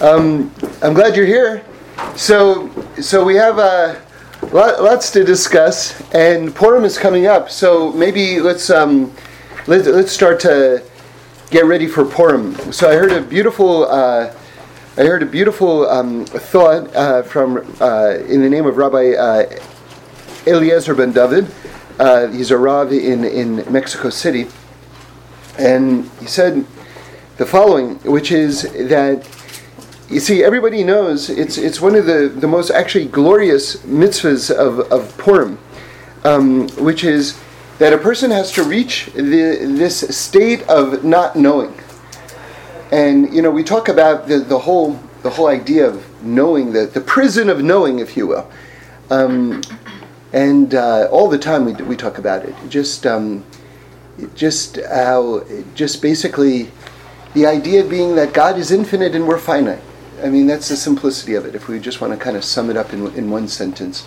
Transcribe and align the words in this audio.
Um, 0.00 0.50
I'm 0.80 0.94
glad 0.94 1.14
you're 1.14 1.26
here. 1.26 1.62
So, 2.16 2.70
so 3.02 3.22
we 3.22 3.34
have 3.34 3.58
uh, 3.58 4.00
lot, 4.50 4.82
lots 4.82 5.10
to 5.10 5.24
discuss, 5.24 6.00
and 6.14 6.54
Purim 6.54 6.84
is 6.84 6.96
coming 6.96 7.26
up. 7.26 7.50
So 7.50 7.92
maybe 7.92 8.40
let's 8.40 8.70
um, 8.70 9.12
let, 9.66 9.84
let's 9.84 10.10
start 10.10 10.40
to 10.40 10.82
get 11.50 11.66
ready 11.66 11.86
for 11.86 12.06
Purim. 12.06 12.54
So 12.72 12.88
I 12.88 12.94
heard 12.94 13.12
a 13.12 13.20
beautiful. 13.20 13.84
Uh, 13.90 14.34
I 14.96 15.02
heard 15.02 15.22
a 15.22 15.26
beautiful 15.26 15.86
um, 15.88 16.24
thought 16.24 16.94
uh, 16.96 17.22
from 17.22 17.58
uh, 17.80 18.14
in 18.26 18.40
the 18.40 18.48
name 18.48 18.64
of 18.64 18.78
Rabbi 18.78 19.12
uh, 19.12 19.50
Eliezer 20.46 20.94
ben 20.94 21.12
David. 21.12 21.46
Uh, 21.98 22.28
he's 22.28 22.50
a 22.50 22.56
Rav 22.56 22.90
in, 22.90 23.24
in 23.24 23.70
Mexico 23.70 24.08
City. 24.08 24.48
And 25.58 26.10
he 26.18 26.26
said 26.26 26.64
the 27.36 27.44
following, 27.44 27.96
which 27.98 28.32
is 28.32 28.62
that 28.88 29.26
you 30.10 30.18
see, 30.18 30.42
everybody 30.42 30.82
knows 30.82 31.30
it's, 31.30 31.56
it's 31.56 31.80
one 31.80 31.94
of 31.94 32.06
the, 32.06 32.28
the 32.28 32.48
most 32.48 32.70
actually 32.70 33.06
glorious 33.06 33.76
mitzvahs 33.76 34.50
of, 34.50 34.80
of 34.92 35.16
Purim, 35.16 35.58
um, 36.24 36.68
which 36.70 37.04
is 37.04 37.40
that 37.78 37.92
a 37.92 37.98
person 37.98 38.30
has 38.32 38.50
to 38.52 38.64
reach 38.64 39.06
the, 39.14 39.22
this 39.22 40.00
state 40.16 40.62
of 40.68 41.04
not 41.04 41.36
knowing. 41.36 41.72
And 42.90 43.32
you 43.32 43.40
know, 43.40 43.50
we 43.52 43.62
talk 43.62 43.88
about 43.88 44.26
the, 44.26 44.38
the 44.38 44.58
whole 44.58 45.00
the 45.22 45.30
whole 45.30 45.48
idea 45.48 45.86
of 45.86 46.24
knowing, 46.24 46.72
the, 46.72 46.86
the 46.86 47.00
prison 47.00 47.50
of 47.50 47.62
knowing, 47.62 47.98
if 47.98 48.16
you 48.16 48.26
will. 48.26 48.50
Um, 49.10 49.60
and 50.32 50.74
uh, 50.74 51.08
all 51.10 51.28
the 51.28 51.38
time 51.38 51.66
we, 51.66 51.74
we 51.74 51.94
talk 51.94 52.18
about 52.18 52.44
it. 52.44 52.54
Just 52.68 53.06
um, 53.06 53.44
just 54.34 54.78
how 54.88 55.44
just 55.74 56.02
basically 56.02 56.70
the 57.34 57.46
idea 57.46 57.84
being 57.84 58.16
that 58.16 58.32
God 58.32 58.58
is 58.58 58.70
infinite 58.70 59.14
and 59.14 59.28
we're 59.28 59.38
finite. 59.38 59.82
I 60.22 60.30
mean, 60.30 60.46
that's 60.46 60.68
the 60.68 60.76
simplicity 60.76 61.34
of 61.34 61.46
it, 61.46 61.54
if 61.54 61.68
we 61.68 61.78
just 61.78 62.00
want 62.00 62.12
to 62.12 62.18
kind 62.18 62.36
of 62.36 62.44
sum 62.44 62.70
it 62.70 62.76
up 62.76 62.92
in, 62.92 63.06
in 63.14 63.30
one 63.30 63.48
sentence. 63.48 64.06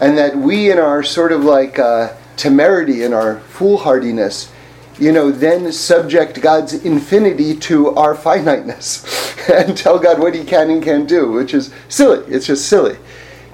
And 0.00 0.16
that 0.16 0.36
we, 0.36 0.70
in 0.70 0.78
our 0.78 1.02
sort 1.02 1.32
of 1.32 1.44
like 1.44 1.78
uh, 1.78 2.14
temerity 2.36 3.02
and 3.02 3.12
our 3.12 3.40
foolhardiness, 3.40 4.52
you 4.98 5.12
know, 5.12 5.30
then 5.30 5.72
subject 5.72 6.40
God's 6.40 6.74
infinity 6.74 7.56
to 7.56 7.90
our 7.90 8.14
finiteness 8.14 9.04
and 9.48 9.76
tell 9.76 9.98
God 9.98 10.18
what 10.18 10.34
He 10.34 10.44
can 10.44 10.70
and 10.70 10.82
can't 10.82 11.08
do, 11.08 11.32
which 11.32 11.54
is 11.54 11.72
silly. 11.88 12.24
It's 12.32 12.46
just 12.46 12.68
silly. 12.68 12.96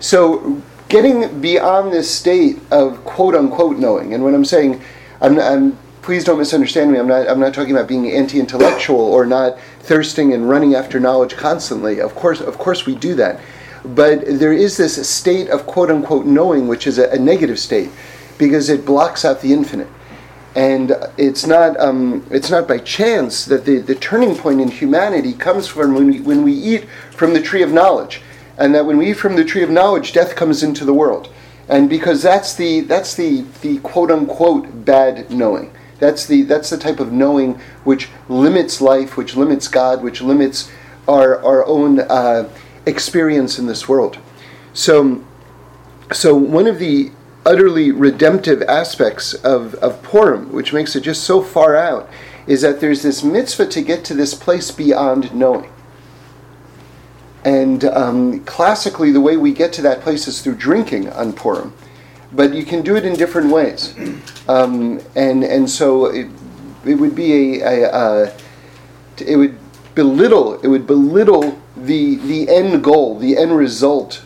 So, 0.00 0.62
getting 0.88 1.41
beyond 1.41 1.92
this 1.92 2.10
state 2.10 2.60
of 2.70 3.04
quote 3.04 3.34
unquote 3.34 3.78
knowing, 3.78 4.14
and 4.14 4.22
when 4.24 4.34
I'm 4.34 4.44
saying, 4.44 4.80
I'm, 5.20 5.38
I'm 5.38 5.78
please 6.05 6.22
don't 6.22 6.38
misunderstand 6.38 6.92
me. 6.92 6.98
I'm 6.98 7.08
not, 7.08 7.27
I'm 7.27 7.41
not 7.41 7.55
talking 7.55 7.72
about 7.72 7.88
being 7.88 8.10
anti 8.10 8.38
intellectual 8.38 9.00
or 9.00 9.24
not 9.24 9.58
thirsting 9.80 10.34
and 10.34 10.47
running 10.47 10.74
after 10.74 11.00
knowledge 11.00 11.34
constantly. 11.34 11.98
Of 11.98 12.14
course, 12.14 12.42
of 12.42 12.58
course, 12.58 12.84
we 12.84 12.94
do 12.94 13.14
that. 13.14 13.41
But 13.86 14.22
there 14.27 14.52
is 14.52 14.77
this 14.77 15.08
state 15.08 15.48
of 15.48 15.66
quote 15.66 15.91
unquote 15.91 16.27
knowing, 16.27 16.69
which 16.69 16.86
is 16.86 16.98
a, 16.98 17.08
a 17.08 17.19
negative 17.19 17.58
state 17.58 17.91
because 18.36 18.69
it 18.69 18.84
blocks 18.84 19.25
out 19.25 19.41
the 19.41 19.55
infinite. 19.55 19.88
And 20.55 20.94
it's 21.16 21.47
not, 21.47 21.80
um, 21.80 22.27
it's 22.30 22.50
not 22.50 22.69
by 22.69 22.78
chance 22.78 23.47
that 23.47 23.64
the, 23.64 23.78
the 23.78 23.94
turning 23.94 24.36
point 24.36 24.60
in 24.60 24.69
humanity 24.69 25.32
comes 25.32 25.66
from 25.66 25.94
when 25.94 26.06
we, 26.06 26.20
when 26.20 26.42
we 26.42 26.52
eat 26.52 26.86
from 27.12 27.32
the 27.32 27.41
tree 27.41 27.62
of 27.62 27.72
knowledge. 27.72 28.20
And 28.58 28.75
that 28.75 28.84
when 28.84 28.98
we 28.98 29.10
eat 29.10 29.16
from 29.16 29.36
the 29.36 29.44
tree 29.44 29.62
of 29.62 29.70
knowledge, 29.70 30.12
death 30.12 30.36
comes 30.36 30.62
into 30.62 30.84
the 30.84 30.94
world. 30.94 31.32
And 31.66 31.88
because 31.88 32.22
that's 32.22 32.55
the, 32.55 32.80
that's 32.80 33.14
the, 33.14 33.47
the 33.62 33.78
quote 33.78 34.10
unquote 34.10 34.84
bad 34.84 35.30
knowing. 35.30 35.72
That's 35.98 36.27
the 36.27 36.42
that's 36.42 36.70
the 36.70 36.78
type 36.78 37.00
of 37.00 37.12
knowing 37.12 37.61
which 37.84 38.09
limits 38.28 38.81
life, 38.81 39.17
which 39.17 39.37
limits 39.37 39.69
God, 39.69 40.03
which 40.03 40.20
limits 40.20 40.70
our 41.06 41.42
our 41.45 41.64
own 41.67 42.00
uh, 42.00 42.48
experience 42.87 43.59
in 43.59 43.67
this 43.67 43.89
world. 43.89 44.19
So, 44.72 45.25
so 46.12 46.34
one 46.34 46.67
of 46.67 46.78
the 46.78 47.12
utterly 47.47 47.92
redemptive 47.92 48.62
aspects 48.62 49.34
of, 49.34 49.75
of 49.77 50.03
Purim, 50.03 50.53
which 50.53 50.72
makes 50.72 50.97
it 50.97 51.03
just 51.03 51.25
so 51.25 51.43
far 51.43 51.77
out, 51.77 52.09
is 52.47 52.62
that 52.62 52.81
there's 52.81 53.03
this 53.03 53.22
mitzvah 53.22 53.66
to 53.66 53.83
get 53.83 54.04
to 54.06 54.15
this 54.15 54.34
place 54.34 54.71
beyond 54.71 55.34
knowing. 55.34 55.71
And 57.44 57.84
um, 57.84 58.41
classically, 58.44 59.12
the 59.12 59.21
way 59.21 59.37
we 59.37 59.53
get 59.53 59.72
to 59.75 59.83
that 59.83 60.00
place 60.00 60.27
is 60.27 60.41
through 60.41 60.56
drinking 60.56 61.10
on 61.10 61.34
Purim 61.34 61.75
but 62.34 62.55
you 62.55 62.65
can 62.65 62.83
do 62.83 62.97
it 62.97 63.05
in 63.05 63.15
different 63.15 63.50
ways. 63.50 63.95
Um, 64.49 65.00
and 65.15 65.45
and 65.45 65.69
so 65.69 66.06
it, 66.06 66.28
it 66.84 66.95
would 66.97 67.15
be 67.15 67.61
a, 67.62 67.65
a, 67.65 68.27
a, 68.27 68.33
it 69.19 69.37
would 69.37 69.59
belittle 69.95 70.61
it 70.61 70.69
would 70.69 70.87
belittle 70.87 71.59
the 71.77 72.17
the 72.17 72.49
end 72.49 72.83
goal, 72.83 73.19
the 73.19 73.37
end 73.37 73.56
result, 73.56 74.25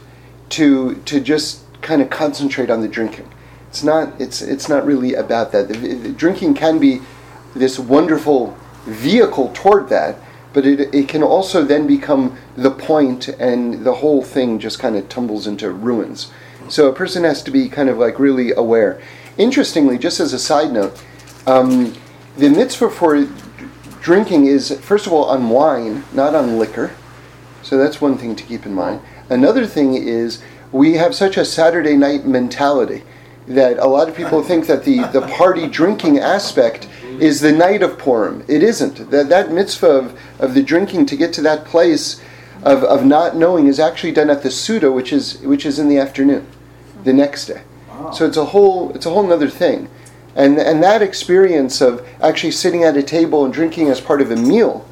to 0.51 0.97
to 1.05 1.21
just 1.21 1.65
kind 1.83 2.03
of 2.03 2.11
concentrate 2.11 2.71
on 2.71 2.81
the 2.81 2.89
drinking. 2.89 3.29
It's 3.69 3.83
not 3.83 4.21
it's 4.21 4.43
it's 4.43 4.69
not 4.69 4.87
really 4.87 5.15
about 5.15 5.53
that. 5.53 5.69
The, 5.69 5.75
the 5.75 6.13
drinking 6.13 6.55
can 6.55 6.79
be 6.79 7.01
this 7.55 7.79
wonderful 7.79 8.57
vehicle 8.87 9.51
toward 9.55 9.89
that, 9.91 10.17
but 10.53 10.67
it, 10.67 10.95
it 10.95 11.09
can 11.09 11.23
also 11.23 11.65
then 11.65 11.87
become 11.87 12.39
the 12.57 12.71
point 12.71 13.29
and 13.29 13.85
the 13.85 13.95
whole 13.95 14.23
thing 14.23 14.59
just 14.59 14.79
kind 14.79 14.97
of 14.97 15.09
tumbles 15.09 15.47
into 15.47 15.71
ruins. 15.71 16.31
So 16.69 16.89
a 16.89 16.93
person 16.93 17.25
has 17.25 17.43
to 17.45 17.51
be 17.51 17.69
kind 17.69 17.89
of 17.89 17.99
like 17.99 18.19
really 18.19 18.53
aware. 18.53 19.01
Interestingly, 19.39 19.99
just 19.99 20.21
as 20.21 20.33
a 20.33 20.39
side 20.39 20.73
note, 20.73 21.03
um, 21.47 21.95
the 22.37 22.51
mitzvah 22.51 22.91
for 22.91 23.27
drinking 24.01 24.47
is, 24.47 24.79
first 24.81 25.07
of 25.07 25.13
all, 25.13 25.25
on 25.25 25.49
wine, 25.49 26.05
not 26.13 26.35
on 26.35 26.59
liquor. 26.59 26.93
So 27.63 27.79
that's 27.79 28.01
one 28.01 28.19
thing 28.19 28.37
to 28.37 28.45
keep 28.45 28.67
in 28.67 28.75
mind. 28.75 29.01
Another 29.31 29.67
thing 29.67 29.95
is 29.95 30.43
we 30.73 30.95
have 30.95 31.15
such 31.15 31.37
a 31.37 31.45
Saturday 31.45 31.97
night 31.97 32.27
mentality 32.27 33.03
that 33.47 33.79
a 33.79 33.87
lot 33.87 34.09
of 34.09 34.17
people 34.17 34.43
think 34.43 34.67
that 34.67 34.85
the, 34.85 34.99
the 35.09 35.23
party 35.23 35.67
drinking 35.67 36.19
aspect 36.19 36.87
is 37.19 37.41
the 37.41 37.53
night 37.53 37.83
of 37.83 37.99
Purim. 37.99 38.45
It 38.47 38.63
isn't. 38.63 39.11
That, 39.11 39.31
that 39.31 39.51
mitzvah 39.51 39.87
of, 39.87 40.21
of 40.39 40.55
the 40.55 40.63
drinking 40.63 41.07
to 41.07 41.17
get 41.17 41.33
to 41.35 41.43
that 41.43 41.65
place 41.65 42.21
of, 42.63 42.85
of 42.85 43.07
not 43.07 43.37
knowing 43.37 43.67
is 43.67 43.81
actually 43.81 44.13
done 44.13 44.29
at 44.29 44.43
the 44.43 44.51
Suda, 44.51 44.93
which 44.93 45.13
is, 45.13 45.39
which 45.41 45.65
is 45.65 45.79
in 45.79 45.89
the 45.89 45.99
afternoon 45.99 46.47
the 47.09 47.15
next 47.15 47.47
day. 47.47 47.63
Wow. 47.89 48.11
So 48.11 48.27
it's 48.27 48.37
a 48.37 48.45
whole 48.45 48.95
it's 48.95 49.07
a 49.07 49.11
whole 49.11 49.33
other 49.33 49.49
thing. 49.49 49.89
And 50.37 50.59
and 50.59 50.83
that 50.83 51.01
experience 51.03 51.81
of 51.81 52.07
actually 52.21 52.53
sitting 52.53 52.85
at 52.85 52.97
a 52.97 53.03
table 53.03 53.45
and 53.45 53.53
drinking 53.53 53.89
as 53.89 54.01
part 54.01 54.21
of 54.21 54.31
a 54.31 54.37
meal, 54.37 54.87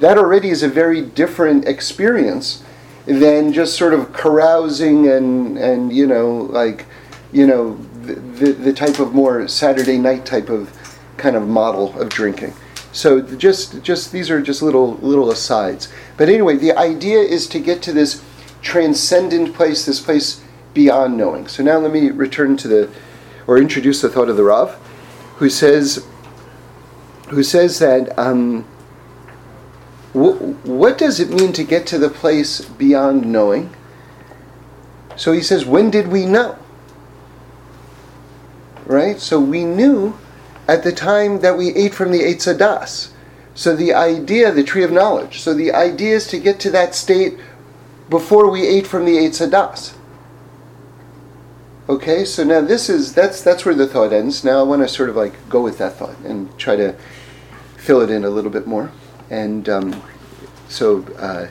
that 0.00 0.18
already 0.18 0.50
is 0.50 0.62
a 0.62 0.68
very 0.68 1.00
different 1.00 1.66
experience 1.66 2.64
than 3.06 3.52
just 3.52 3.78
sort 3.78 3.94
of 3.94 4.12
carousing 4.12 5.08
and 5.08 5.56
and 5.58 5.92
you 5.92 6.06
know 6.06 6.48
like 6.50 6.86
you 7.32 7.46
know 7.46 7.76
the, 8.02 8.14
the, 8.14 8.52
the 8.52 8.72
type 8.72 8.98
of 8.98 9.14
more 9.14 9.46
Saturday 9.46 9.96
night 9.96 10.26
type 10.26 10.50
of 10.50 10.76
kind 11.16 11.36
of 11.36 11.46
model 11.46 11.98
of 12.00 12.08
drinking. 12.08 12.52
So 12.92 13.20
just 13.20 13.80
just 13.82 14.10
these 14.10 14.28
are 14.28 14.42
just 14.42 14.60
little 14.60 14.94
little 14.96 15.30
asides. 15.30 15.88
But 16.16 16.28
anyway, 16.28 16.56
the 16.56 16.72
idea 16.76 17.20
is 17.20 17.46
to 17.48 17.60
get 17.60 17.80
to 17.82 17.92
this 17.92 18.24
transcendent 18.60 19.54
place, 19.54 19.86
this 19.86 20.00
place 20.00 20.42
beyond 20.74 21.16
knowing. 21.16 21.46
So 21.48 21.62
now 21.62 21.78
let 21.78 21.92
me 21.92 22.10
return 22.10 22.56
to 22.58 22.68
the, 22.68 22.90
or 23.46 23.58
introduce 23.58 24.00
the 24.00 24.08
thought 24.08 24.28
of 24.28 24.36
the 24.36 24.44
Rav, 24.44 24.74
who 25.36 25.48
says, 25.48 26.06
who 27.28 27.42
says 27.42 27.78
that 27.78 28.16
um, 28.18 28.64
what 30.12 30.98
does 30.98 31.20
it 31.20 31.30
mean 31.30 31.52
to 31.52 31.64
get 31.64 31.86
to 31.88 31.98
the 31.98 32.08
place 32.08 32.60
beyond 32.64 33.30
knowing? 33.30 33.74
So 35.16 35.32
he 35.32 35.42
says, 35.42 35.64
when 35.64 35.90
did 35.90 36.08
we 36.08 36.26
know? 36.26 36.58
Right? 38.86 39.20
So 39.20 39.38
we 39.38 39.64
knew 39.64 40.18
at 40.66 40.82
the 40.82 40.92
time 40.92 41.40
that 41.40 41.56
we 41.56 41.74
ate 41.74 41.94
from 41.94 42.10
the 42.10 42.20
Eitz 42.20 42.58
Das. 42.58 43.12
So 43.54 43.76
the 43.76 43.92
idea, 43.92 44.50
the 44.52 44.64
tree 44.64 44.82
of 44.82 44.90
knowledge. 44.90 45.40
So 45.40 45.54
the 45.54 45.72
idea 45.72 46.16
is 46.16 46.26
to 46.28 46.38
get 46.38 46.58
to 46.60 46.70
that 46.70 46.94
state 46.94 47.38
before 48.08 48.50
we 48.50 48.66
ate 48.66 48.86
from 48.86 49.04
the 49.04 49.16
Eitz 49.16 49.48
Das. 49.50 49.94
Okay, 51.90 52.24
so 52.24 52.44
now 52.44 52.60
this 52.60 52.88
is 52.88 53.14
that's 53.14 53.42
that's 53.42 53.64
where 53.64 53.74
the 53.74 53.84
thought 53.84 54.12
ends. 54.12 54.44
Now 54.44 54.60
I 54.60 54.62
want 54.62 54.80
to 54.82 54.86
sort 54.86 55.08
of 55.08 55.16
like 55.16 55.34
go 55.48 55.60
with 55.60 55.78
that 55.78 55.94
thought 55.94 56.16
and 56.18 56.56
try 56.56 56.76
to 56.76 56.94
fill 57.78 58.00
it 58.00 58.10
in 58.10 58.22
a 58.22 58.30
little 58.30 58.52
bit 58.52 58.64
more. 58.64 58.92
And 59.28 59.68
um, 59.68 60.00
so 60.68 61.02
uh, 61.18 61.48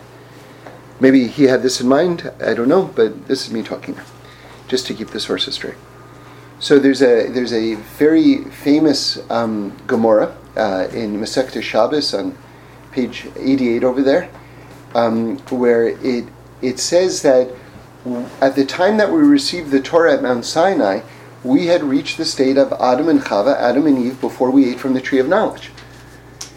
maybe 1.02 1.28
he 1.28 1.44
had 1.44 1.62
this 1.62 1.82
in 1.82 1.90
mind. 1.90 2.32
I 2.40 2.54
don't 2.54 2.70
know, 2.70 2.86
but 2.86 3.28
this 3.28 3.46
is 3.46 3.52
me 3.52 3.64
talking, 3.64 4.00
just 4.70 4.88
to 4.88 4.94
keep 4.94 5.10
the 5.10 5.20
sources 5.20 5.56
straight. 5.56 5.76
So 6.62 6.80
there's 6.80 7.02
a 7.02 7.28
there's 7.28 7.52
a 7.52 7.76
very 7.76 8.46
famous 8.46 9.20
um, 9.30 9.76
Gemara 9.88 10.38
uh, 10.56 10.88
in 10.94 11.20
Masechta 11.20 11.62
Shabbos 11.62 12.14
on 12.14 12.38
page 12.94 13.28
88 13.36 13.84
over 13.84 14.02
there, 14.02 14.30
um, 14.96 15.38
where 15.50 15.90
it 15.90 16.30
it 16.62 16.80
says 16.80 17.24
that 17.24 17.50
at 18.42 18.56
the 18.56 18.66
time 18.66 18.98
that 18.98 19.12
we 19.12 19.20
received 19.20 19.72
the 19.72 19.82
Torah 19.82 20.14
at 20.14 20.24
Mount 20.24 20.46
Sinai, 20.46 21.02
we 21.44 21.68
had 21.68 21.84
reached 21.84 22.18
the 22.18 22.26
state 22.26 22.58
of 22.58 22.74
Adam 22.74 23.10
and 23.10 23.22
Chava, 23.22 23.56
Adam 23.58 23.88
and 23.88 23.98
Eve, 23.98 24.20
before 24.22 24.52
we 24.52 24.70
ate 24.70 24.80
from 24.80 24.94
the 24.94 25.02
tree 25.02 25.20
of 25.20 25.28
knowledge. 25.28 25.72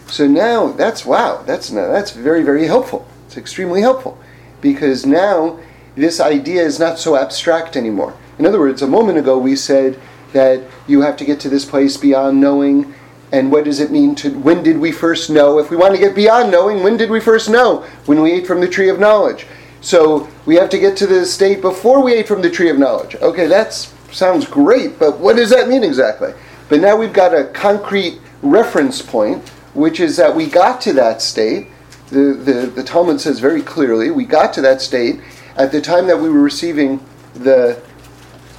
So 0.07 0.27
now 0.27 0.67
that's 0.67 1.05
wow, 1.05 1.43
that's 1.45 1.69
that's 1.69 2.11
very 2.11 2.43
very 2.43 2.67
helpful. 2.67 3.07
It's 3.25 3.37
extremely 3.37 3.81
helpful 3.81 4.17
because 4.61 5.05
now 5.05 5.59
this 5.95 6.19
idea 6.19 6.61
is 6.61 6.79
not 6.79 6.99
so 6.99 7.15
abstract 7.15 7.75
anymore. 7.75 8.15
In 8.37 8.45
other 8.45 8.59
words, 8.59 8.81
a 8.81 8.87
moment 8.87 9.17
ago 9.17 9.37
we 9.37 9.55
said 9.55 9.99
that 10.33 10.61
you 10.87 11.01
have 11.01 11.17
to 11.17 11.25
get 11.25 11.39
to 11.41 11.49
this 11.49 11.65
place 11.65 11.97
beyond 11.97 12.39
knowing. 12.39 12.93
And 13.31 13.51
what 13.51 13.63
does 13.63 13.79
it 13.79 13.89
mean 13.89 14.13
to, 14.15 14.29
when 14.39 14.61
did 14.61 14.77
we 14.77 14.91
first 14.91 15.31
know? 15.31 15.57
If 15.57 15.71
we 15.71 15.77
want 15.77 15.95
to 15.95 15.99
get 15.99 16.13
beyond 16.13 16.51
knowing, 16.51 16.83
when 16.83 16.97
did 16.97 17.09
we 17.09 17.19
first 17.19 17.49
know? 17.49 17.79
When 18.05 18.21
we 18.21 18.31
ate 18.31 18.45
from 18.45 18.61
the 18.61 18.67
tree 18.67 18.89
of 18.89 18.99
knowledge. 18.99 19.47
So 19.83 20.29
we 20.45 20.55
have 20.55 20.69
to 20.69 20.79
get 20.79 20.95
to 20.97 21.07
the 21.07 21.25
state 21.25 21.59
before 21.59 22.01
we 22.01 22.13
ate 22.13 22.25
from 22.25 22.41
the 22.41 22.49
tree 22.49 22.69
of 22.69 22.79
knowledge. 22.79 23.15
Okay, 23.15 23.47
that 23.47 23.73
sounds 24.11 24.47
great, 24.47 24.97
but 24.97 25.19
what 25.19 25.35
does 25.35 25.49
that 25.49 25.67
mean 25.67 25.83
exactly? 25.83 26.33
But 26.69 26.79
now 26.79 26.95
we've 26.95 27.11
got 27.11 27.35
a 27.35 27.43
concrete 27.47 28.21
reference 28.41 29.01
point, 29.01 29.47
which 29.73 29.99
is 29.99 30.15
that 30.15 30.33
we 30.33 30.47
got 30.47 30.79
to 30.81 30.93
that 30.93 31.21
state. 31.21 31.67
The, 32.07 32.33
the, 32.33 32.71
the 32.73 32.83
Talmud 32.83 33.19
says 33.19 33.41
very 33.41 33.61
clearly, 33.61 34.09
we 34.09 34.23
got 34.23 34.53
to 34.53 34.61
that 34.61 34.81
state 34.81 35.19
at 35.57 35.73
the 35.73 35.81
time 35.81 36.07
that 36.07 36.17
we 36.17 36.29
were 36.29 36.41
receiving 36.41 37.05
the, 37.33 37.83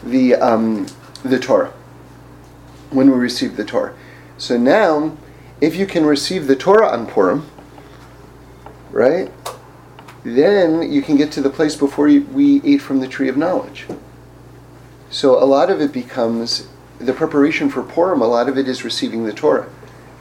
the, 0.02 0.34
um, 0.34 0.86
the 1.24 1.38
Torah, 1.38 1.72
when 2.90 3.10
we 3.10 3.16
received 3.16 3.56
the 3.56 3.64
Torah. 3.64 3.96
So 4.36 4.58
now, 4.58 5.16
if 5.62 5.74
you 5.74 5.86
can 5.86 6.04
receive 6.04 6.48
the 6.48 6.56
Torah 6.56 6.88
on 6.88 7.06
Purim, 7.06 7.48
right, 8.90 9.32
then 10.24 10.90
you 10.90 11.02
can 11.02 11.16
get 11.16 11.30
to 11.32 11.42
the 11.42 11.50
place 11.50 11.76
before 11.76 12.06
we 12.06 12.62
ate 12.64 12.80
from 12.80 13.00
the 13.00 13.08
tree 13.08 13.28
of 13.28 13.36
knowledge. 13.36 13.86
So 15.10 15.40
a 15.40 15.44
lot 15.44 15.70
of 15.70 15.80
it 15.80 15.92
becomes 15.92 16.66
the 16.98 17.12
preparation 17.12 17.68
for 17.68 17.82
Purim, 17.82 18.22
a 18.22 18.26
lot 18.26 18.48
of 18.48 18.58
it 18.58 18.66
is 18.66 18.84
receiving 18.84 19.24
the 19.24 19.32
Torah 19.32 19.68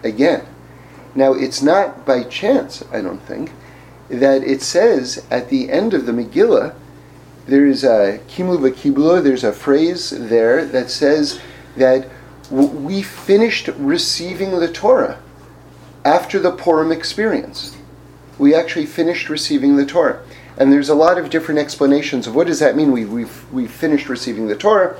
again. 0.03 0.45
Now, 1.15 1.33
it's 1.33 1.61
not 1.61 2.05
by 2.05 2.23
chance, 2.23 2.83
I 2.91 3.01
don't 3.01 3.21
think, 3.21 3.51
that 4.09 4.43
it 4.43 4.61
says 4.61 5.25
at 5.31 5.49
the 5.49 5.69
end 5.69 5.93
of 5.93 6.05
the 6.05 6.11
Megillah, 6.11 6.75
there's 7.45 7.83
a 7.83 8.19
kiymu 8.27 8.57
v'kiblu, 8.59 9.23
there's 9.23 9.43
a 9.43 9.53
phrase 9.53 10.09
there 10.09 10.65
that 10.65 10.89
says 10.89 11.39
that 11.77 12.09
we 12.49 13.01
finished 13.01 13.69
receiving 13.77 14.51
the 14.59 14.71
Torah 14.71 15.19
after 16.03 16.39
the 16.39 16.51
Purim 16.51 16.91
experience. 16.91 17.72
We 18.37 18.55
actually 18.55 18.85
finished 18.85 19.29
receiving 19.29 19.75
the 19.75 19.85
Torah. 19.85 20.23
And 20.57 20.71
there's 20.71 20.89
a 20.89 20.95
lot 20.95 21.17
of 21.17 21.29
different 21.29 21.59
explanations 21.59 22.27
of 22.27 22.35
what 22.35 22.47
does 22.47 22.59
that 22.59 22.75
mean 22.75 22.91
we, 22.91 23.05
we've, 23.05 23.51
we 23.51 23.67
finished 23.67 24.09
receiving 24.09 24.47
the 24.47 24.55
Torah. 24.55 24.99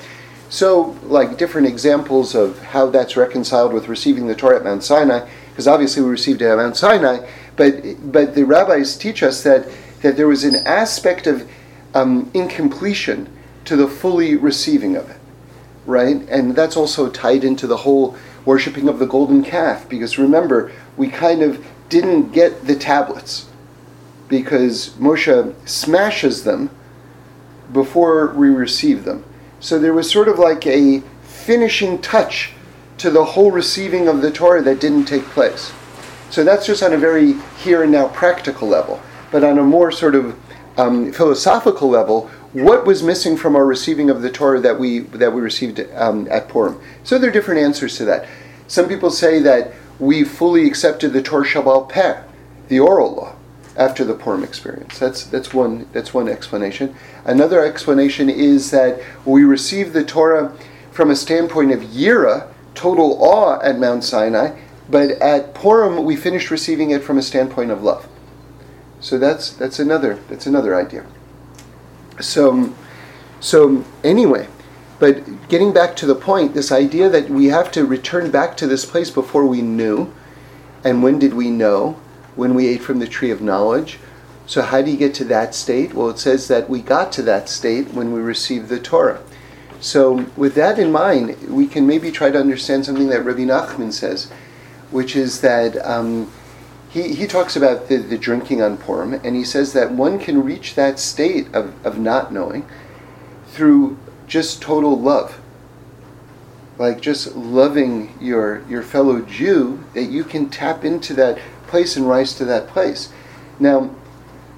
So, 0.49 0.95
like 1.03 1.37
different 1.37 1.67
examples 1.67 2.35
of 2.35 2.59
how 2.59 2.91
that's 2.91 3.17
reconciled 3.17 3.73
with 3.73 3.87
receiving 3.87 4.27
the 4.27 4.35
Torah 4.35 4.57
at 4.57 4.63
Mount 4.63 4.83
Sinai, 4.83 5.27
because 5.49 5.67
obviously 5.67 6.03
we 6.03 6.09
received 6.09 6.43
it 6.43 6.45
at 6.45 6.57
Mount 6.57 6.77
Sinai, 6.77 7.27
but 7.55 8.11
but 8.11 8.35
the 8.35 8.43
rabbis 8.43 8.95
teach 8.95 9.23
us 9.23 9.41
that 9.43 9.67
that 10.03 10.15
there 10.15 10.27
was 10.27 10.43
an 10.43 10.55
aspect 10.67 11.25
of 11.25 11.49
um, 11.95 12.29
incompletion 12.35 13.35
to 13.65 13.75
the 13.75 13.87
fully 13.87 14.35
receiving 14.35 14.95
of 14.95 15.09
it, 15.09 15.17
right? 15.87 16.17
And 16.29 16.55
that's 16.55 16.77
also 16.77 17.09
tied 17.09 17.43
into 17.43 17.65
the 17.65 17.77
whole 17.77 18.15
worshiping 18.45 18.87
of 18.87 18.99
the 18.99 19.07
golden 19.07 19.43
calf, 19.43 19.89
because 19.89 20.19
remember 20.19 20.71
we 20.97 21.07
kind 21.07 21.41
of 21.41 21.65
didn't 21.93 22.31
get 22.31 22.65
the 22.65 22.75
tablets 22.75 23.47
because 24.27 24.89
Moshe 24.97 25.53
smashes 25.69 26.43
them 26.43 26.71
before 27.71 28.33
we 28.33 28.49
receive 28.49 29.03
them. 29.03 29.23
So 29.59 29.77
there 29.77 29.93
was 29.93 30.09
sort 30.09 30.27
of 30.27 30.39
like 30.39 30.65
a 30.65 31.01
finishing 31.21 32.01
touch 32.01 32.53
to 32.97 33.11
the 33.11 33.23
whole 33.23 33.51
receiving 33.51 34.07
of 34.07 34.23
the 34.23 34.31
Torah 34.31 34.63
that 34.63 34.81
didn't 34.81 35.05
take 35.05 35.23
place. 35.25 35.71
So 36.31 36.43
that's 36.43 36.65
just 36.65 36.81
on 36.81 36.93
a 36.93 36.97
very 36.97 37.33
here 37.63 37.83
and 37.83 37.91
now 37.91 38.07
practical 38.07 38.67
level. 38.67 38.99
But 39.31 39.43
on 39.43 39.59
a 39.59 39.63
more 39.63 39.91
sort 39.91 40.15
of 40.15 40.35
um, 40.77 41.11
philosophical 41.11 41.89
level, 41.89 42.27
what 42.53 42.87
was 42.87 43.03
missing 43.03 43.37
from 43.37 43.55
our 43.55 43.67
receiving 43.67 44.09
of 44.09 44.23
the 44.23 44.31
Torah 44.31 44.59
that 44.61 44.79
we 44.79 44.99
that 45.21 45.31
we 45.31 45.41
received 45.41 45.79
um, 45.93 46.27
at 46.31 46.49
Purim? 46.49 46.81
So 47.03 47.19
there 47.19 47.29
are 47.29 47.33
different 47.33 47.61
answers 47.61 47.97
to 47.97 48.05
that. 48.05 48.27
Some 48.67 48.87
people 48.87 49.11
say 49.11 49.37
that 49.41 49.73
we 49.99 50.23
fully 50.23 50.67
accepted 50.67 51.13
the 51.13 51.21
Torah 51.21 51.45
Sheba'al 51.45 51.89
Peh, 51.89 52.21
the 52.67 52.79
oral 52.79 53.15
law 53.15 53.35
after 53.75 54.03
the 54.03 54.13
Purim 54.13 54.43
experience. 54.43 54.99
That's 54.99 55.23
that's 55.25 55.53
one 55.53 55.87
that's 55.93 56.13
one 56.13 56.29
explanation. 56.29 56.95
Another 57.25 57.65
explanation 57.65 58.29
is 58.29 58.71
that 58.71 59.01
we 59.25 59.43
received 59.43 59.93
the 59.93 60.03
Torah 60.03 60.55
from 60.91 61.09
a 61.09 61.15
standpoint 61.15 61.71
of 61.71 61.81
yira, 61.81 62.47
total 62.75 63.17
awe 63.23 63.59
at 63.61 63.79
Mount 63.79 64.03
Sinai, 64.03 64.57
but 64.89 65.11
at 65.11 65.53
Purim 65.53 66.03
we 66.03 66.15
finished 66.15 66.51
receiving 66.51 66.91
it 66.91 67.03
from 67.03 67.17
a 67.17 67.21
standpoint 67.21 67.71
of 67.71 67.83
love. 67.83 68.07
So 68.99 69.17
that's 69.17 69.51
that's 69.51 69.79
another 69.79 70.19
that's 70.29 70.45
another 70.45 70.75
idea. 70.75 71.05
So 72.19 72.73
so 73.39 73.83
anyway, 74.03 74.47
but 75.03 75.49
getting 75.49 75.73
back 75.73 75.97
to 75.97 76.05
the 76.05 76.15
point, 76.15 76.53
this 76.53 76.71
idea 76.71 77.09
that 77.09 77.29
we 77.29 77.47
have 77.47 77.71
to 77.73 77.85
return 77.85 78.31
back 78.31 78.55
to 78.57 78.67
this 78.67 78.85
place 78.85 79.09
before 79.09 79.45
we 79.45 79.61
knew, 79.61 80.13
and 80.83 81.03
when 81.03 81.19
did 81.19 81.33
we 81.33 81.49
know? 81.49 81.97
when 82.35 82.53
we 82.53 82.67
ate 82.67 82.81
from 82.81 82.99
the 82.99 83.07
tree 83.07 83.31
of 83.31 83.41
knowledge. 83.41 83.99
So, 84.45 84.61
how 84.61 84.81
do 84.81 84.91
you 84.91 84.97
get 84.97 85.13
to 85.15 85.25
that 85.25 85.55
state? 85.55 85.93
Well, 85.93 86.09
it 86.09 86.19
says 86.19 86.47
that 86.49 86.69
we 86.69 86.81
got 86.81 87.11
to 87.13 87.21
that 87.23 87.47
state 87.47 87.93
when 87.93 88.11
we 88.11 88.19
received 88.19 88.69
the 88.69 88.79
Torah. 88.79 89.21
So, 89.79 90.25
with 90.35 90.55
that 90.55 90.79
in 90.79 90.91
mind, 90.91 91.49
we 91.49 91.67
can 91.67 91.87
maybe 91.87 92.11
try 92.11 92.31
to 92.31 92.39
understand 92.39 92.85
something 92.85 93.09
that 93.09 93.23
Rabbi 93.23 93.41
Nachman 93.41 93.93
says, 93.93 94.29
which 94.91 95.15
is 95.15 95.41
that 95.41 95.77
um, 95.85 96.31
he, 96.89 97.15
he 97.15 97.25
talks 97.25 97.55
about 97.55 97.87
the, 97.87 97.97
the 97.97 98.17
drinking 98.17 98.61
on 98.61 98.77
Purim, 98.77 99.13
and 99.13 99.35
he 99.35 99.43
says 99.43 99.73
that 99.73 99.91
one 99.91 100.19
can 100.19 100.43
reach 100.43 100.75
that 100.75 100.99
state 100.99 101.53
of, 101.53 101.73
of 101.85 101.97
not 101.97 102.33
knowing 102.33 102.65
through 103.47 103.97
just 104.27 104.61
total 104.61 104.99
love. 104.99 105.39
Like 106.77 107.01
just 107.01 107.35
loving 107.35 108.17
your, 108.19 108.63
your 108.67 108.81
fellow 108.81 109.21
Jew, 109.21 109.83
that 109.93 110.05
you 110.05 110.23
can 110.23 110.49
tap 110.49 110.83
into 110.83 111.13
that 111.13 111.39
place 111.67 111.95
and 111.95 112.07
rise 112.07 112.33
to 112.35 112.45
that 112.45 112.67
place. 112.67 113.09
Now, 113.59 113.93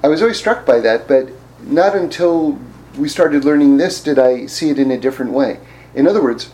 I 0.04 0.08
was 0.08 0.22
always 0.22 0.38
struck 0.38 0.66
by 0.66 0.80
that, 0.82 1.08
but 1.08 1.30
not 1.62 1.96
until 1.96 2.60
we 2.98 3.10
started 3.10 3.44
learning 3.44 3.78
this 3.78 4.02
did 4.02 4.20
I 4.20 4.46
see 4.46 4.70
it 4.70 4.80
in 4.80 4.92
a 4.92 5.00
different 5.00 5.32
way. 5.32 5.60
In 5.94 6.08
other 6.08 6.22
words, 6.22 6.52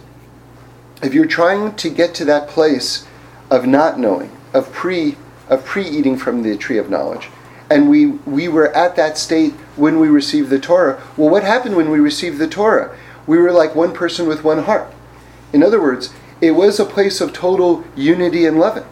if 1.03 1.13
you're 1.13 1.25
trying 1.25 1.75
to 1.75 1.89
get 1.89 2.13
to 2.15 2.25
that 2.25 2.47
place 2.47 3.05
of 3.49 3.65
not 3.65 3.99
knowing, 3.99 4.31
of 4.53 4.71
pre 4.71 5.17
of 5.49 5.65
pre-eating 5.65 6.15
from 6.17 6.43
the 6.43 6.55
tree 6.55 6.77
of 6.77 6.89
knowledge, 6.89 7.27
and 7.71 7.89
we 7.89 8.07
we 8.07 8.47
were 8.47 8.75
at 8.75 8.95
that 8.97 9.18
state 9.18 9.53
when 9.75 10.00
we 10.00 10.09
received 10.09 10.50
the 10.50 10.60
Torah. 10.60 11.01
Well, 11.17 11.29
what 11.29 11.43
happened 11.43 11.75
when 11.75 11.89
we 11.89 12.00
received 12.00 12.38
the 12.38 12.48
Torah? 12.48 12.95
We 13.25 13.38
were 13.38 13.51
like 13.51 13.75
one 13.75 13.93
person 13.93 14.27
with 14.27 14.43
one 14.43 14.63
heart. 14.63 14.93
In 15.53 15.63
other 15.63 15.81
words, 15.81 16.13
it 16.41 16.51
was 16.51 16.79
a 16.79 16.86
place 16.86 17.22
of 17.22 17.34
total 17.34 17.84
unity 17.95 18.45
and 18.45 18.60
loving 18.60 18.86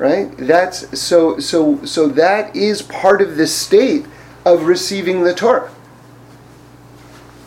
right 0.00 0.34
that's 0.38 0.98
so 0.98 1.38
so 1.38 1.84
so 1.84 2.08
that 2.08 2.56
is 2.56 2.80
part 2.80 3.20
of 3.20 3.36
the 3.36 3.46
state 3.46 4.06
of 4.46 4.62
receiving 4.62 5.24
the 5.24 5.34
torah 5.34 5.70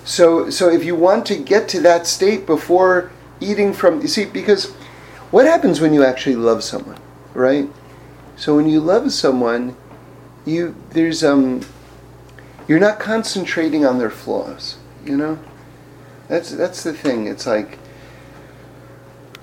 so 0.05 0.51
so 0.51 0.69
if 0.69 0.83
you 0.83 0.95
want 0.95 1.25
to 1.25 1.35
get 1.35 1.67
to 1.67 1.81
that 1.81 2.05
state 2.05 2.45
before 2.45 3.11
eating 3.39 3.73
from 3.73 4.01
you 4.01 4.07
see 4.07 4.23
because 4.23 4.71
what 5.31 5.47
happens 5.47 5.81
when 5.81 5.95
you 5.95 6.03
actually 6.03 6.35
love 6.35 6.63
someone 6.63 6.99
right 7.33 7.67
so 8.35 8.55
when 8.55 8.69
you 8.69 8.79
love 8.79 9.11
someone 9.11 9.75
you 10.45 10.75
there's 10.91 11.23
um 11.23 11.61
you're 12.67 12.79
not 12.79 12.99
concentrating 12.99 13.85
on 13.85 13.97
their 13.97 14.09
flaws 14.09 14.77
you 15.05 15.15
know 15.15 15.37
that's 16.27 16.51
that's 16.51 16.83
the 16.83 16.93
thing 16.93 17.27
it's 17.27 17.45
like 17.45 17.77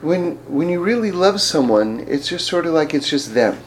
when 0.03 0.37
when 0.49 0.69
you 0.69 0.83
really 0.83 1.13
love 1.13 1.41
someone, 1.41 2.05
it's 2.09 2.29
just 2.29 2.47
sort 2.47 2.67
of 2.67 2.73
like 2.73 2.95
it's 2.95 3.09
just 3.09 3.35
them. 3.35 3.59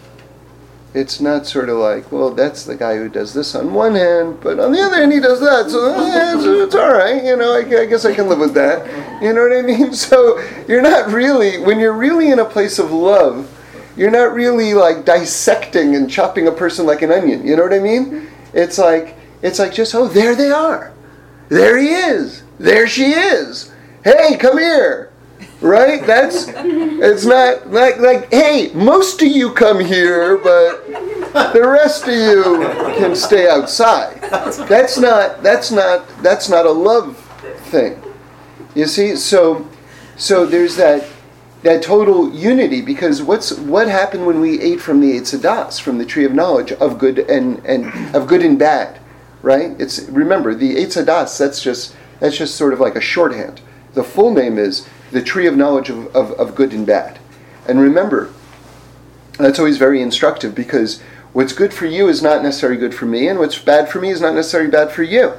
It's 0.93 1.19
not 1.19 1.47
sort 1.47 1.69
of 1.69 1.77
like, 1.77 2.11
well, 2.11 2.29
that's 2.29 2.65
the 2.65 2.75
guy 2.75 2.97
who 2.97 3.09
does 3.09 3.33
this 3.33 3.55
on 3.55 3.73
one 3.73 3.95
hand, 3.95 4.39
but 4.41 4.59
on 4.59 4.71
the 4.71 4.79
other 4.79 4.97
hand 4.97 5.11
he 5.11 5.19
does 5.19 5.39
that, 5.39 5.71
so 5.71 5.91
eh, 5.91 6.35
it's, 6.35 6.45
it's 6.45 6.75
all 6.75 6.93
right. 6.93 7.23
You 7.23 7.35
know, 7.35 7.53
I, 7.53 7.81
I 7.81 7.85
guess 7.85 8.05
I 8.05 8.13
can 8.13 8.29
live 8.29 8.39
with 8.39 8.53
that. 8.53 9.21
You 9.21 9.33
know 9.33 9.47
what 9.47 9.57
I 9.57 9.61
mean? 9.61 9.93
So 10.03 10.39
you're 10.67 10.81
not 10.81 11.11
really 11.11 11.59
when 11.59 11.79
you're 11.79 11.93
really 11.93 12.31
in 12.31 12.39
a 12.39 12.45
place 12.45 12.79
of 12.79 12.91
love. 12.91 13.49
You're 13.95 14.11
not 14.11 14.33
really 14.33 14.73
like 14.73 15.05
dissecting 15.05 15.95
and 15.95 16.09
chopping 16.09 16.47
a 16.47 16.51
person 16.51 16.85
like 16.85 17.01
an 17.01 17.11
onion. 17.11 17.45
You 17.45 17.55
know 17.55 17.63
what 17.63 17.73
I 17.73 17.79
mean? 17.79 18.05
Mm-hmm. 18.05 18.57
It's 18.57 18.77
like 18.77 19.15
it's 19.41 19.59
like 19.59 19.73
just 19.73 19.93
oh 19.95 20.07
there 20.07 20.35
they 20.35 20.51
are, 20.51 20.93
there 21.49 21.77
he 21.77 21.89
is, 21.89 22.43
there 22.59 22.87
she 22.87 23.11
is. 23.11 23.71
Hey, 24.03 24.37
come 24.37 24.57
here 24.57 25.13
right? 25.63 26.05
That's 26.05 26.47
it's 26.49 27.25
not 27.25 27.71
like 27.71 27.97
like 27.97 28.31
hey, 28.31 28.71
most 28.75 29.21
of 29.21 29.29
you 29.29 29.51
come 29.53 29.79
here, 29.79 30.37
but 30.37 30.85
the 31.53 31.65
rest 31.65 32.07
of 32.07 32.13
you 32.13 32.43
can 32.97 33.15
stay 33.15 33.49
outside. 33.49 34.21
That's 34.67 34.97
not 34.99 35.41
that's 35.41 35.71
not 35.71 36.07
that's 36.21 36.49
not 36.49 36.65
a 36.65 36.71
love 36.71 37.17
thing. 37.71 38.01
You 38.75 38.85
see, 38.85 39.15
so 39.15 39.67
so 40.17 40.45
there's 40.45 40.75
that 40.75 41.07
that 41.63 41.81
total 41.81 42.31
unity 42.33 42.81
because 42.81 43.21
what's 43.21 43.53
what 43.57 43.87
happened 43.87 44.25
when 44.25 44.41
we 44.41 44.59
ate 44.61 44.81
from 44.81 44.99
the 44.99 45.13
Hadas, 45.13 45.79
from 45.79 45.97
the 45.97 46.05
tree 46.05 46.25
of 46.25 46.33
knowledge 46.33 46.73
of 46.73 46.99
good 46.99 47.19
and, 47.19 47.65
and 47.65 48.15
of 48.15 48.27
good 48.27 48.43
and 48.43 48.59
bad, 48.59 48.99
right? 49.41 49.71
It's 49.79 50.01
remember 50.09 50.53
the 50.53 50.75
Hadas, 50.75 51.37
that's 51.37 51.61
just 51.61 51.95
that's 52.19 52.37
just 52.37 52.55
sort 52.55 52.73
of 52.73 52.79
like 52.79 52.95
a 52.95 53.01
shorthand. 53.01 53.61
The 53.93 54.03
full 54.03 54.33
name 54.33 54.57
is 54.57 54.87
the 55.11 55.21
tree 55.21 55.47
of 55.47 55.55
knowledge 55.55 55.89
of, 55.89 56.13
of, 56.15 56.31
of 56.31 56.55
good 56.55 56.73
and 56.73 56.85
bad. 56.85 57.19
And 57.67 57.79
remember, 57.79 58.33
that's 59.37 59.59
always 59.59 59.77
very 59.77 60.01
instructive 60.01 60.53
because 60.53 61.01
what's 61.31 61.53
good 61.53 61.73
for 61.73 61.85
you 61.85 62.07
is 62.07 62.21
not 62.21 62.43
necessarily 62.43 62.77
good 62.77 62.93
for 62.93 63.05
me, 63.05 63.27
and 63.27 63.39
what's 63.39 63.57
bad 63.57 63.89
for 63.89 64.01
me 64.01 64.09
is 64.09 64.19
not 64.19 64.33
necessarily 64.33 64.69
bad 64.69 64.91
for 64.91 65.03
you. 65.03 65.33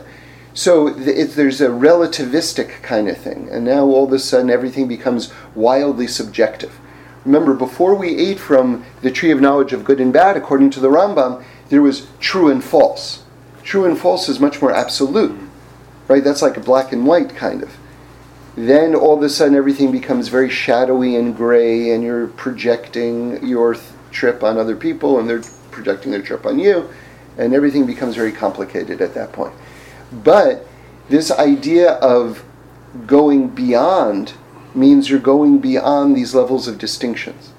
So 0.56 0.88
there's 0.90 1.60
a 1.60 1.68
relativistic 1.68 2.80
kind 2.80 3.08
of 3.08 3.18
thing, 3.18 3.48
and 3.50 3.64
now 3.64 3.86
all 3.86 4.04
of 4.04 4.12
a 4.12 4.20
sudden 4.20 4.50
everything 4.50 4.86
becomes 4.86 5.32
wildly 5.56 6.06
subjective. 6.06 6.78
Remember, 7.24 7.54
before 7.54 7.96
we 7.96 8.16
ate 8.16 8.38
from 8.38 8.84
the 9.02 9.10
tree 9.10 9.32
of 9.32 9.40
knowledge 9.40 9.72
of 9.72 9.84
good 9.84 9.98
and 9.98 10.12
bad, 10.12 10.36
according 10.36 10.70
to 10.70 10.80
the 10.80 10.90
Rambam, 10.90 11.42
there 11.70 11.82
was 11.82 12.06
true 12.20 12.50
and 12.50 12.62
false. 12.62 13.24
True 13.64 13.84
and 13.84 13.98
false 13.98 14.28
is 14.28 14.38
much 14.38 14.62
more 14.62 14.72
absolute, 14.72 15.36
right? 16.06 16.22
That's 16.22 16.42
like 16.42 16.56
a 16.56 16.60
black 16.60 16.92
and 16.92 17.04
white 17.04 17.34
kind 17.34 17.60
of. 17.60 17.76
Then 18.54 18.94
all 18.94 19.16
of 19.16 19.22
a 19.24 19.30
sudden 19.30 19.56
everything 19.56 19.90
becomes 19.90 20.28
very 20.28 20.50
shadowy 20.50 21.16
and 21.16 21.36
gray, 21.36 21.90
and 21.90 22.04
you're 22.04 22.28
projecting 22.28 23.44
your 23.44 23.74
th- 23.74 23.86
trip 24.12 24.44
on 24.44 24.56
other 24.56 24.76
people, 24.76 25.18
and 25.18 25.28
they're 25.28 25.42
projecting 25.72 26.12
their 26.12 26.22
trip 26.22 26.46
on 26.46 26.60
you, 26.60 26.88
and 27.38 27.52
everything 27.54 27.86
becomes 27.86 28.14
very 28.14 28.30
complicated 28.30 29.00
at 29.00 29.14
that 29.14 29.32
point. 29.32 29.52
But 30.12 30.66
this 31.08 31.30
idea 31.30 31.92
of 31.94 32.44
going 33.06 33.48
beyond 33.48 34.34
means 34.74 35.08
you're 35.08 35.20
going 35.20 35.58
beyond 35.58 36.16
these 36.16 36.34
levels 36.34 36.66
of 36.66 36.78
distinctions, 36.78 37.52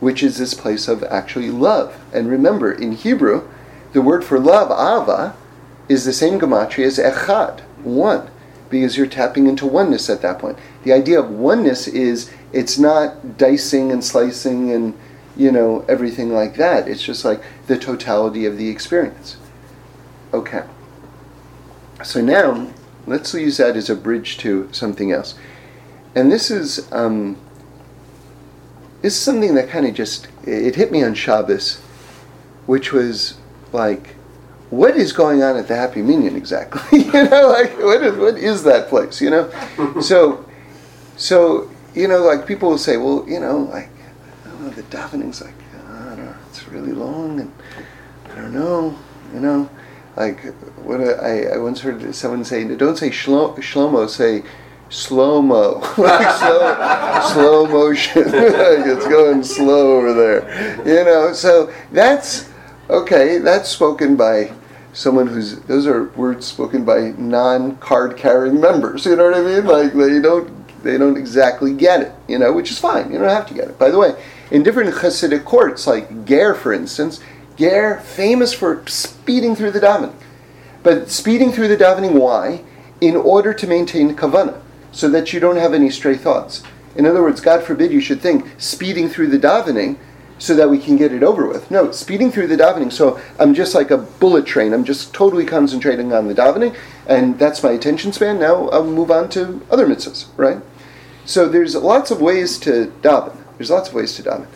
which 0.00 0.22
is 0.22 0.38
this 0.38 0.54
place 0.54 0.88
of 0.88 1.02
actually 1.04 1.50
love. 1.50 1.98
And 2.12 2.28
remember, 2.28 2.72
in 2.72 2.92
Hebrew, 2.92 3.48
the 3.92 4.02
word 4.02 4.24
for 4.24 4.38
love, 4.38 4.70
ava, 4.70 5.34
is 5.88 6.04
the 6.04 6.12
same 6.12 6.38
gematria 6.38 6.86
as 6.86 6.98
echad, 6.98 7.60
one, 7.82 8.30
because 8.70 8.96
you're 8.96 9.06
tapping 9.06 9.46
into 9.46 9.66
oneness 9.66 10.10
at 10.10 10.22
that 10.22 10.38
point. 10.38 10.58
The 10.84 10.92
idea 10.92 11.18
of 11.20 11.30
oneness 11.30 11.88
is 11.88 12.30
it's 12.52 12.78
not 12.78 13.38
dicing 13.38 13.90
and 13.90 14.04
slicing 14.04 14.70
and 14.70 14.94
you 15.36 15.52
know 15.52 15.84
everything 15.88 16.32
like 16.32 16.56
that. 16.56 16.88
It's 16.88 17.02
just 17.02 17.24
like 17.24 17.42
the 17.66 17.78
totality 17.78 18.44
of 18.44 18.58
the 18.58 18.68
experience. 18.68 19.36
Okay. 20.34 20.64
So 22.04 22.20
now, 22.20 22.68
let's 23.06 23.34
use 23.34 23.56
that 23.56 23.76
as 23.76 23.90
a 23.90 23.96
bridge 23.96 24.38
to 24.38 24.68
something 24.72 25.10
else. 25.10 25.34
And 26.14 26.30
this 26.30 26.50
is 26.50 26.90
um, 26.92 27.36
this 29.02 29.14
is 29.14 29.20
something 29.20 29.54
that 29.54 29.68
kind 29.68 29.86
of 29.86 29.94
just 29.94 30.28
it 30.44 30.76
hit 30.76 30.92
me 30.92 31.02
on 31.02 31.14
Shabbos, 31.14 31.78
which 32.66 32.92
was 32.92 33.36
like, 33.72 34.14
what 34.70 34.96
is 34.96 35.12
going 35.12 35.42
on 35.42 35.56
at 35.56 35.68
the 35.68 35.76
Happy 35.76 36.02
Minyan 36.02 36.36
exactly? 36.36 37.00
you 37.04 37.12
know, 37.12 37.48
like 37.48 37.76
what 37.78 38.02
is 38.02 38.16
what 38.16 38.38
is 38.38 38.62
that 38.64 38.88
place? 38.88 39.20
You 39.20 39.30
know, 39.30 40.00
so 40.00 40.44
so 41.16 41.70
you 41.94 42.06
know, 42.06 42.22
like 42.22 42.46
people 42.46 42.70
will 42.70 42.78
say, 42.78 42.96
well, 42.96 43.24
you 43.28 43.40
know, 43.40 43.58
like 43.58 43.90
I 44.44 44.48
don't 44.48 44.62
know, 44.62 44.70
the 44.70 44.82
davening's 44.84 45.42
like 45.42 45.54
I 45.90 46.04
don't 46.04 46.24
know, 46.24 46.34
it's 46.48 46.66
really 46.68 46.92
long, 46.92 47.40
and 47.40 47.52
I 48.30 48.36
don't 48.36 48.54
know, 48.54 48.96
you 49.34 49.40
know 49.40 49.68
like 50.18 50.44
what 50.88 51.00
I, 51.02 51.44
I 51.44 51.58
once 51.58 51.80
heard 51.80 52.14
someone 52.14 52.44
say, 52.44 52.64
don't 52.64 52.96
say 52.96 53.10
shlo, 53.10 53.54
shlomo, 53.56 54.08
say 54.08 54.42
slow 54.88 55.42
mo, 55.42 55.80
like 55.98 56.34
slow, 56.38 57.32
slow 57.32 57.66
motion. 57.66 58.24
it's 58.26 59.06
going 59.06 59.44
slow 59.44 59.98
over 59.98 60.14
there, 60.14 60.78
you 60.78 61.04
know. 61.04 61.32
So 61.34 61.72
that's 61.92 62.50
okay. 62.88 63.38
That's 63.38 63.68
spoken 63.68 64.16
by 64.16 64.52
someone 64.94 65.26
who's. 65.26 65.60
Those 65.60 65.86
are 65.86 66.04
words 66.10 66.46
spoken 66.46 66.86
by 66.86 67.12
non-card 67.18 68.16
carrying 68.16 68.58
members. 68.58 69.04
You 69.04 69.16
know 69.16 69.24
what 69.24 69.34
I 69.34 69.42
mean? 69.42 69.66
Like 69.66 69.92
they 69.92 70.20
don't 70.20 70.82
they 70.82 70.96
don't 70.96 71.18
exactly 71.18 71.74
get 71.74 72.00
it, 72.00 72.12
you 72.28 72.38
know, 72.38 72.52
which 72.52 72.70
is 72.70 72.78
fine. 72.78 73.12
You 73.12 73.18
don't 73.18 73.28
have 73.28 73.46
to 73.48 73.54
get 73.54 73.68
it. 73.68 73.78
By 73.78 73.90
the 73.90 73.98
way, 73.98 74.14
in 74.50 74.62
different 74.62 74.94
Hasidic 74.94 75.44
courts, 75.44 75.86
like 75.86 76.24
Ger, 76.24 76.54
for 76.54 76.72
instance, 76.72 77.20
Ger, 77.56 78.00
famous 78.00 78.54
for 78.54 78.82
speeding 78.86 79.54
through 79.54 79.72
the 79.72 79.80
davening. 79.80 80.14
But 80.82 81.10
speeding 81.10 81.52
through 81.52 81.68
the 81.68 81.76
davening, 81.76 82.12
why? 82.12 82.64
In 83.00 83.16
order 83.16 83.52
to 83.52 83.66
maintain 83.66 84.14
kavana, 84.16 84.60
so 84.92 85.08
that 85.10 85.32
you 85.32 85.40
don't 85.40 85.56
have 85.56 85.74
any 85.74 85.90
stray 85.90 86.16
thoughts. 86.16 86.62
In 86.96 87.06
other 87.06 87.22
words, 87.22 87.40
God 87.40 87.62
forbid 87.62 87.92
you 87.92 88.00
should 88.00 88.20
think 88.20 88.46
speeding 88.58 89.08
through 89.08 89.28
the 89.28 89.38
davening 89.38 89.98
so 90.38 90.54
that 90.54 90.70
we 90.70 90.78
can 90.78 90.96
get 90.96 91.12
it 91.12 91.22
over 91.22 91.46
with. 91.46 91.70
No, 91.70 91.90
speeding 91.90 92.30
through 92.30 92.46
the 92.46 92.56
davening. 92.56 92.92
So 92.92 93.20
I'm 93.38 93.54
just 93.54 93.74
like 93.74 93.90
a 93.90 93.98
bullet 93.98 94.46
train. 94.46 94.72
I'm 94.72 94.84
just 94.84 95.12
totally 95.12 95.44
concentrating 95.44 96.12
on 96.12 96.28
the 96.28 96.34
davening, 96.34 96.76
and 97.06 97.38
that's 97.38 97.62
my 97.62 97.72
attention 97.72 98.12
span. 98.12 98.38
Now 98.38 98.68
I'll 98.68 98.84
move 98.84 99.10
on 99.10 99.28
to 99.30 99.64
other 99.70 99.86
mitzvahs, 99.86 100.26
right? 100.36 100.58
So 101.24 101.48
there's 101.48 101.74
lots 101.74 102.10
of 102.10 102.20
ways 102.20 102.58
to 102.60 102.92
daven. 103.02 103.36
There's 103.58 103.70
lots 103.70 103.88
of 103.88 103.94
ways 103.94 104.14
to 104.16 104.22
daven. 104.22 104.46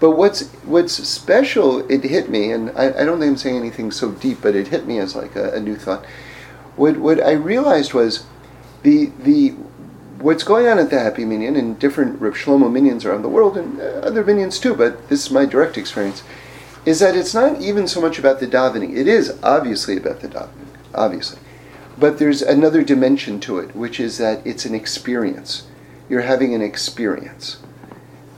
But 0.00 0.12
what's 0.12 0.48
what's 0.64 0.94
special, 1.06 1.88
it 1.90 2.02
hit 2.04 2.30
me, 2.30 2.50
and 2.50 2.70
I, 2.70 2.86
I, 2.86 3.04
don't 3.04 3.20
think 3.20 3.30
I'm 3.30 3.36
saying 3.36 3.58
anything 3.58 3.90
so 3.90 4.12
deep, 4.12 4.38
but 4.40 4.56
it 4.56 4.68
hit 4.68 4.86
me 4.86 4.98
as 4.98 5.14
like 5.14 5.36
a, 5.36 5.52
a 5.52 5.60
new 5.60 5.76
thought. 5.76 6.06
What 6.76 6.96
what 6.96 7.22
I 7.22 7.32
realized 7.32 7.92
was 7.92 8.24
the 8.82 9.12
the 9.22 9.50
what's 10.18 10.42
going 10.42 10.66
on 10.66 10.78
at 10.78 10.88
the 10.88 10.98
Happy 10.98 11.26
Minyan 11.26 11.54
and 11.54 11.78
different 11.78 12.18
Reb 12.18 12.32
Shlomo 12.32 12.70
Minyans 12.70 13.04
around 13.04 13.22
the 13.22 13.28
world 13.28 13.58
and 13.58 13.78
uh, 13.78 13.84
other 14.02 14.24
minions 14.24 14.58
too, 14.58 14.74
but 14.74 15.08
this 15.10 15.26
is 15.26 15.30
my 15.30 15.44
direct 15.44 15.76
experience, 15.76 16.22
is 16.86 17.00
that 17.00 17.16
it's 17.16 17.34
not 17.34 17.60
even 17.60 17.86
so 17.86 18.00
much 18.00 18.18
about 18.18 18.40
the 18.40 18.46
davening. 18.46 18.96
It 18.96 19.06
is 19.06 19.38
obviously 19.42 19.98
about 19.98 20.20
the 20.20 20.28
davening, 20.28 20.68
obviously. 20.94 21.38
But 21.98 22.18
there's 22.18 22.40
another 22.40 22.82
dimension 22.82 23.40
to 23.40 23.58
it, 23.58 23.76
which 23.76 24.00
is 24.00 24.16
that 24.16 24.46
it's 24.46 24.64
an 24.64 24.74
experience. 24.74 25.66
You're 26.08 26.22
having 26.22 26.54
an 26.54 26.62
experience. 26.62 27.58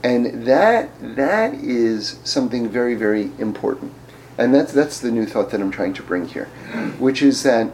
And 0.03 0.45
that 0.45 0.89
that 1.15 1.53
is 1.53 2.19
something 2.25 2.67
very, 2.69 2.93
very 2.93 3.31
important. 3.39 3.93
And 4.37 4.53
that's 4.53 4.73
that's 4.73 4.99
the 4.99 5.11
new 5.11 5.25
thought 5.25 5.49
that 5.51 5.61
I'm 5.61 5.71
trying 5.71 5.93
to 5.93 6.03
bring 6.03 6.27
here, 6.27 6.45
which 6.99 7.21
is 7.21 7.43
that 7.43 7.71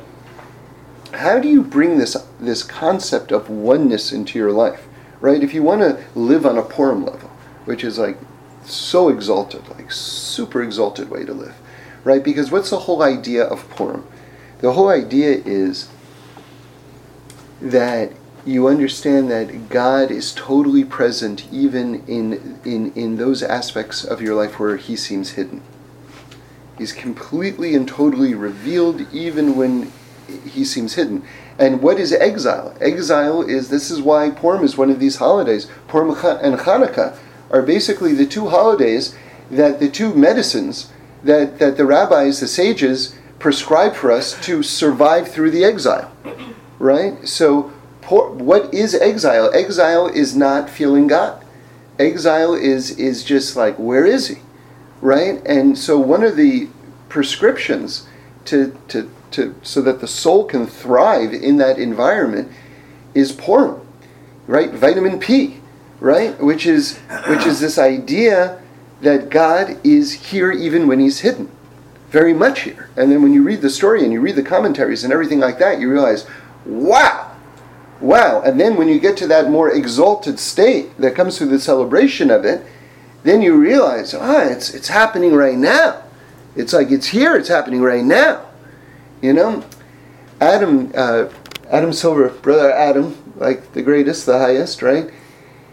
how 1.13 1.39
do 1.39 1.47
you 1.47 1.63
bring 1.63 1.97
this 1.97 2.15
this 2.39 2.61
concept 2.63 3.31
of 3.31 3.49
oneness 3.49 4.11
into 4.11 4.37
your 4.37 4.51
life? 4.51 4.87
Right? 5.21 5.43
If 5.43 5.53
you 5.53 5.63
want 5.63 5.81
to 5.81 6.03
live 6.17 6.45
on 6.45 6.57
a 6.57 6.61
Purim 6.61 7.05
level, 7.05 7.29
which 7.65 7.83
is 7.83 7.97
like 7.97 8.17
so 8.63 9.09
exalted, 9.09 9.67
like 9.69 9.91
super 9.91 10.61
exalted 10.61 11.09
way 11.09 11.25
to 11.25 11.33
live, 11.33 11.55
right? 12.03 12.23
Because 12.23 12.51
what's 12.51 12.69
the 12.69 12.79
whole 12.79 13.01
idea 13.01 13.43
of 13.43 13.67
Purim? 13.69 14.05
The 14.59 14.73
whole 14.73 14.89
idea 14.89 15.41
is 15.45 15.89
that 17.61 18.13
you 18.49 18.67
understand 18.67 19.29
that 19.29 19.69
God 19.69 20.09
is 20.09 20.33
totally 20.33 20.83
present 20.83 21.47
even 21.51 22.03
in, 22.07 22.59
in, 22.65 22.91
in 22.93 23.17
those 23.17 23.43
aspects 23.43 24.03
of 24.03 24.21
your 24.21 24.35
life 24.35 24.59
where 24.59 24.77
He 24.77 24.95
seems 24.95 25.31
hidden. 25.31 25.61
He's 26.77 26.91
completely 26.91 27.75
and 27.75 27.87
totally 27.87 28.33
revealed 28.33 29.05
even 29.13 29.55
when 29.55 29.91
He 30.45 30.65
seems 30.65 30.95
hidden. 30.95 31.23
And 31.59 31.81
what 31.81 31.99
is 31.99 32.13
exile? 32.13 32.75
Exile 32.79 33.41
is 33.41 33.69
this 33.69 33.91
is 33.91 34.01
why 34.01 34.29
Purim 34.29 34.63
is 34.63 34.77
one 34.77 34.89
of 34.89 34.99
these 34.99 35.17
holidays. 35.17 35.67
Purim 35.87 36.09
and 36.09 36.59
Hanukkah 36.59 37.17
are 37.51 37.61
basically 37.61 38.13
the 38.13 38.25
two 38.25 38.47
holidays 38.47 39.15
that 39.51 39.79
the 39.79 39.89
two 39.89 40.13
medicines 40.13 40.91
that, 41.23 41.59
that 41.59 41.77
the 41.77 41.85
rabbis, 41.85 42.39
the 42.39 42.47
sages, 42.47 43.15
prescribe 43.39 43.93
for 43.93 44.11
us 44.11 44.39
to 44.45 44.63
survive 44.63 45.29
through 45.29 45.51
the 45.51 45.63
exile. 45.63 46.11
Right? 46.79 47.27
So 47.27 47.73
what 48.09 48.73
is 48.73 48.95
exile? 48.95 49.51
Exile 49.53 50.07
is 50.07 50.35
not 50.35 50.69
feeling 50.69 51.07
God. 51.07 51.43
Exile 51.97 52.53
is 52.53 52.91
is 52.97 53.23
just 53.23 53.55
like 53.55 53.75
where 53.77 54.05
is 54.05 54.29
he, 54.29 54.37
right? 55.01 55.41
And 55.45 55.77
so 55.77 55.99
one 55.99 56.23
of 56.23 56.35
the 56.35 56.69
prescriptions 57.07 58.07
to 58.45 58.75
to 58.87 59.11
to 59.31 59.55
so 59.61 59.81
that 59.81 60.01
the 60.01 60.07
soul 60.07 60.45
can 60.45 60.65
thrive 60.65 61.33
in 61.33 61.57
that 61.57 61.77
environment 61.77 62.51
is 63.13 63.31
Purim, 63.31 63.81
right? 64.47 64.71
Vitamin 64.71 65.19
P, 65.19 65.59
right? 65.99 66.41
Which 66.41 66.65
is 66.65 66.97
which 67.27 67.45
is 67.45 67.59
this 67.59 67.77
idea 67.77 68.61
that 69.01 69.29
God 69.29 69.79
is 69.85 70.13
here 70.13 70.51
even 70.51 70.87
when 70.87 70.99
He's 70.99 71.19
hidden, 71.19 71.51
very 72.09 72.33
much 72.33 72.61
here. 72.61 72.89
And 72.95 73.11
then 73.11 73.21
when 73.21 73.33
you 73.33 73.43
read 73.43 73.61
the 73.61 73.69
story 73.69 74.03
and 74.03 74.11
you 74.11 74.21
read 74.21 74.35
the 74.35 74.43
commentaries 74.43 75.03
and 75.03 75.13
everything 75.13 75.39
like 75.39 75.59
that, 75.59 75.79
you 75.79 75.91
realize, 75.91 76.25
wow 76.65 77.28
Wow. 78.01 78.41
And 78.41 78.59
then 78.59 78.75
when 78.75 78.87
you 78.87 78.99
get 78.99 79.17
to 79.17 79.27
that 79.27 79.49
more 79.49 79.71
exalted 79.71 80.39
state 80.39 80.97
that 80.97 81.15
comes 81.15 81.37
through 81.37 81.49
the 81.49 81.59
celebration 81.59 82.31
of 82.31 82.45
it, 82.45 82.65
then 83.23 83.41
you 83.41 83.55
realize, 83.55 84.13
ah, 84.13 84.43
it's, 84.43 84.73
it's 84.73 84.87
happening 84.87 85.33
right 85.33 85.57
now. 85.57 86.03
It's 86.55 86.73
like 86.73 86.91
it's 86.91 87.07
here, 87.07 87.35
it's 87.35 87.49
happening 87.49 87.81
right 87.81 88.03
now. 88.03 88.45
You 89.21 89.33
know? 89.33 89.65
Adam, 90.39 90.91
uh, 90.95 91.27
Adam 91.69 91.91
Silver, 91.91 92.29
brother 92.29 92.71
Adam, 92.71 93.17
like 93.35 93.73
the 93.73 93.81
greatest, 93.81 94.25
the 94.25 94.37
highest, 94.37 94.81
right? 94.81 95.11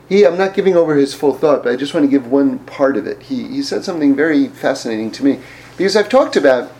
he, 0.08 0.24
I'm 0.24 0.38
not 0.38 0.54
giving 0.54 0.76
over 0.76 0.94
his 0.94 1.14
full 1.14 1.34
thought, 1.34 1.64
but 1.64 1.72
I 1.72 1.76
just 1.76 1.92
want 1.92 2.04
to 2.04 2.10
give 2.10 2.30
one 2.30 2.60
part 2.60 2.96
of 2.96 3.06
it. 3.06 3.22
He, 3.22 3.48
he 3.48 3.62
said 3.62 3.84
something 3.84 4.14
very 4.14 4.48
fascinating 4.48 5.10
to 5.12 5.24
me. 5.24 5.40
Because 5.76 5.96
I've 5.96 6.08
talked 6.08 6.36
about 6.36 6.72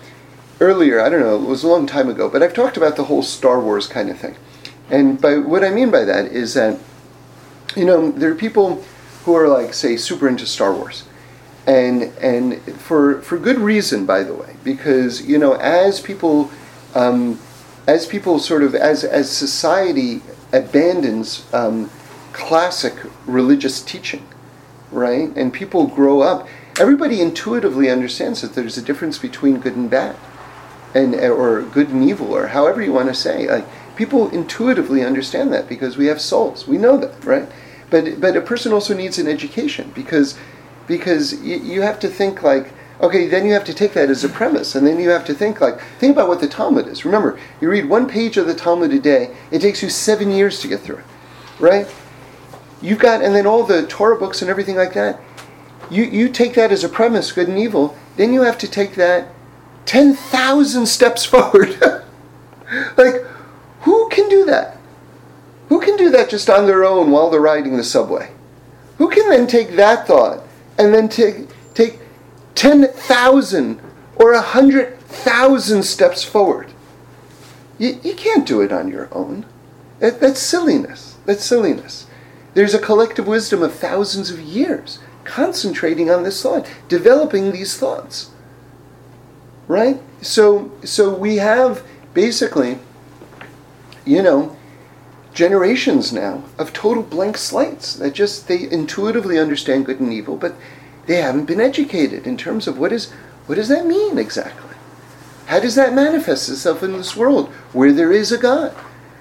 earlier, 0.61 1.01
I 1.01 1.09
don't 1.09 1.21
know, 1.21 1.37
it 1.37 1.49
was 1.49 1.65
a 1.65 1.69
long 1.69 1.87
time 1.87 2.09
ago, 2.09 2.29
but 2.29 2.43
I've 2.43 2.55
talked 2.55 2.77
about 2.77 2.97
the 2.97 3.05
whole 3.05 3.23
Star 3.23 3.61
Wars 3.61 3.89
kind 3.89 4.09
of 4.09 4.19
thing. 4.19 4.37
And 4.91 5.21
by 5.21 5.39
what 5.39 5.65
I 5.65 5.71
mean 5.71 5.91
by 5.91 6.05
that 6.05 6.27
is 6.27 6.55
that, 6.55 6.79
you 7.75 7.85
know, 7.85 8.11
there 8.11 8.31
are 8.31 8.37
people 8.37 8.85
who 9.25 9.35
are 9.35 9.49
like, 9.49 9.75
say, 9.75 9.97
super 9.97 10.29
into 10.29 10.47
Star 10.47 10.73
Wars. 10.73 11.05
And, 11.67 12.05
and 12.19 12.63
for, 12.81 13.21
for 13.23 13.39
good 13.39 13.59
reason, 13.59 14.07
by 14.07 14.23
the 14.23 14.35
way, 14.35 14.55
because, 14.63 15.27
you 15.27 15.37
know, 15.37 15.55
as 15.55 16.01
people, 16.01 16.51
um, 16.95 17.41
as 17.89 18.07
people 18.07 18.39
sort 18.39 18.63
of, 18.63 18.75
as, 18.75 19.03
as 19.03 19.29
society 19.31 20.23
abandons 20.53 21.53
um, 21.53 21.91
classic 22.33 22.95
religious 23.27 23.83
teaching, 23.83 24.27
right? 24.93 25.35
And 25.37 25.53
people 25.53 25.87
grow 25.87 26.21
up. 26.21 26.47
Everybody 26.79 27.21
intuitively 27.21 27.91
understands 27.91 28.43
that 28.43 28.55
there's 28.55 28.79
a 28.79 28.83
difference 28.83 29.19
between 29.19 29.59
good 29.59 29.75
and 29.75 29.91
bad, 29.91 30.17
and 30.95 31.15
or 31.15 31.63
good 31.63 31.89
and 31.89 32.05
evil, 32.09 32.33
or 32.33 32.49
however 32.49 32.83
you 32.83 32.93
want 32.93 33.09
to 33.09 33.15
say. 33.15 33.49
Like 33.49 33.67
people 33.97 34.29
intuitively 34.31 35.03
understand 35.05 35.53
that 35.53 35.69
because 35.69 35.97
we 35.97 36.07
have 36.07 36.21
souls. 36.21 36.69
We 36.69 36.79
know 36.79 36.97
that, 36.99 37.25
right? 37.25 37.49
But 37.91 38.21
but 38.21 38.37
a 38.37 38.41
person 38.41 38.73
also 38.73 38.95
needs 38.95 39.19
an 39.19 39.29
education 39.29 39.93
because 39.95 40.39
because 40.87 41.43
you, 41.43 41.57
you 41.57 41.83
have 41.83 41.99
to 42.01 42.09
think 42.09 42.43
like 42.43 42.73
okay 43.01 43.27
then 43.27 43.45
you 43.45 43.53
have 43.53 43.65
to 43.65 43.75
take 43.75 43.93
that 43.93 44.09
as 44.09 44.25
a 44.25 44.29
premise 44.29 44.75
and 44.75 44.87
then 44.87 44.99
you 44.99 45.11
have 45.11 45.25
to 45.27 45.35
think 45.35 45.61
like 45.61 45.81
think 45.99 46.13
about 46.13 46.29
what 46.29 46.41
the 46.41 46.49
talmud 46.49 46.87
is 46.87 47.05
remember 47.05 47.39
you 47.61 47.69
read 47.69 47.87
one 47.87 48.09
page 48.09 48.39
of 48.39 48.47
the 48.47 48.55
talmud 48.55 48.91
a 48.91 48.99
day 48.99 49.37
it 49.51 49.61
takes 49.61 49.83
you 49.83 49.91
seven 49.91 50.31
years 50.31 50.61
to 50.61 50.69
get 50.69 50.81
through 50.81 50.97
it 50.97 51.05
right 51.59 51.87
You've 52.83 52.99
got, 52.99 53.23
and 53.23 53.35
then 53.35 53.47
all 53.47 53.65
the 53.65 53.87
Torah 53.87 54.19
books 54.19 54.43
and 54.43 54.51
everything 54.51 54.77
like 54.77 54.95
that. 54.95 55.21
You, 55.91 56.05
you 56.05 56.29
take 56.29 56.55
that 56.55 56.73
as 56.73 56.85
a 56.85 56.89
premise, 56.89 57.33
good 57.33 57.49
and 57.49 57.59
evil. 57.59 57.97
Then 58.17 58.33
you 58.33 58.43
have 58.43 58.59
to 58.59 58.69
take 58.69 58.95
that 58.97 59.29
10,000 59.87 60.87
steps 60.87 61.25
forward. 61.25 61.81
like, 62.97 63.25
who 63.87 64.09
can 64.09 64.29
do 64.29 64.45
that? 64.47 64.77
Who 65.69 65.81
can 65.81 65.97
do 65.97 66.11
that 66.11 66.29
just 66.29 66.51
on 66.51 66.67
their 66.67 66.85
own 66.85 67.13
while 67.13 67.31
they're 67.31 67.41
riding 67.41 67.77
the 67.77 67.85
subway? 67.85 68.33
Who 68.99 69.09
can 69.09 69.31
then 69.31 69.47
take 69.47 69.77
that 69.77 70.09
thought 70.09 70.43
and 70.77 70.93
then 70.93 71.09
take, 71.09 71.47
take 71.73 72.01
10,000 72.57 73.81
or 74.17 74.33
100,000 74.33 75.83
steps 75.85 76.25
forward? 76.25 76.73
You, 77.79 78.01
you 78.03 78.15
can't 78.15 78.45
do 78.45 78.61
it 78.61 78.73
on 78.73 78.89
your 78.89 79.09
own. 79.13 79.47
That, 80.01 80.19
that's 80.19 80.41
silliness. 80.41 81.17
That's 81.25 81.45
silliness. 81.45 82.09
There's 82.55 82.75
a 82.75 82.81
collective 82.81 83.29
wisdom 83.29 83.63
of 83.63 83.73
thousands 83.73 84.33
of 84.33 84.41
years 84.41 84.99
concentrating 85.23 86.11
on 86.11 86.25
this 86.25 86.43
thought, 86.43 86.69
developing 86.89 87.53
these 87.53 87.79
thoughts. 87.79 88.31
Right? 89.69 90.03
So 90.23 90.73
so 90.83 91.15
we 91.15 91.37
have 91.37 91.85
basically 92.15 92.81
you 94.07 94.23
know 94.23 94.57
generations 95.35 96.13
now 96.13 96.43
of 96.59 96.73
total 96.73 97.03
blank 97.03 97.37
slates 97.37 97.95
that 97.97 98.15
just 98.15 98.49
they 98.49 98.71
intuitively 98.71 99.39
understand 99.39 99.85
good 99.85 100.01
and 100.01 100.13
evil, 100.13 100.37
but 100.37 100.55
they 101.07 101.17
haven't 101.17 101.45
been 101.45 101.61
educated 101.61 102.27
in 102.27 102.37
terms 102.37 102.67
of 102.67 102.79
what 102.79 102.93
is 102.93 103.13
what 103.47 103.57
does 103.57 103.69
that 103.69 103.87
mean 103.87 104.19
exactly? 104.19 104.75
How 105.47 105.61
does 105.61 105.77
that 105.77 105.95
manifest 105.95 106.49
itself 106.49 106.83
in 106.83 106.93
this 106.93 107.17
world 107.17 107.49
where 107.73 107.93
there 107.93 108.11
is 108.11 108.33
a 108.33 108.39
God? 108.39 108.75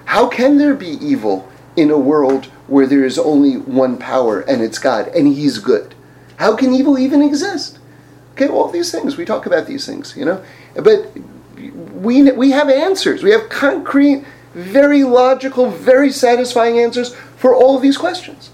How 0.06 0.26
can 0.28 0.58
there 0.58 0.74
be 0.74 0.98
evil 1.00 1.48
in 1.76 1.90
a 1.90 1.98
world 1.98 2.46
where 2.66 2.86
there 2.86 3.04
is 3.04 3.18
only 3.18 3.56
one 3.56 3.96
power 3.96 4.40
and 4.40 4.62
it's 4.62 4.78
God 4.78 5.08
and 5.08 5.28
He's 5.28 5.58
good? 5.58 5.94
How 6.38 6.56
can 6.56 6.74
evil 6.74 6.98
even 6.98 7.22
exist? 7.22 7.78
Okay, 8.32 8.48
all 8.48 8.68
these 8.68 8.90
things 8.90 9.16
we 9.16 9.24
talk 9.24 9.46
about 9.46 9.66
these 9.66 9.86
things, 9.86 10.16
you 10.16 10.24
know, 10.24 10.44
but 10.74 11.16
we 11.56 12.30
we 12.32 12.50
have 12.50 12.68
answers. 12.68 13.22
We 13.22 13.30
have 13.30 13.48
concrete, 13.48 14.24
very 14.56 15.04
logical, 15.04 15.70
very 15.70 16.10
satisfying 16.10 16.78
answers 16.78 17.14
for 17.36 17.54
all 17.54 17.76
of 17.76 17.82
these 17.82 17.98
questions, 17.98 18.50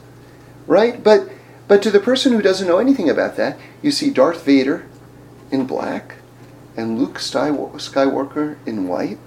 right? 0.66 1.02
But 1.02 1.30
but 1.68 1.82
to 1.82 1.90
the 1.90 2.00
person 2.00 2.32
who 2.32 2.42
doesn't 2.42 2.66
know 2.66 2.78
anything 2.78 3.08
about 3.08 3.36
that, 3.36 3.56
you 3.80 3.90
see 3.90 4.10
Darth 4.10 4.44
Vader 4.44 4.84
in 5.50 5.64
black 5.64 6.16
and 6.76 6.98
Luke 6.98 7.18
Skywalker 7.18 8.56
in 8.66 8.88
white, 8.88 9.18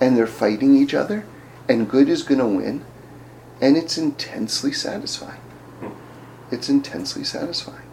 and 0.00 0.16
they're 0.16 0.26
fighting 0.26 0.76
each 0.76 0.94
other, 0.94 1.24
and 1.68 1.90
good 1.90 2.08
is 2.08 2.22
going 2.22 2.38
to 2.38 2.46
win 2.46 2.84
and 3.60 3.76
it's 3.76 3.98
intensely 3.98 4.72
satisfying. 4.72 5.40
It's 6.50 6.68
intensely 6.68 7.24
satisfying, 7.24 7.86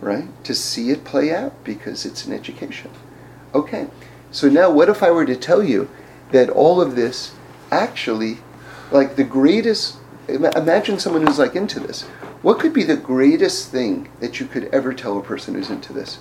right? 0.00 0.44
To 0.44 0.54
see 0.54 0.90
it 0.90 1.04
play 1.04 1.32
out 1.34 1.64
because 1.64 2.04
it's 2.04 2.26
an 2.26 2.32
education. 2.32 2.90
Okay, 3.54 3.86
so 4.30 4.48
now 4.48 4.70
what 4.70 4.88
if 4.88 5.02
I 5.02 5.10
were 5.10 5.24
to 5.24 5.36
tell 5.36 5.62
you 5.62 5.88
that 6.32 6.50
all 6.50 6.80
of 6.80 6.96
this 6.96 7.32
actually, 7.70 8.38
like 8.90 9.16
the 9.16 9.24
greatest, 9.24 9.98
imagine 10.28 10.98
someone 10.98 11.26
who's 11.26 11.38
like 11.38 11.56
into 11.56 11.80
this. 11.80 12.02
What 12.42 12.58
could 12.58 12.72
be 12.72 12.84
the 12.84 12.96
greatest 12.96 13.70
thing 13.70 14.08
that 14.20 14.40
you 14.40 14.46
could 14.46 14.64
ever 14.66 14.94
tell 14.94 15.18
a 15.18 15.22
person 15.22 15.54
who's 15.54 15.70
into 15.70 15.92
this? 15.92 16.18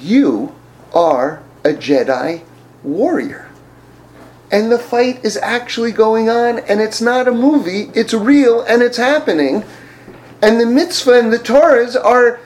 You 0.00 0.54
are 0.92 1.42
a 1.64 1.70
Jedi 1.70 2.42
warrior 2.82 3.50
and 4.54 4.70
the 4.70 4.78
fight 4.78 5.24
is 5.24 5.36
actually 5.38 5.90
going 5.90 6.28
on, 6.28 6.60
and 6.60 6.80
it's 6.80 7.00
not 7.00 7.26
a 7.26 7.32
movie, 7.32 7.90
it's 7.92 8.14
real, 8.14 8.62
and 8.62 8.82
it's 8.82 8.96
happening. 8.96 9.64
And 10.40 10.60
the 10.60 10.66
mitzvah 10.66 11.18
and 11.18 11.32
the 11.32 11.40
Torahs 11.40 11.96
are, 11.96 12.38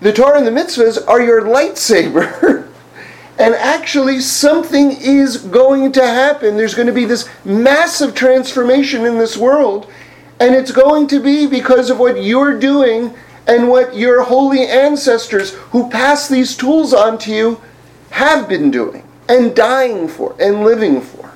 the 0.00 0.12
Torah 0.12 0.38
and 0.38 0.46
the 0.46 0.50
mitzvahs 0.50 1.06
are 1.06 1.22
your 1.22 1.42
lightsaber. 1.42 2.68
and 3.42 3.56
actually, 3.56 4.20
something 4.20 4.92
is 4.92 5.36
going 5.36 5.90
to 5.92 6.06
happen. 6.06 6.56
There's 6.56 6.76
going 6.76 6.86
to 6.86 6.92
be 6.92 7.06
this 7.06 7.28
massive 7.44 8.14
transformation 8.14 9.04
in 9.04 9.18
this 9.18 9.36
world, 9.36 9.90
and 10.38 10.54
it's 10.54 10.70
going 10.70 11.08
to 11.08 11.18
be 11.18 11.48
because 11.48 11.90
of 11.90 11.98
what 11.98 12.22
you're 12.22 12.56
doing 12.56 13.12
and 13.48 13.68
what 13.68 13.96
your 13.96 14.22
holy 14.22 14.64
ancestors 14.64 15.54
who 15.72 15.90
passed 15.90 16.30
these 16.30 16.56
tools 16.56 16.94
on 16.94 17.18
to 17.18 17.34
you 17.34 17.60
have 18.10 18.48
been 18.48 18.70
doing 18.70 19.04
and 19.28 19.56
dying 19.56 20.06
for 20.06 20.36
and 20.40 20.62
living 20.62 21.00
for. 21.00 21.32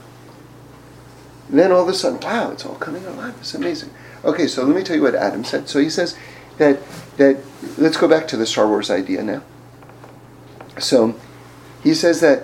And 1.49 1.59
then 1.59 1.73
all 1.73 1.83
of 1.83 1.89
a 1.89 1.95
sudden, 1.95 2.21
wow, 2.21 2.53
it's 2.53 2.65
all 2.65 2.77
coming 2.77 3.05
alive. 3.05 3.35
It's 3.41 3.55
amazing. 3.55 3.91
Okay, 4.25 4.47
so 4.47 4.63
let 4.63 4.77
me 4.77 4.85
tell 4.85 4.95
you 4.95 5.03
what 5.03 5.17
Adam 5.17 5.43
said. 5.43 5.69
So 5.69 5.81
he 5.81 5.91
says 5.91 6.17
that 6.59 6.79
that 7.17 7.39
let's 7.77 7.97
go 7.97 8.07
back 8.07 8.29
to 8.29 8.37
the 8.37 8.47
Star 8.47 8.69
Wars 8.69 8.91
idea 8.91 9.25
now. 9.25 9.43
So 10.79 11.17
he 11.87 11.95
says 11.95 12.21
that 12.21 12.43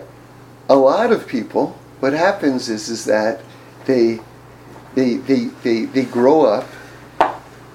a 0.69 0.77
lot 0.77 1.11
of 1.11 1.27
people, 1.27 1.77
what 1.99 2.13
happens 2.13 2.69
is 2.69 2.89
is 2.89 3.07
that 3.07 3.41
they 3.87 4.21
they 4.95 5.15
they 5.17 5.47
they, 5.65 5.85
they 5.87 6.05
grow 6.05 6.45
up, 6.45 6.69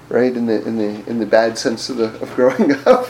right, 0.07 0.33
in 0.33 0.45
the 0.45 0.65
in 0.65 0.77
the 0.77 1.09
in 1.09 1.19
the 1.19 1.25
bad 1.25 1.57
sense 1.57 1.89
of 1.89 1.97
the 1.97 2.05
of 2.21 2.33
growing 2.35 2.71
up. 2.85 3.09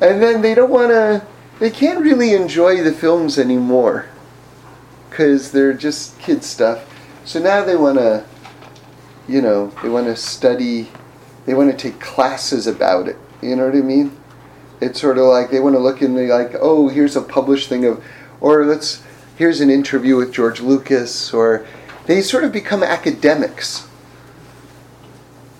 And 0.00 0.22
then 0.22 0.40
they 0.40 0.54
don't 0.54 0.70
wanna 0.70 1.26
they 1.58 1.68
can't 1.68 2.00
really 2.00 2.32
enjoy 2.32 2.82
the 2.82 2.92
films 2.92 3.38
anymore 3.38 4.06
because 5.10 5.52
they're 5.52 5.74
just 5.74 6.18
kid 6.20 6.42
stuff. 6.42 6.86
So 7.26 7.40
now 7.40 7.62
they 7.62 7.76
want 7.76 7.98
to, 7.98 8.24
you 9.28 9.42
know, 9.42 9.66
they 9.82 9.90
want 9.90 10.06
to 10.06 10.16
study, 10.16 10.88
they 11.44 11.52
want 11.52 11.70
to 11.70 11.76
take 11.76 12.00
classes 12.00 12.66
about 12.66 13.06
it. 13.06 13.18
You 13.42 13.54
know 13.54 13.66
what 13.66 13.76
I 13.76 13.82
mean? 13.82 14.16
It's 14.80 15.00
sort 15.00 15.18
of 15.18 15.24
like 15.24 15.50
they 15.50 15.60
want 15.60 15.74
to 15.74 15.80
look 15.80 16.02
in 16.02 16.14
the 16.14 16.26
like, 16.26 16.54
oh, 16.60 16.88
here's 16.88 17.16
a 17.16 17.22
published 17.22 17.68
thing 17.68 17.84
of, 17.84 18.02
or 18.40 18.64
let's, 18.64 19.02
here's 19.36 19.60
an 19.60 19.70
interview 19.70 20.16
with 20.16 20.32
George 20.32 20.60
Lucas, 20.60 21.32
or 21.32 21.66
they 22.06 22.22
sort 22.22 22.44
of 22.44 22.52
become 22.52 22.82
academics. 22.82 23.86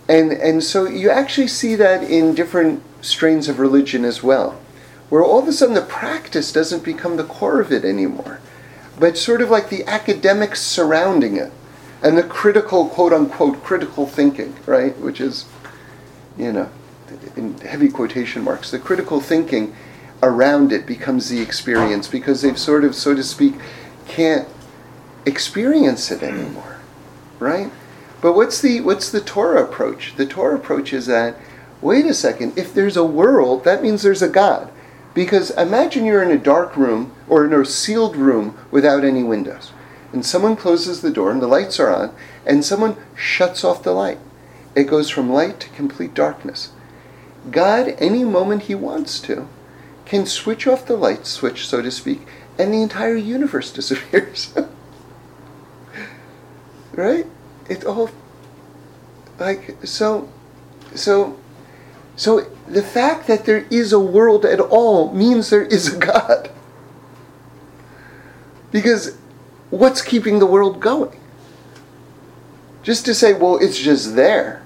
And, 0.09 0.33
and 0.33 0.63
so 0.63 0.87
you 0.87 1.11
actually 1.11 1.49
see 1.49 1.75
that 1.75 2.03
in 2.03 2.35
different 2.35 2.83
strains 3.03 3.49
of 3.49 3.59
religion 3.59 4.05
as 4.05 4.23
well, 4.23 4.61
where 5.09 5.23
all 5.23 5.41
of 5.41 5.49
a 5.49 5.53
sudden 5.53 5.75
the 5.75 5.83
practice 5.83 6.53
doesn't 6.53 6.85
become 6.85 7.17
the 7.17 7.25
core 7.25 7.61
of 7.61 7.73
it 7.73 7.85
anymore 7.85 8.41
but 8.99 9.17
sort 9.17 9.41
of 9.41 9.51
like 9.51 9.69
the 9.69 9.85
academics 9.87 10.61
surrounding 10.61 11.37
it 11.37 11.53
and 12.03 12.17
the 12.17 12.23
critical, 12.23 12.89
quote 12.89 13.13
unquote, 13.13 13.63
critical 13.63 14.07
thinking, 14.07 14.55
right? 14.67 14.97
Which 14.99 15.21
is, 15.21 15.47
you 16.37 16.53
know, 16.53 16.71
in 17.37 17.59
heavy 17.59 17.89
quotation 17.89 18.43
marks, 18.43 18.71
the 18.71 18.79
critical 18.79 19.21
thinking 19.21 19.75
around 20.23 20.73
it 20.73 20.87
becomes 20.87 21.29
the 21.29 21.41
experience 21.41 22.09
because 22.09 22.43
they've 22.43 22.59
sort 22.59 22.85
of, 22.85 22.95
so 22.95 23.15
to 23.15 23.23
speak, 23.23 23.55
can't 24.07 24.49
experience 25.27 26.11
it 26.11 26.23
anymore, 26.23 26.81
right? 27.39 27.71
But 28.21 28.33
what's 28.33 28.61
the 28.61 28.81
what's 28.81 29.11
the 29.11 29.21
Torah 29.21 29.63
approach? 29.63 30.17
The 30.17 30.27
Torah 30.27 30.57
approach 30.57 30.93
is 30.93 31.07
that 31.07 31.37
wait 31.81 32.07
a 32.07 32.15
second, 32.15 32.59
if 32.59 32.75
there's 32.75 32.97
a 32.97 33.05
world, 33.05 33.65
that 33.65 33.83
means 33.83 34.03
there's 34.03 34.23
a 34.23 34.29
God. 34.29 34.71
Because 35.15 35.51
imagine 35.53 36.05
you're 36.05 36.23
in 36.23 36.31
a 36.31 36.43
dark 36.43 36.77
room 36.77 37.13
or 37.29 37.45
in 37.45 37.53
a 37.53 37.65
sealed 37.65 38.17
room 38.17 38.57
without 38.71 39.05
any 39.05 39.23
windows. 39.23 39.73
And 40.13 40.25
someone 40.25 40.57
closes 40.57 41.01
the 41.01 41.11
door 41.11 41.31
and 41.31 41.43
the 41.43 41.47
lights 41.47 41.79
are 41.79 41.91
on, 41.91 42.15
and 42.47 42.65
someone 42.65 42.97
shuts 43.15 43.63
off 43.65 43.83
the 43.83 43.93
light. 43.93 44.19
it 44.75 44.85
goes 44.85 45.11
from 45.11 45.31
light 45.31 45.61
to 45.61 45.69
complete 45.71 46.15
darkness. 46.15 46.71
God, 47.51 47.95
any 47.99 48.25
moment 48.25 48.65
He 48.65 48.75
wants 48.75 49.21
to, 49.21 49.49
can 50.05 50.27
switch 50.27 50.67
off 50.67 50.87
the 50.87 50.97
light 50.97 51.27
switch, 51.27 51.67
so 51.67 51.83
to 51.83 51.91
speak, 51.91 52.23
and 52.59 52.73
the 52.73 52.83
entire 52.83 53.17
universe 53.17 53.73
disappears. 53.79 54.55
right? 56.93 57.27
It 57.69 57.85
all 57.85 58.11
like 59.39 59.77
so 59.85 60.29
so 60.95 61.39
so 62.17 62.41
the 62.67 62.83
fact 62.83 63.27
that 63.29 63.45
there 63.45 63.67
is 63.71 63.93
a 63.93 64.01
world 64.01 64.45
at 64.45 64.59
all 64.61 65.13
means 65.13 65.51
there 65.51 65.63
is 65.63 65.95
a 65.95 65.99
God. 65.99 66.51
Because 68.73 69.17
what's 69.71 70.03
keeping 70.03 70.39
the 70.41 70.47
world 70.47 70.81
going? 70.81 71.19
Just 72.83 73.05
to 73.07 73.15
say, 73.15 73.33
well, 73.33 73.59
it's 73.59 73.79
just 73.79 74.17
there. 74.17 74.63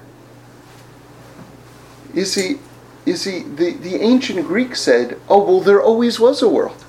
You 2.13 2.25
see, 2.25 2.59
you 3.05 3.15
see, 3.15 3.43
the, 3.43 3.73
the 3.73 4.01
ancient 4.01 4.45
Greeks 4.47 4.81
said, 4.81 5.19
oh, 5.27 5.43
well, 5.43 5.59
there 5.59 5.81
always 5.81 6.19
was 6.19 6.41
a 6.41 6.49
world. 6.49 6.83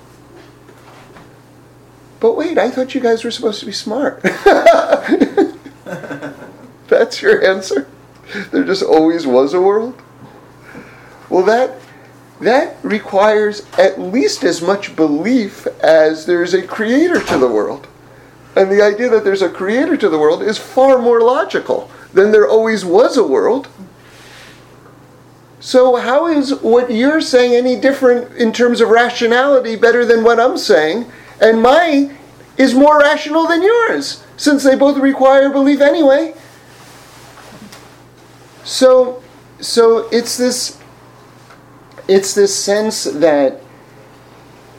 But 2.19 2.37
wait, 2.37 2.57
I 2.57 2.71
thought 2.71 2.95
you 2.95 3.01
guys 3.01 3.23
were 3.23 3.31
supposed 3.31 3.59
to 3.59 3.65
be 3.65 3.71
smart. 3.71 4.21
That's 6.87 7.21
your 7.21 7.45
answer? 7.45 7.87
There 8.51 8.63
just 8.63 8.83
always 8.83 9.27
was 9.27 9.53
a 9.53 9.61
world? 9.61 10.01
Well, 11.29 11.43
that, 11.43 11.79
that 12.39 12.77
requires 12.83 13.65
at 13.77 13.99
least 13.99 14.43
as 14.43 14.61
much 14.61 14.95
belief 14.95 15.67
as 15.83 16.25
there 16.25 16.43
is 16.43 16.53
a 16.53 16.65
creator 16.65 17.21
to 17.21 17.37
the 17.37 17.47
world. 17.47 17.87
And 18.55 18.71
the 18.71 18.81
idea 18.81 19.09
that 19.09 19.23
there's 19.25 19.41
a 19.41 19.49
creator 19.49 19.97
to 19.97 20.09
the 20.09 20.17
world 20.17 20.41
is 20.41 20.57
far 20.57 20.97
more 20.97 21.21
logical 21.21 21.91
than 22.13 22.31
there 22.31 22.47
always 22.47 22.85
was 22.85 23.17
a 23.17 23.27
world. 23.27 23.67
So, 25.65 25.95
how 25.95 26.27
is 26.27 26.53
what 26.53 26.91
you're 26.91 27.21
saying 27.21 27.55
any 27.55 27.75
different 27.75 28.37
in 28.37 28.53
terms 28.53 28.81
of 28.81 28.89
rationality 28.89 29.75
better 29.75 30.05
than 30.05 30.23
what 30.23 30.39
I'm 30.39 30.59
saying? 30.59 31.11
And 31.41 31.59
mine 31.59 32.15
is 32.55 32.75
more 32.75 32.99
rational 32.99 33.47
than 33.47 33.63
yours, 33.63 34.23
since 34.37 34.63
they 34.63 34.75
both 34.75 34.99
require 34.99 35.49
belief 35.49 35.81
anyway. 35.81 36.35
So, 38.63 39.23
so 39.59 40.07
it's 40.11 40.37
this, 40.37 40.79
it's 42.07 42.35
this 42.35 42.55
sense 42.55 43.05
that 43.05 43.59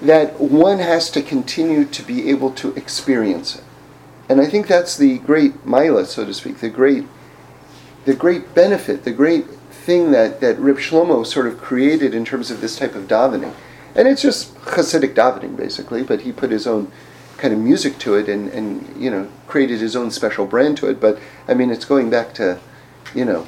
that 0.03 0.39
one 0.39 0.79
has 0.79 1.11
to 1.11 1.21
continue 1.21 1.85
to 1.87 2.03
be 2.05 2.31
able 2.31 2.53
to 2.53 2.73
experience 2.75 3.57
it. 3.57 3.65
And 4.29 4.41
I 4.41 4.47
think 4.47 4.69
that's 4.69 4.97
the 4.97 5.19
great 5.19 5.67
mila, 5.67 6.07
so 6.07 6.25
to 6.25 6.33
speak, 6.33 6.59
the 6.59 6.71
great, 6.71 7.09
the 8.05 8.15
great 8.15 8.55
benefit, 8.55 9.03
the 9.03 9.11
great 9.11 9.47
thing 9.87 10.11
that, 10.11 10.41
that 10.41 10.59
Reb 10.59 10.79
Shlomo 10.79 11.25
sort 11.25 11.47
of 11.47 11.59
created 11.59 12.13
in 12.13 12.25
terms 12.25 12.51
of 12.51 12.61
this 12.61 12.77
type 12.77 12.97
of 12.97 13.07
davening. 13.07 13.55
And 13.95 14.09
it's 14.09 14.21
just 14.21 14.55
Hasidic 14.57 15.15
davening, 15.15 15.57
basically, 15.57 16.03
but 16.03 16.23
he 16.23 16.33
put 16.33 16.51
his 16.51 16.67
own 16.67 16.91
kind 17.39 17.55
of 17.55 17.61
music 17.61 17.99
to 18.01 18.15
it 18.15 18.29
and, 18.29 18.51
and, 18.51 19.01
you 19.01 19.11
know, 19.11 19.31
created 19.47 19.81
his 19.81 19.95
own 19.95 20.11
special 20.11 20.45
brand 20.45 20.77
to 20.79 20.91
it. 20.91 21.01
But, 21.01 21.19
I 21.47 21.55
mean, 21.55 21.71
it's 21.71 21.85
going 21.85 22.11
back 22.11 22.35
to, 22.35 22.59
you 23.15 23.25
know, 23.25 23.47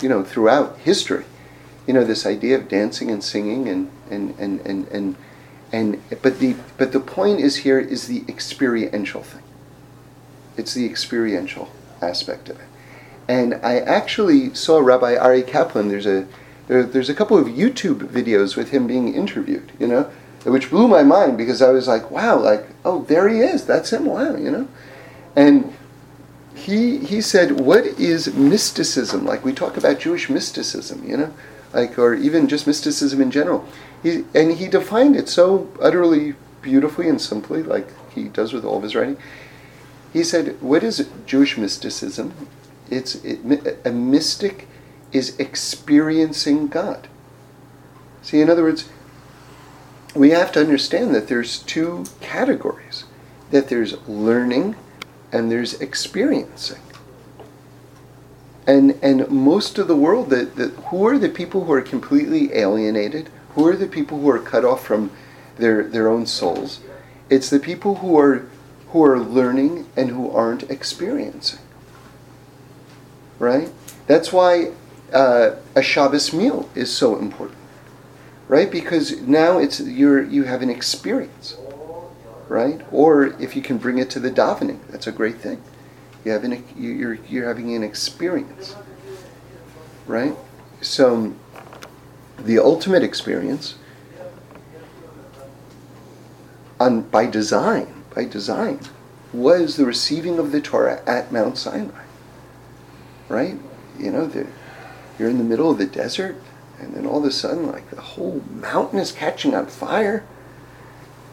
you 0.00 0.08
know, 0.08 0.22
throughout 0.22 0.78
history. 0.78 1.24
You 1.86 1.94
know, 1.94 2.04
this 2.04 2.24
idea 2.24 2.56
of 2.56 2.68
dancing 2.68 3.10
and 3.10 3.24
singing 3.24 3.68
and, 3.68 3.90
and, 4.10 4.38
and, 4.38 4.60
and, 4.60 4.88
and, 4.88 5.16
and 5.72 6.00
but 6.22 6.38
the 6.38 6.56
but 6.78 6.92
the 6.92 7.00
point 7.00 7.40
is 7.40 7.56
here 7.56 7.78
is 7.78 8.06
the 8.06 8.24
experiential 8.28 9.22
thing. 9.22 9.42
It's 10.56 10.72
the 10.72 10.86
experiential 10.86 11.70
aspect 12.00 12.48
of 12.48 12.56
it. 12.60 12.66
And 13.28 13.54
I 13.62 13.78
actually 13.80 14.54
saw 14.54 14.78
Rabbi 14.78 15.14
Aryeh 15.14 15.46
Kaplan. 15.46 15.88
There's 15.88 16.06
a 16.06 16.26
there, 16.66 16.82
there's 16.82 17.08
a 17.08 17.14
couple 17.14 17.38
of 17.38 17.46
YouTube 17.46 17.98
videos 18.08 18.56
with 18.56 18.70
him 18.70 18.86
being 18.86 19.14
interviewed. 19.14 19.70
You 19.78 19.86
know, 19.86 20.10
which 20.44 20.70
blew 20.70 20.88
my 20.88 21.02
mind 21.02 21.36
because 21.36 21.60
I 21.60 21.70
was 21.70 21.86
like, 21.86 22.10
wow, 22.10 22.38
like 22.38 22.66
oh 22.84 23.04
there 23.04 23.28
he 23.28 23.40
is. 23.40 23.66
That's 23.66 23.92
him. 23.92 24.06
Wow, 24.06 24.36
you 24.36 24.50
know, 24.50 24.68
and 25.36 25.74
he 26.54 26.98
he 26.98 27.20
said, 27.20 27.60
what 27.60 27.84
is 27.84 28.34
mysticism? 28.34 29.24
Like 29.24 29.44
we 29.44 29.52
talk 29.52 29.76
about 29.76 30.00
Jewish 30.00 30.28
mysticism, 30.28 31.08
you 31.08 31.16
know, 31.16 31.34
like 31.72 31.98
or 31.98 32.14
even 32.14 32.48
just 32.48 32.66
mysticism 32.66 33.20
in 33.20 33.30
general. 33.30 33.66
He 34.02 34.24
and 34.34 34.52
he 34.52 34.68
defined 34.68 35.16
it 35.16 35.28
so 35.28 35.70
utterly 35.80 36.34
beautifully 36.62 37.08
and 37.08 37.20
simply, 37.20 37.62
like 37.62 37.88
he 38.10 38.24
does 38.24 38.52
with 38.52 38.64
all 38.64 38.78
of 38.78 38.82
his 38.82 38.94
writing. 38.94 39.16
He 40.12 40.24
said, 40.24 40.60
"What 40.60 40.82
is 40.82 41.08
Jewish 41.26 41.58
mysticism? 41.58 42.32
It's 42.90 43.16
it, 43.24 43.80
a 43.84 43.90
mystic 43.90 44.66
is 45.12 45.38
experiencing 45.38 46.68
God. 46.68 47.08
See, 48.22 48.40
in 48.40 48.50
other 48.50 48.62
words, 48.62 48.88
we 50.14 50.30
have 50.30 50.52
to 50.52 50.60
understand 50.60 51.14
that 51.14 51.28
there's 51.28 51.60
two 51.60 52.04
categories: 52.20 53.04
that 53.50 53.68
there's 53.68 53.96
learning, 54.08 54.76
and 55.32 55.50
there's 55.50 55.80
experiencing. 55.80 56.82
And 58.66 58.98
and 59.02 59.30
most 59.30 59.78
of 59.78 59.88
the 59.88 59.96
world, 59.96 60.30
that 60.30 60.48
who 60.90 61.06
are 61.06 61.18
the 61.18 61.30
people 61.30 61.64
who 61.64 61.72
are 61.72 61.80
completely 61.80 62.52
alienated? 62.52 63.30
Who 63.54 63.66
are 63.66 63.76
the 63.76 63.86
people 63.86 64.20
who 64.20 64.30
are 64.30 64.38
cut 64.38 64.64
off 64.64 64.84
from 64.84 65.10
their 65.56 65.82
their 65.82 66.08
own 66.08 66.26
souls? 66.26 66.80
It's 67.30 67.50
the 67.50 67.58
people 67.58 67.96
who 67.96 68.18
are 68.18 68.46
who 68.88 69.04
are 69.04 69.18
learning 69.18 69.86
and 69.96 70.10
who 70.10 70.30
aren't 70.30 70.70
experiencing. 70.70 71.60
Right? 73.38 73.70
That's 74.06 74.32
why 74.32 74.72
uh, 75.12 75.56
a 75.74 75.82
Shabbos 75.82 76.32
meal 76.32 76.68
is 76.74 76.94
so 76.94 77.18
important. 77.18 77.58
Right? 78.48 78.70
Because 78.70 79.20
now 79.22 79.58
it's 79.58 79.80
you're 79.80 80.22
you 80.22 80.44
have 80.44 80.62
an 80.62 80.70
experience. 80.70 81.56
Right? 82.48 82.80
Or 82.90 83.26
if 83.40 83.54
you 83.54 83.62
can 83.62 83.78
bring 83.78 83.98
it 83.98 84.08
to 84.10 84.20
the 84.20 84.30
davening, 84.30 84.80
that's 84.88 85.06
a 85.06 85.12
great 85.12 85.36
thing. 85.36 85.62
You 86.24 86.32
have 86.32 86.44
an, 86.44 86.64
you're 86.76 87.14
you're 87.14 87.46
having 87.46 87.74
an 87.74 87.82
experience. 87.82 88.74
Right? 90.06 90.34
So 90.80 91.34
the 92.38 92.58
ultimate 92.58 93.02
experience 93.02 93.74
on 96.80 97.02
by 97.02 97.26
design 97.26 97.98
by 98.18 98.24
design, 98.24 98.80
was 99.32 99.76
the 99.76 99.84
receiving 99.84 100.40
of 100.40 100.50
the 100.50 100.60
Torah 100.60 101.00
at 101.06 101.30
Mount 101.30 101.56
Sinai. 101.56 102.04
Right? 103.28 103.58
You 103.98 104.10
know, 104.10 104.26
the, 104.26 104.46
you're 105.18 105.28
in 105.28 105.38
the 105.38 105.44
middle 105.44 105.70
of 105.70 105.78
the 105.78 105.86
desert, 105.86 106.36
and 106.78 106.94
then 106.94 107.06
all 107.06 107.18
of 107.18 107.24
a 107.24 107.30
sudden, 107.30 107.66
like 107.66 107.90
the 107.90 108.00
whole 108.00 108.42
mountain 108.50 108.98
is 108.98 109.12
catching 109.12 109.54
on 109.54 109.66
fire, 109.66 110.24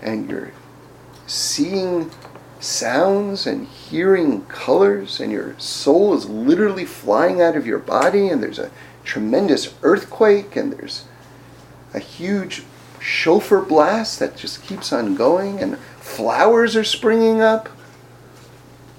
and 0.01 0.29
you're 0.29 0.51
seeing 1.27 2.11
sounds 2.59 3.45
and 3.45 3.67
hearing 3.67 4.45
colors, 4.45 5.19
and 5.19 5.31
your 5.31 5.57
soul 5.59 6.13
is 6.15 6.27
literally 6.27 6.85
flying 6.85 7.41
out 7.41 7.55
of 7.55 7.67
your 7.67 7.79
body, 7.79 8.27
and 8.29 8.41
there's 8.41 8.59
a 8.59 8.71
tremendous 9.03 9.73
earthquake, 9.83 10.55
and 10.55 10.73
there's 10.73 11.05
a 11.93 11.99
huge 11.99 12.63
shofar 12.99 13.61
blast 13.61 14.19
that 14.19 14.35
just 14.35 14.63
keeps 14.63 14.91
on 14.91 15.15
going, 15.15 15.59
and 15.59 15.77
flowers 15.99 16.75
are 16.75 16.83
springing 16.83 17.41
up, 17.41 17.69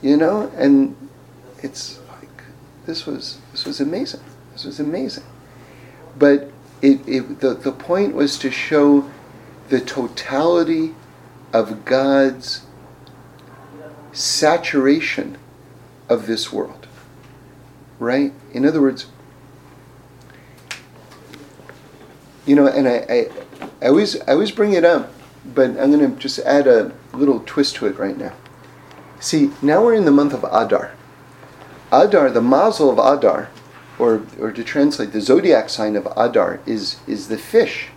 you 0.01 0.17
know, 0.17 0.51
and 0.57 0.97
it's 1.63 1.99
this 2.87 3.07
was 3.07 3.39
this 3.53 3.65
was 3.65 3.81
amazing. 3.81 4.21
This 4.53 4.65
was 4.65 4.81
amazing. 4.81 5.25
But 6.19 6.51
it, 6.81 7.07
it 7.07 7.41
the, 7.41 7.55
the 7.55 7.73
point 7.73 8.15
was 8.15 8.39
to 8.39 8.51
show 8.51 9.11
the 9.69 9.81
totality 9.81 10.95
of 11.53 11.85
God's 11.85 12.65
saturation 14.13 15.39
of 16.09 16.27
this 16.27 16.53
world. 16.53 16.87
Right? 17.99 18.33
In 18.53 18.65
other 18.65 18.81
words, 18.81 19.07
you 22.45 22.55
know, 22.55 22.67
and 22.67 22.87
I, 22.87 23.07
I, 23.09 23.29
I 23.83 23.89
always 23.89 24.21
I 24.23 24.33
always 24.33 24.51
bring 24.51 24.73
it 24.73 24.85
up 24.85 25.13
but 25.55 25.71
I'm 25.71 25.93
going 25.93 26.01
to 26.01 26.17
just 26.19 26.39
add 26.41 26.67
a 26.67 26.93
little 27.13 27.43
twist 27.47 27.77
to 27.77 27.87
it 27.87 27.99
right 27.99 28.17
now. 28.17 28.33
See, 29.21 29.51
now 29.63 29.85
we're 29.85 29.95
in 29.95 30.05
the 30.05 30.11
month 30.11 30.33
of 30.33 30.45
Adar. 30.45 30.93
Adar, 32.05 32.31
the 32.31 32.43
mazel 32.43 32.91
of 32.91 32.99
Adar, 32.99 33.49
or, 33.99 34.23
or 34.39 34.53
to 34.53 34.63
translate, 34.63 35.13
the 35.13 35.21
zodiac 35.21 35.69
sign 35.69 35.97
of 35.97 36.07
Adar 36.17 36.61
is, 36.67 36.99
is 37.07 37.29
the 37.29 37.39
fish, 37.39 37.89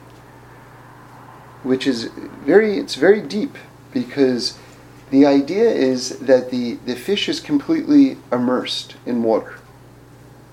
which 1.63 1.85
is 1.85 2.05
very, 2.45 2.77
it's 2.77 2.95
very 2.95 3.21
deep 3.21 3.57
because 3.91 4.57
the 5.11 5.25
idea 5.25 5.69
is 5.69 6.19
that 6.19 6.51
the, 6.51 6.75
the 6.85 6.95
fish 6.95 7.27
is 7.27 7.39
completely 7.39 8.17
immersed 8.31 8.95
in 9.05 9.23
water, 9.23 9.55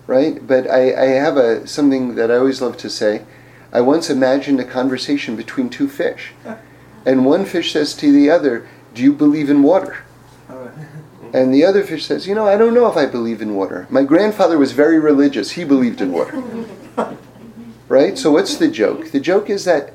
right? 0.06 0.44
But 0.46 0.68
I, 0.68 0.94
I 0.94 1.06
have 1.06 1.36
a, 1.36 1.66
something 1.66 2.16
that 2.16 2.30
I 2.30 2.36
always 2.36 2.60
love 2.60 2.76
to 2.78 2.90
say. 2.90 3.24
I 3.72 3.80
once 3.82 4.10
imagined 4.10 4.58
a 4.58 4.64
conversation 4.64 5.36
between 5.36 5.68
two 5.68 5.88
fish 5.88 6.32
and 7.06 7.24
one 7.24 7.44
fish 7.44 7.72
says 7.72 7.94
to 7.94 8.10
the 8.10 8.28
other, 8.28 8.68
Do 8.92 9.02
you 9.02 9.12
believe 9.12 9.48
in 9.48 9.62
water? 9.62 9.98
And 11.36 11.52
the 11.52 11.66
other 11.66 11.84
fish 11.84 12.06
says, 12.06 12.26
You 12.26 12.34
know, 12.34 12.48
I 12.48 12.56
don't 12.56 12.72
know 12.72 12.90
if 12.90 12.96
I 12.96 13.04
believe 13.04 13.42
in 13.42 13.56
water. 13.56 13.86
My 13.90 14.04
grandfather 14.04 14.56
was 14.56 14.72
very 14.72 14.98
religious, 14.98 15.50
he 15.50 15.64
believed 15.64 16.00
in 16.00 16.10
water. 16.10 16.42
right? 17.88 18.16
So, 18.16 18.30
what's 18.30 18.56
the 18.56 18.68
joke? 18.68 19.10
The 19.10 19.20
joke 19.20 19.50
is 19.50 19.66
that 19.66 19.92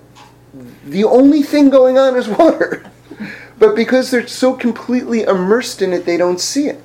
the 0.85 1.03
only 1.03 1.41
thing 1.41 1.71
going 1.71 1.97
on 1.97 2.15
is 2.15 2.27
water. 2.27 2.91
but 3.57 3.75
because 3.75 4.11
they're 4.11 4.27
so 4.27 4.53
completely 4.53 5.23
immersed 5.23 5.81
in 5.81 5.93
it, 5.93 6.05
they 6.05 6.15
don't 6.15 6.39
see 6.39 6.67
it. 6.67 6.79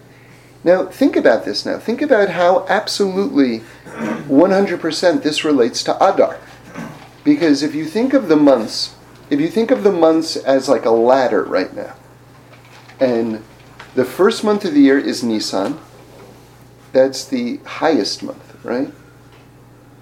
Now, 0.65 0.87
think 0.87 1.17
about 1.17 1.45
this 1.45 1.67
now. 1.67 1.79
Think 1.79 2.01
about 2.01 2.31
how 2.31 2.65
absolutely 2.67 3.61
100% 3.91 5.23
this 5.23 5.45
relates 5.45 5.83
to 5.83 5.97
Adar. 6.03 6.41
Because 7.25 7.63
if 7.63 7.75
you 7.75 7.85
think 7.85 8.15
of 8.15 8.29
the 8.29 8.37
months, 8.37 8.97
if 9.29 9.39
you 9.39 9.49
think 9.49 9.71
of 9.71 9.85
the 9.85 9.93
months 9.93 10.35
as 10.35 10.67
like 10.67 10.87
a 10.87 10.91
ladder 10.91 11.45
right 11.45 11.75
now, 11.77 11.95
and 12.99 13.45
the 13.97 14.05
first 14.05 14.45
month 14.45 14.65
of 14.65 14.75
the 14.75 14.81
year 14.81 14.99
is 14.99 15.25
Nisan, 15.25 15.79
that's 16.93 17.25
the 17.25 17.59
highest 17.65 18.23
month, 18.23 18.63
right? 18.63 18.93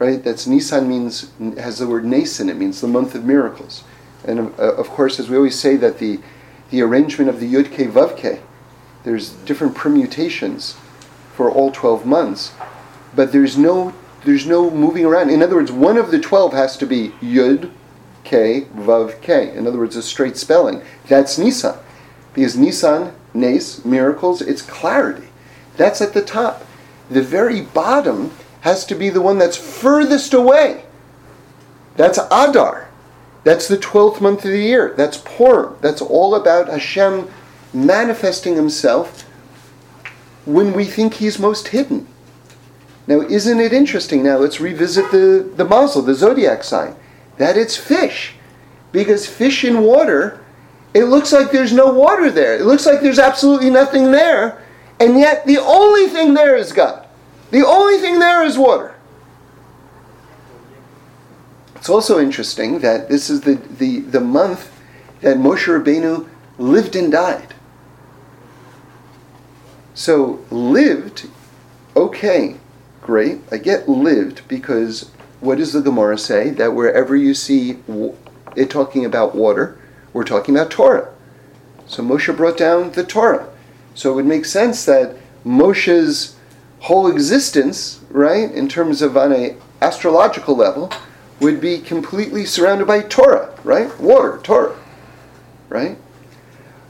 Right? 0.01 0.23
That's 0.23 0.47
Nisan 0.47 0.89
means 0.89 1.31
has 1.57 1.79
the 1.79 1.87
word 1.87 2.05
Nason. 2.05 2.49
It 2.51 2.57
means 2.57 2.81
the 2.81 2.89
month 2.89 3.15
of 3.15 3.25
miracles, 3.25 3.85
and 4.27 4.53
uh, 4.59 4.75
of 4.75 4.89
course, 4.91 5.21
as 5.21 5.31
we 5.31 5.37
always 5.37 5.59
say, 5.59 5.77
that 5.77 5.99
the 5.99 6.21
the 6.71 6.83
arrangement 6.83 7.31
of 7.31 7.39
the 7.39 7.53
Yud 7.53 7.71
Ke 7.73 7.89
Vav 7.91 8.41
there's 9.05 9.31
different 9.47 9.77
permutations 9.77 10.77
for 11.35 11.49
all 11.51 11.71
twelve 11.71 12.05
months, 12.05 12.53
but 13.15 13.31
there's 13.31 13.57
no 13.57 13.95
there's 14.25 14.47
no 14.47 14.71
moving 14.71 15.05
around. 15.05 15.31
In 15.31 15.43
other 15.43 15.55
words, 15.55 15.71
one 15.71 15.97
of 15.97 16.11
the 16.11 16.19
twelve 16.19 16.53
has 16.53 16.77
to 16.79 16.87
be 16.87 17.11
Yud 17.23 17.71
K 18.25 18.63
Vav 18.75 19.23
K. 19.23 19.57
In 19.57 19.69
other 19.69 19.79
words, 19.79 19.95
a 19.95 20.03
straight 20.03 20.37
spelling. 20.37 20.83
That's 21.07 21.39
Nisan, 21.39 21.79
because 22.35 22.57
Nisan 22.57 23.15
Nes 23.35 23.85
miracles. 23.85 24.41
It's 24.41 24.63
clarity. 24.63 25.29
That's 25.77 26.01
at 26.01 26.15
the 26.15 26.23
top. 26.23 26.65
The 27.11 27.23
very 27.23 27.61
bottom 27.61 28.31
has 28.61 28.87
to 28.87 28.95
be 28.95 29.11
the 29.11 29.21
one 29.21 29.39
that's 29.39 29.57
furthest 29.57 30.33
away. 30.33 30.85
That's 31.97 32.19
Adar. 32.31 32.89
That's 33.43 33.69
the 33.69 33.77
12th 33.77 34.21
month 34.21 34.45
of 34.45 34.53
the 34.53 34.59
year. 34.59 34.95
That's 34.97 35.19
Purim. 35.19 35.77
That's 35.81 36.01
all 36.01 36.35
about 36.35 36.69
Hashem 36.69 37.29
manifesting 37.75 38.57
himself 38.57 39.23
when 40.47 40.73
we 40.73 40.85
think 40.85 41.15
he's 41.15 41.39
most 41.39 41.69
hidden. 41.69 42.07
Now, 43.07 43.21
isn't 43.21 43.61
it 43.61 43.73
interesting? 43.73 44.23
Now, 44.23 44.39
let's 44.39 44.61
revisit 44.61 45.11
the, 45.11 45.51
the 45.57 45.65
mazel, 45.65 46.03
the 46.03 46.15
zodiac 46.15 46.65
sign, 46.65 46.97
that 47.37 47.57
it's 47.57 47.77
fish. 47.77 48.35
Because 48.93 49.27
fish 49.27 49.65
in 49.65 49.83
water, 49.83 50.41
it 50.95 51.05
looks 51.05 51.33
like 51.33 51.51
there's 51.51 51.73
no 51.73 51.93
water 51.93 52.31
there. 52.31 52.55
It 52.55 52.65
looks 52.65 52.87
like 52.87 53.01
there's 53.01 53.19
absolutely 53.19 53.69
nothing 53.69 54.13
there. 54.13 54.65
And 55.01 55.19
yet, 55.19 55.45
the 55.45 55.59
only 55.59 56.07
thing 56.07 56.35
there 56.35 56.57
is 56.57 56.73
God. 56.73 57.07
The 57.51 57.67
only 57.67 57.99
thing 57.99 58.21
there 58.21 58.45
is 58.45 58.57
water. 58.57 58.95
It's 61.75 61.91
also 61.91 62.21
interesting 62.21 62.79
that 62.79 63.09
this 63.09 63.29
is 63.29 63.41
the, 63.41 63.57
the, 63.57 64.01
the 64.01 64.21
month 64.21 64.73
that 65.21 65.37
Moshe 65.37 65.67
Rabbeinu 65.67 66.29
lived 66.59 66.95
and 66.95 67.11
died. 67.11 67.55
So, 69.95 70.45
lived, 70.51 71.29
okay, 71.97 72.57
great. 73.03 73.41
I 73.51 73.59
get 73.59 73.89
lived 73.89 74.47
because 74.49 75.11
what 75.41 75.59
does 75.59 75.73
the 75.73 75.83
Gemara 75.83 76.19
say? 76.19 76.51
That 76.51 76.75
wherever 76.75 77.17
you 77.17 77.35
see 77.35 77.79
it 78.57 78.71
talking 78.71 79.05
about 79.05 79.35
water, 79.35 79.79
we're 80.15 80.25
talking 80.25 80.57
about 80.57 80.71
Torah. 80.71 81.13
So 81.87 82.03
Moshe 82.03 82.35
brought 82.35 82.57
down 82.57 82.93
the 82.93 83.05
Torah. 83.05 83.51
So 83.95 84.13
it 84.13 84.15
would 84.15 84.27
make 84.27 84.47
sense 84.47 84.87
that 84.87 85.17
Moshe's 85.45 86.37
whole 86.81 87.07
existence, 87.07 88.01
right, 88.11 88.51
in 88.51 88.69
terms 88.69 89.03
of 89.03 89.17
on 89.17 89.33
a 89.33 89.57
astrological 89.83 90.57
level, 90.57 90.91
would 91.41 91.61
be 91.61 91.79
completely 91.79 92.47
surrounded 92.47 92.87
by 92.87 93.01
Torah, 93.01 93.59
right? 93.65 93.99
Water, 94.01 94.41
Torah, 94.43 94.77
right? 95.69 95.99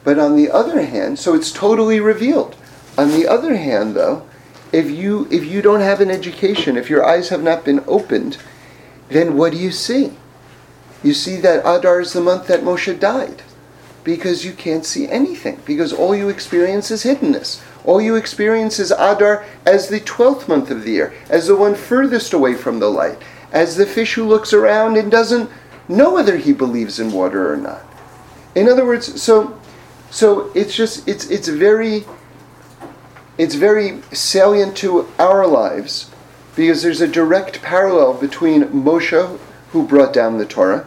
But 0.05 0.19
on 0.19 0.37
the 0.37 0.51
other 0.51 0.83
hand, 0.83 1.19
so 1.19 1.35
it's 1.35 1.51
totally 1.51 1.99
revealed. 1.99 2.55
On 2.97 3.09
the 3.09 3.27
other 3.27 3.57
hand, 3.57 3.97
though, 3.97 4.29
if 4.71 4.91
you 4.91 5.27
if 5.31 5.45
you 5.45 5.63
don't 5.63 5.81
have 5.81 6.01
an 6.01 6.11
education, 6.11 6.77
if 6.77 6.91
your 6.91 7.05
eyes 7.05 7.31
have 7.31 7.43
not 7.43 7.65
been 7.65 7.83
opened, 7.87 8.39
then 9.09 9.37
what 9.37 9.53
do 9.53 9.59
you 9.59 9.71
see? 9.71 10.13
You 11.05 11.13
see 11.13 11.37
that 11.37 11.61
Adar 11.67 12.01
is 12.01 12.15
the 12.15 12.23
month 12.23 12.47
that 12.49 12.63
Moshe 12.63 12.99
died 12.99 13.43
because 14.05 14.45
you 14.45 14.53
can't 14.53 14.87
see 14.87 15.07
anything, 15.07 15.61
because 15.67 15.93
all 15.93 16.17
you 16.17 16.31
experience 16.31 16.91
is 16.91 17.05
hiddenness. 17.05 17.63
All 17.85 18.01
you 18.01 18.17
experience 18.17 18.79
is 18.79 18.91
Adar 18.91 19.45
as 19.67 19.89
the 19.89 20.01
12th 20.01 20.49
month 20.49 20.71
of 20.71 20.83
the 20.83 20.93
year, 20.93 21.15
as 21.29 21.47
the 21.47 21.57
one 21.57 21.75
furthest 21.75 22.33
away 22.33 22.55
from 22.55 22.81
the 22.81 22.91
light, 22.91 23.19
as 23.53 23.77
the 23.77 23.87
fish 23.87 24.15
who 24.15 24.25
looks 24.25 24.55
around 24.55 24.97
and 24.97 25.11
doesn't 25.11 25.51
know 25.89 26.15
whether 26.15 26.39
he 26.39 26.55
believes 26.55 26.99
in 26.99 27.13
water 27.13 27.53
or 27.53 27.57
not. 27.57 27.85
In 28.55 28.67
other 28.67 28.87
words, 28.87 29.21
so 29.23 29.61
so 30.11 30.51
it's 30.55 30.75
just 30.75 31.07
it's 31.07 31.29
it's 31.29 31.49
very 31.49 32.05
it's 33.37 33.57
very 33.57 34.01
salient 34.13 34.77
to 34.79 35.07
our 35.19 35.47
lives 35.47 36.11
because 36.57 36.83
there's 36.83 37.01
a 37.01 37.09
direct 37.09 37.61
parallel 37.61 38.15
between 38.15 38.65
Moshe, 38.65 39.39
who 39.73 39.87
brought 39.87 40.13
down 40.13 40.39
the 40.39 40.47
Torah, 40.47 40.87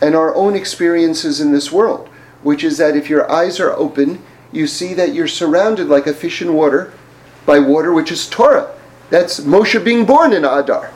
and 0.00 0.14
our 0.14 0.34
own 0.34 0.54
experiences 0.54 1.40
in 1.40 1.52
this 1.52 1.72
world, 1.72 2.08
which 2.42 2.64
is 2.64 2.78
that 2.78 2.96
if 2.96 3.08
your 3.08 3.30
eyes 3.30 3.60
are 3.60 3.72
open, 3.72 4.22
you 4.52 4.66
see 4.66 4.94
that 4.94 5.14
you're 5.14 5.28
surrounded 5.28 5.88
like 5.88 6.06
a 6.06 6.14
fish 6.14 6.40
in 6.40 6.54
water 6.54 6.92
by 7.44 7.58
water, 7.58 7.92
which 7.92 8.10
is 8.10 8.28
Torah. 8.28 8.74
That's 9.10 9.40
Moshe 9.40 9.82
being 9.84 10.04
born 10.04 10.32
in 10.32 10.44
Adar, 10.44 10.92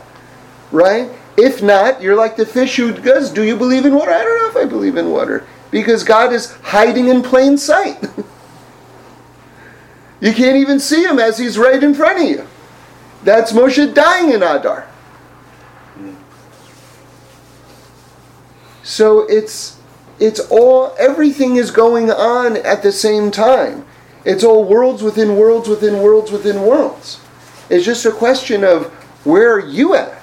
right? 0.72 1.10
If 1.36 1.62
not, 1.62 2.02
you're 2.02 2.16
like 2.16 2.36
the 2.36 2.46
fish 2.46 2.76
who 2.76 2.92
goes, 2.92 3.30
Do 3.30 3.42
you 3.42 3.56
believe 3.56 3.84
in 3.84 3.94
water? 3.94 4.12
I 4.12 4.22
don't 4.22 4.38
know 4.38 4.60
if 4.60 4.66
I 4.66 4.68
believe 4.68 4.96
in 4.96 5.10
water. 5.10 5.46
Because 5.70 6.02
God 6.02 6.32
is 6.32 6.52
hiding 6.62 7.08
in 7.08 7.22
plain 7.22 7.56
sight. 7.56 8.02
you 10.20 10.32
can't 10.32 10.56
even 10.56 10.80
see 10.80 11.04
him 11.04 11.20
as 11.20 11.38
he's 11.38 11.56
right 11.56 11.82
in 11.82 11.94
front 11.94 12.20
of 12.20 12.28
you. 12.28 12.46
That's 13.22 13.52
Moshe 13.52 13.94
dying 13.94 14.32
in 14.32 14.42
Adar. 14.42 14.89
So 18.82 19.20
it's 19.28 19.78
it's 20.18 20.40
all 20.50 20.94
everything 20.98 21.56
is 21.56 21.70
going 21.70 22.10
on 22.10 22.56
at 22.58 22.82
the 22.82 22.92
same 22.92 23.30
time. 23.30 23.86
It's 24.24 24.44
all 24.44 24.64
worlds 24.64 25.02
within 25.02 25.36
worlds 25.36 25.68
within 25.68 26.02
worlds 26.02 26.30
within 26.30 26.62
worlds. 26.62 27.20
It's 27.70 27.84
just 27.84 28.04
a 28.04 28.12
question 28.12 28.64
of 28.64 28.86
where 29.24 29.52
are 29.54 29.66
you 29.66 29.94
at? 29.94 30.14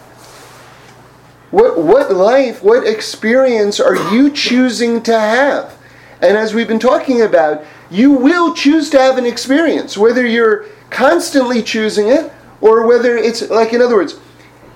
What 1.51 1.79
what 1.79 2.11
life, 2.11 2.61
what 2.63 2.85
experience 2.85 3.79
are 3.79 3.95
you 4.13 4.29
choosing 4.31 5.01
to 5.03 5.17
have? 5.17 5.75
And 6.21 6.35
as 6.35 6.53
we've 6.53 6.67
been 6.67 6.79
talking 6.79 7.21
about, 7.21 7.63
you 7.89 8.11
will 8.11 8.53
choose 8.53 8.89
to 8.89 8.99
have 8.99 9.17
an 9.17 9.25
experience, 9.25 9.97
whether 9.97 10.25
you're 10.25 10.65
constantly 10.89 11.61
choosing 11.61 12.07
it 12.07 12.31
or 12.59 12.87
whether 12.87 13.15
it's 13.15 13.49
like 13.49 13.73
in 13.73 13.81
other 13.81 13.95
words, 13.95 14.19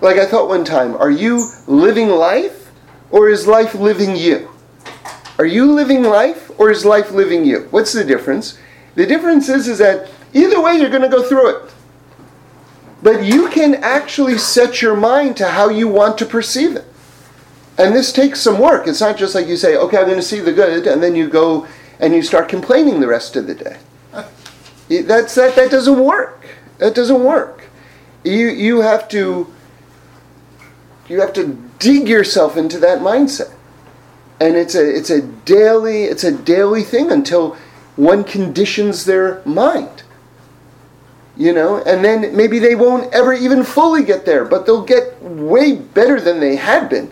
like 0.01 0.17
I 0.17 0.25
thought 0.25 0.47
one 0.47 0.63
time, 0.63 0.95
are 0.95 1.11
you 1.11 1.49
living 1.67 2.09
life 2.09 2.60
or 3.11 3.29
is 3.29 3.47
life 3.47 3.75
living 3.75 4.15
you? 4.15 4.49
Are 5.37 5.45
you 5.45 5.71
living 5.71 6.03
life 6.03 6.51
or 6.59 6.71
is 6.71 6.85
life 6.85 7.11
living 7.11 7.45
you? 7.45 7.67
What's 7.71 7.93
the 7.93 8.03
difference? 8.03 8.57
The 8.95 9.05
difference 9.05 9.49
is, 9.49 9.67
is 9.67 9.77
that 9.79 10.09
either 10.33 10.61
way 10.61 10.75
you're 10.75 10.89
going 10.89 11.01
to 11.01 11.09
go 11.09 11.23
through 11.23 11.55
it. 11.55 11.71
But 13.03 13.23
you 13.23 13.49
can 13.49 13.75
actually 13.75 14.37
set 14.37 14.81
your 14.81 14.95
mind 14.95 15.37
to 15.37 15.47
how 15.47 15.69
you 15.69 15.87
want 15.87 16.17
to 16.19 16.25
perceive 16.25 16.75
it. 16.75 16.85
And 17.77 17.95
this 17.95 18.13
takes 18.13 18.39
some 18.39 18.59
work. 18.59 18.87
It's 18.87 19.01
not 19.01 19.17
just 19.17 19.33
like 19.33 19.47
you 19.47 19.57
say, 19.57 19.75
okay, 19.75 19.97
I'm 19.97 20.05
going 20.05 20.17
to 20.17 20.21
see 20.21 20.39
the 20.39 20.53
good, 20.53 20.85
and 20.85 21.01
then 21.01 21.15
you 21.15 21.27
go 21.27 21.67
and 21.99 22.13
you 22.13 22.21
start 22.21 22.47
complaining 22.47 22.99
the 22.99 23.07
rest 23.07 23.35
of 23.35 23.47
the 23.47 23.55
day. 23.55 23.77
That's, 25.03 25.33
that, 25.35 25.55
that 25.55 25.71
doesn't 25.71 25.99
work. 25.99 26.45
That 26.77 26.93
doesn't 26.93 27.23
work. 27.23 27.63
You, 28.23 28.49
you 28.49 28.81
have 28.81 29.07
to 29.09 29.51
you 31.11 31.19
have 31.19 31.33
to 31.33 31.57
dig 31.77 32.07
yourself 32.07 32.55
into 32.55 32.79
that 32.79 32.99
mindset. 32.99 33.53
And 34.39 34.55
it's 34.55 34.75
a 34.75 34.97
it's 34.97 35.09
a 35.09 35.21
daily 35.21 36.05
it's 36.05 36.23
a 36.23 36.31
daily 36.31 36.83
thing 36.83 37.11
until 37.11 37.57
one 37.95 38.23
conditions 38.23 39.05
their 39.05 39.41
mind. 39.45 40.03
You 41.37 41.53
know, 41.53 41.81
and 41.83 42.03
then 42.03 42.35
maybe 42.35 42.59
they 42.59 42.75
won't 42.75 43.13
ever 43.13 43.33
even 43.33 43.63
fully 43.63 44.03
get 44.03 44.25
there, 44.25 44.45
but 44.45 44.65
they'll 44.65 44.83
get 44.83 45.21
way 45.21 45.75
better 45.75 46.19
than 46.19 46.39
they 46.39 46.55
had 46.55 46.89
been. 46.89 47.11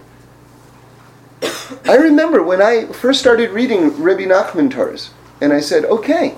I 1.85 1.95
remember 1.95 2.43
when 2.43 2.61
I 2.61 2.85
first 2.87 3.19
started 3.19 3.51
reading 3.51 4.01
Rabbi 4.01 4.23
Nachman 4.23 4.69
Torahs, 4.71 5.09
and 5.41 5.53
I 5.53 5.61
said, 5.61 5.85
okay, 5.85 6.35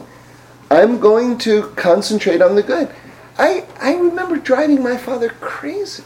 I'm 0.69 1.00
going 1.00 1.38
to 1.39 1.69
concentrate 1.76 2.41
on 2.41 2.56
the 2.56 2.63
good. 2.63 2.93
I, 3.38 3.65
I 3.80 3.95
remember 3.95 4.38
driving 4.38 4.84
my 4.84 4.97
father 4.97 5.30
crazy. 5.39 6.04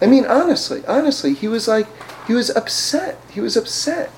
I 0.00 0.06
mean, 0.06 0.26
honestly, 0.26 0.84
honestly, 0.86 1.34
he 1.34 1.48
was 1.48 1.66
like, 1.66 1.86
he 2.26 2.34
was 2.34 2.50
upset. 2.50 3.18
He 3.30 3.40
was 3.40 3.56
upset 3.56 4.10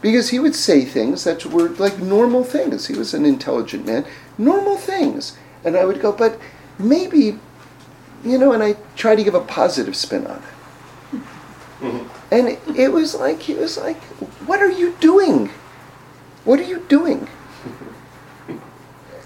because 0.00 0.30
he 0.30 0.38
would 0.38 0.54
say 0.54 0.84
things 0.84 1.24
that 1.24 1.44
were 1.46 1.68
like 1.70 1.98
normal 1.98 2.44
things. 2.44 2.86
He 2.86 2.94
was 2.94 3.14
an 3.14 3.24
intelligent 3.24 3.86
man, 3.86 4.04
normal 4.38 4.76
things. 4.76 5.36
And 5.64 5.76
I 5.76 5.84
would 5.84 6.00
go, 6.00 6.12
but 6.12 6.38
maybe, 6.78 7.38
you 8.24 8.38
know, 8.38 8.52
and 8.52 8.62
I 8.62 8.76
try 8.96 9.14
to 9.14 9.22
give 9.24 9.34
a 9.34 9.40
positive 9.40 9.96
spin 9.96 10.26
on 10.26 10.38
it. 10.38 10.42
Mm-hmm. 11.82 12.34
And 12.34 12.76
it 12.76 12.92
was 12.92 13.14
like, 13.14 13.40
he 13.40 13.54
was 13.54 13.76
like, 13.76 14.00
what 14.46 14.60
are 14.60 14.70
you 14.70 14.96
doing? 15.00 15.50
What 16.44 16.58
are 16.58 16.64
you 16.64 16.84
doing? 16.88 17.28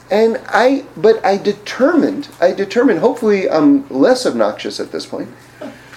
And 0.09 0.41
I, 0.47 0.85
but 0.97 1.25
I 1.25 1.37
determined, 1.37 2.29
I 2.41 2.53
determined, 2.53 3.01
hopefully 3.01 3.51
I'm 3.51 3.89
less 3.89 4.25
obnoxious 4.25 4.79
at 4.79 4.93
this 4.93 5.05
point, 5.05 5.29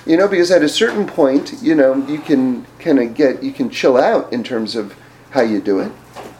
you 0.05 0.17
know, 0.17 0.27
because 0.27 0.51
at 0.51 0.63
a 0.63 0.69
certain 0.69 1.05
point, 1.05 1.53
you 1.61 1.75
know, 1.75 1.95
you 2.07 2.19
can 2.19 2.65
kind 2.79 2.99
of 2.99 3.13
get, 3.13 3.43
you 3.43 3.51
can 3.51 3.69
chill 3.69 3.97
out 3.97 4.31
in 4.31 4.43
terms 4.43 4.75
of 4.75 4.95
how 5.31 5.41
you 5.41 5.61
do 5.61 5.79
it, 5.79 5.91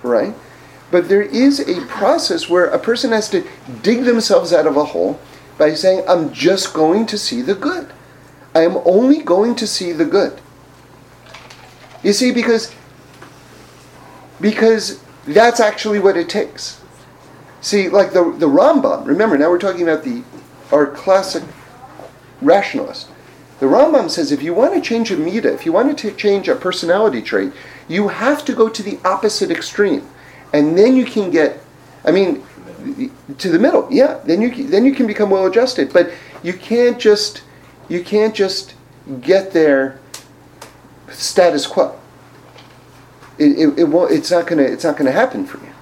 right? 0.04 0.34
But 0.92 1.08
there 1.08 1.22
is 1.22 1.60
a 1.60 1.86
process 1.86 2.50
where 2.50 2.66
a 2.66 2.80
person 2.80 3.12
has 3.12 3.30
to 3.30 3.46
dig 3.84 4.04
themselves 4.04 4.52
out 4.54 4.66
of 4.66 4.76
a 4.78 4.86
hole 4.86 5.20
by 5.58 5.74
saying, 5.74 6.04
I'm 6.08 6.34
just 6.34 6.74
going 6.74 7.06
to 7.08 7.18
see 7.18 7.42
the 7.42 7.54
good. 7.54 7.92
I 8.56 8.62
am 8.62 8.78
only 8.86 9.22
going 9.22 9.56
to 9.56 9.68
see 9.68 9.92
the 9.92 10.06
good. 10.06 10.42
You 12.04 12.14
see, 12.14 12.32
because 12.32 12.74
because 14.42 15.02
that's 15.28 15.60
actually 15.60 16.00
what 16.00 16.16
it 16.16 16.30
takes. 16.30 16.82
See, 17.62 17.90
like 17.90 18.14
the 18.14 18.24
the 18.32 18.48
Rambam. 18.48 19.06
Remember, 19.06 19.38
now 19.38 19.50
we're 19.50 19.60
talking 19.60 19.84
about 19.84 20.04
the 20.04 20.24
our 20.72 20.88
classic 20.88 21.44
rationalist. 22.42 23.09
The 23.60 23.66
Rambam 23.66 24.10
says 24.10 24.32
if 24.32 24.42
you 24.42 24.54
want 24.54 24.74
to 24.74 24.82
change 24.82 25.12
a 25.12 25.18
midah, 25.18 25.54
if 25.54 25.66
you 25.66 25.74
want 25.74 25.98
to 25.98 26.12
change 26.12 26.48
a 26.48 26.56
personality 26.56 27.22
trait, 27.22 27.52
you 27.88 28.08
have 28.08 28.46
to 28.46 28.54
go 28.54 28.70
to 28.70 28.82
the 28.82 29.00
opposite 29.04 29.52
extreme, 29.52 30.08
and 30.54 30.78
then 30.78 30.96
you 30.96 31.06
can 31.06 31.30
get. 31.30 31.62
I 32.06 32.12
mean, 32.12 32.42
to 33.38 33.50
the 33.50 33.60
middle. 33.60 33.88
Yeah, 33.92 34.20
then 34.26 34.42
you 34.42 34.68
then 34.68 34.86
you 34.86 34.94
can 34.94 35.08
become 35.08 35.30
well 35.30 35.46
adjusted. 35.46 35.92
But 35.92 36.12
you 36.44 36.54
can't 36.54 37.00
just 37.00 37.44
you 37.90 38.04
can't 38.04 38.34
just 38.34 38.76
get 39.22 39.52
there 39.52 40.00
status 41.10 41.68
quo. 41.68 42.00
It, 43.38 43.58
it, 43.58 43.80
it 43.80 43.84
won't, 43.86 44.12
it's 44.12 44.32
not 44.32 44.48
gonna 44.48 44.64
it's 44.64 44.84
not 44.84 44.98
gonna 44.98 45.12
happen 45.12 45.46
for 45.46 45.58
you 45.58 45.74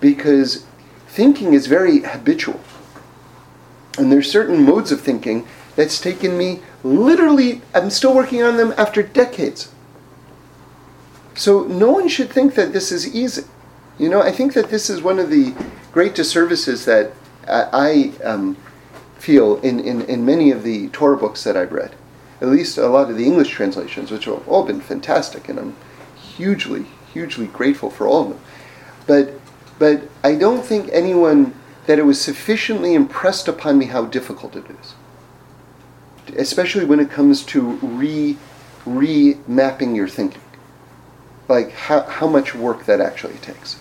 because 0.00 0.64
thinking 1.08 1.54
is 1.54 1.66
very 1.66 2.00
habitual. 2.00 2.60
And 3.98 4.12
there's 4.12 4.30
certain 4.30 4.62
modes 4.62 4.92
of 4.92 5.00
thinking 5.00 5.46
that's 5.76 6.00
taken 6.00 6.38
me 6.38 6.60
literally, 6.82 7.62
I'm 7.74 7.90
still 7.90 8.14
working 8.14 8.42
on 8.42 8.56
them 8.56 8.74
after 8.76 9.02
decades. 9.02 9.72
So 11.34 11.64
no 11.64 11.90
one 11.90 12.08
should 12.08 12.30
think 12.30 12.54
that 12.54 12.72
this 12.72 12.92
is 12.92 13.14
easy. 13.14 13.44
You 13.98 14.08
know, 14.08 14.22
I 14.22 14.32
think 14.32 14.54
that 14.54 14.70
this 14.70 14.90
is 14.90 15.02
one 15.02 15.18
of 15.18 15.30
the 15.30 15.54
great 15.92 16.14
disservices 16.14 16.84
that 16.84 17.12
I, 17.46 18.12
um, 18.24 18.56
feel 19.20 19.56
in, 19.58 19.78
in, 19.80 20.02
in 20.02 20.24
many 20.24 20.50
of 20.50 20.62
the 20.62 20.88
Torah 20.88 21.16
books 21.16 21.44
that 21.44 21.56
I've 21.56 21.72
read. 21.72 21.94
At 22.40 22.48
least 22.48 22.78
a 22.78 22.88
lot 22.88 23.10
of 23.10 23.16
the 23.16 23.26
English 23.26 23.50
translations, 23.50 24.10
which 24.10 24.24
have 24.24 24.48
all 24.48 24.64
been 24.64 24.80
fantastic, 24.80 25.48
and 25.48 25.58
I'm 25.58 25.76
hugely, 26.16 26.86
hugely 27.12 27.46
grateful 27.46 27.90
for 27.90 28.06
all 28.06 28.22
of 28.22 28.28
them. 28.30 28.40
But 29.06 29.34
but 29.78 30.08
I 30.22 30.34
don't 30.34 30.64
think 30.64 30.88
anyone 30.92 31.54
that 31.86 31.98
it 31.98 32.04
was 32.04 32.20
sufficiently 32.20 32.94
impressed 32.94 33.48
upon 33.48 33.78
me 33.78 33.86
how 33.86 34.04
difficult 34.04 34.56
it 34.56 34.64
is. 34.70 34.94
Especially 36.36 36.84
when 36.84 37.00
it 37.00 37.10
comes 37.10 37.44
to 37.46 37.60
re 37.82 38.36
remapping 38.84 39.94
your 39.94 40.08
thinking. 40.08 40.42
Like 41.48 41.72
how, 41.72 42.02
how 42.02 42.26
much 42.26 42.54
work 42.54 42.86
that 42.86 43.00
actually 43.00 43.38
takes. 43.38 43.78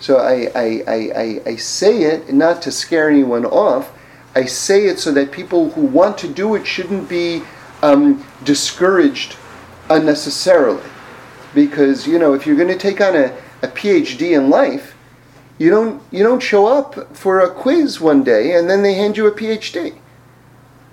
So 0.00 0.18
I, 0.18 0.50
I, 0.54 0.82
I, 0.86 0.94
I, 0.94 1.42
I 1.46 1.56
say 1.56 2.02
it 2.02 2.32
not 2.32 2.62
to 2.62 2.70
scare 2.70 3.10
anyone 3.10 3.44
off. 3.44 3.92
I 4.34 4.44
say 4.44 4.86
it 4.86 5.00
so 5.00 5.10
that 5.12 5.32
people 5.32 5.70
who 5.70 5.82
want 5.82 6.18
to 6.18 6.28
do 6.28 6.54
it 6.54 6.66
shouldn't 6.66 7.08
be 7.08 7.42
um, 7.82 8.24
discouraged 8.44 9.36
unnecessarily. 9.90 10.84
Because, 11.54 12.06
you 12.06 12.18
know, 12.18 12.34
if 12.34 12.46
you're 12.46 12.56
going 12.56 12.68
to 12.68 12.78
take 12.78 13.00
on 13.00 13.16
a, 13.16 13.36
a 13.62 13.68
PhD 13.68 14.36
in 14.36 14.50
life, 14.50 14.94
you 15.58 15.70
don't 15.70 16.00
you 16.12 16.22
don't 16.22 16.42
show 16.42 16.66
up 16.66 17.16
for 17.16 17.40
a 17.40 17.50
quiz 17.50 18.00
one 18.00 18.22
day 18.22 18.54
and 18.54 18.70
then 18.70 18.82
they 18.82 18.94
hand 18.94 19.16
you 19.16 19.26
a 19.26 19.32
PhD. 19.32 19.98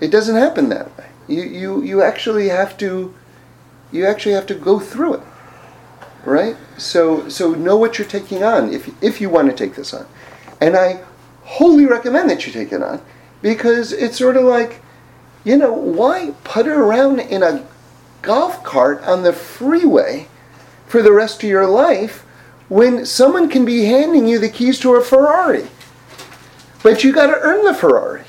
It 0.00 0.10
doesn't 0.10 0.36
happen 0.36 0.68
that 0.68 0.96
way. 0.96 1.06
You 1.28 1.42
you 1.42 1.82
you 1.82 2.02
actually 2.02 2.48
have 2.48 2.76
to 2.78 3.14
you 3.92 4.06
actually 4.06 4.34
have 4.34 4.46
to 4.46 4.54
go 4.54 4.78
through 4.78 5.14
it. 5.14 5.22
Right? 6.24 6.56
So 6.76 7.28
so 7.28 7.52
know 7.52 7.76
what 7.76 7.98
you're 7.98 8.08
taking 8.08 8.42
on 8.42 8.72
if 8.72 8.90
if 9.02 9.20
you 9.20 9.30
want 9.30 9.48
to 9.50 9.56
take 9.56 9.74
this 9.74 9.94
on. 9.94 10.06
And 10.60 10.76
I 10.76 11.00
wholly 11.42 11.86
recommend 11.86 12.30
that 12.30 12.46
you 12.46 12.52
take 12.52 12.72
it 12.72 12.82
on 12.82 13.00
because 13.42 13.92
it's 13.92 14.18
sort 14.18 14.36
of 14.36 14.44
like 14.44 14.82
you 15.46 15.56
know, 15.56 15.72
why 15.72 16.32
put 16.42 16.44
putter 16.44 16.82
around 16.82 17.20
in 17.20 17.44
a 17.44 17.64
golf 18.20 18.64
cart 18.64 19.00
on 19.04 19.22
the 19.22 19.32
freeway 19.32 20.26
for 20.88 21.00
the 21.00 21.12
rest 21.12 21.44
of 21.44 21.48
your 21.48 21.68
life 21.68 22.24
when 22.68 23.06
someone 23.06 23.48
can 23.48 23.64
be 23.64 23.84
handing 23.84 24.26
you 24.26 24.40
the 24.40 24.48
keys 24.48 24.80
to 24.80 24.96
a 24.96 25.04
Ferrari. 25.04 25.68
But 26.82 27.04
you 27.04 27.12
got 27.12 27.28
to 27.28 27.38
earn 27.38 27.64
the 27.64 27.74
Ferrari. 27.74 28.24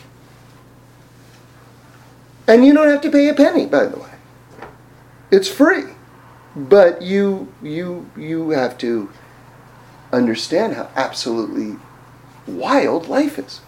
And 2.48 2.66
you 2.66 2.74
don't 2.74 2.88
have 2.88 3.02
to 3.02 3.12
pay 3.12 3.28
a 3.28 3.34
penny, 3.34 3.66
by 3.66 3.86
the 3.86 4.00
way. 4.00 4.12
It's 5.32 5.50
free. 5.50 5.84
But 6.56 7.02
you 7.02 7.54
you 7.62 8.10
you 8.18 8.52
have 8.52 8.78
to 8.80 9.12
understand 10.12 10.74
how 10.74 10.90
absolutely 10.96 11.78
wild 12.48 13.08
life 13.08 13.38
is. 13.38 13.62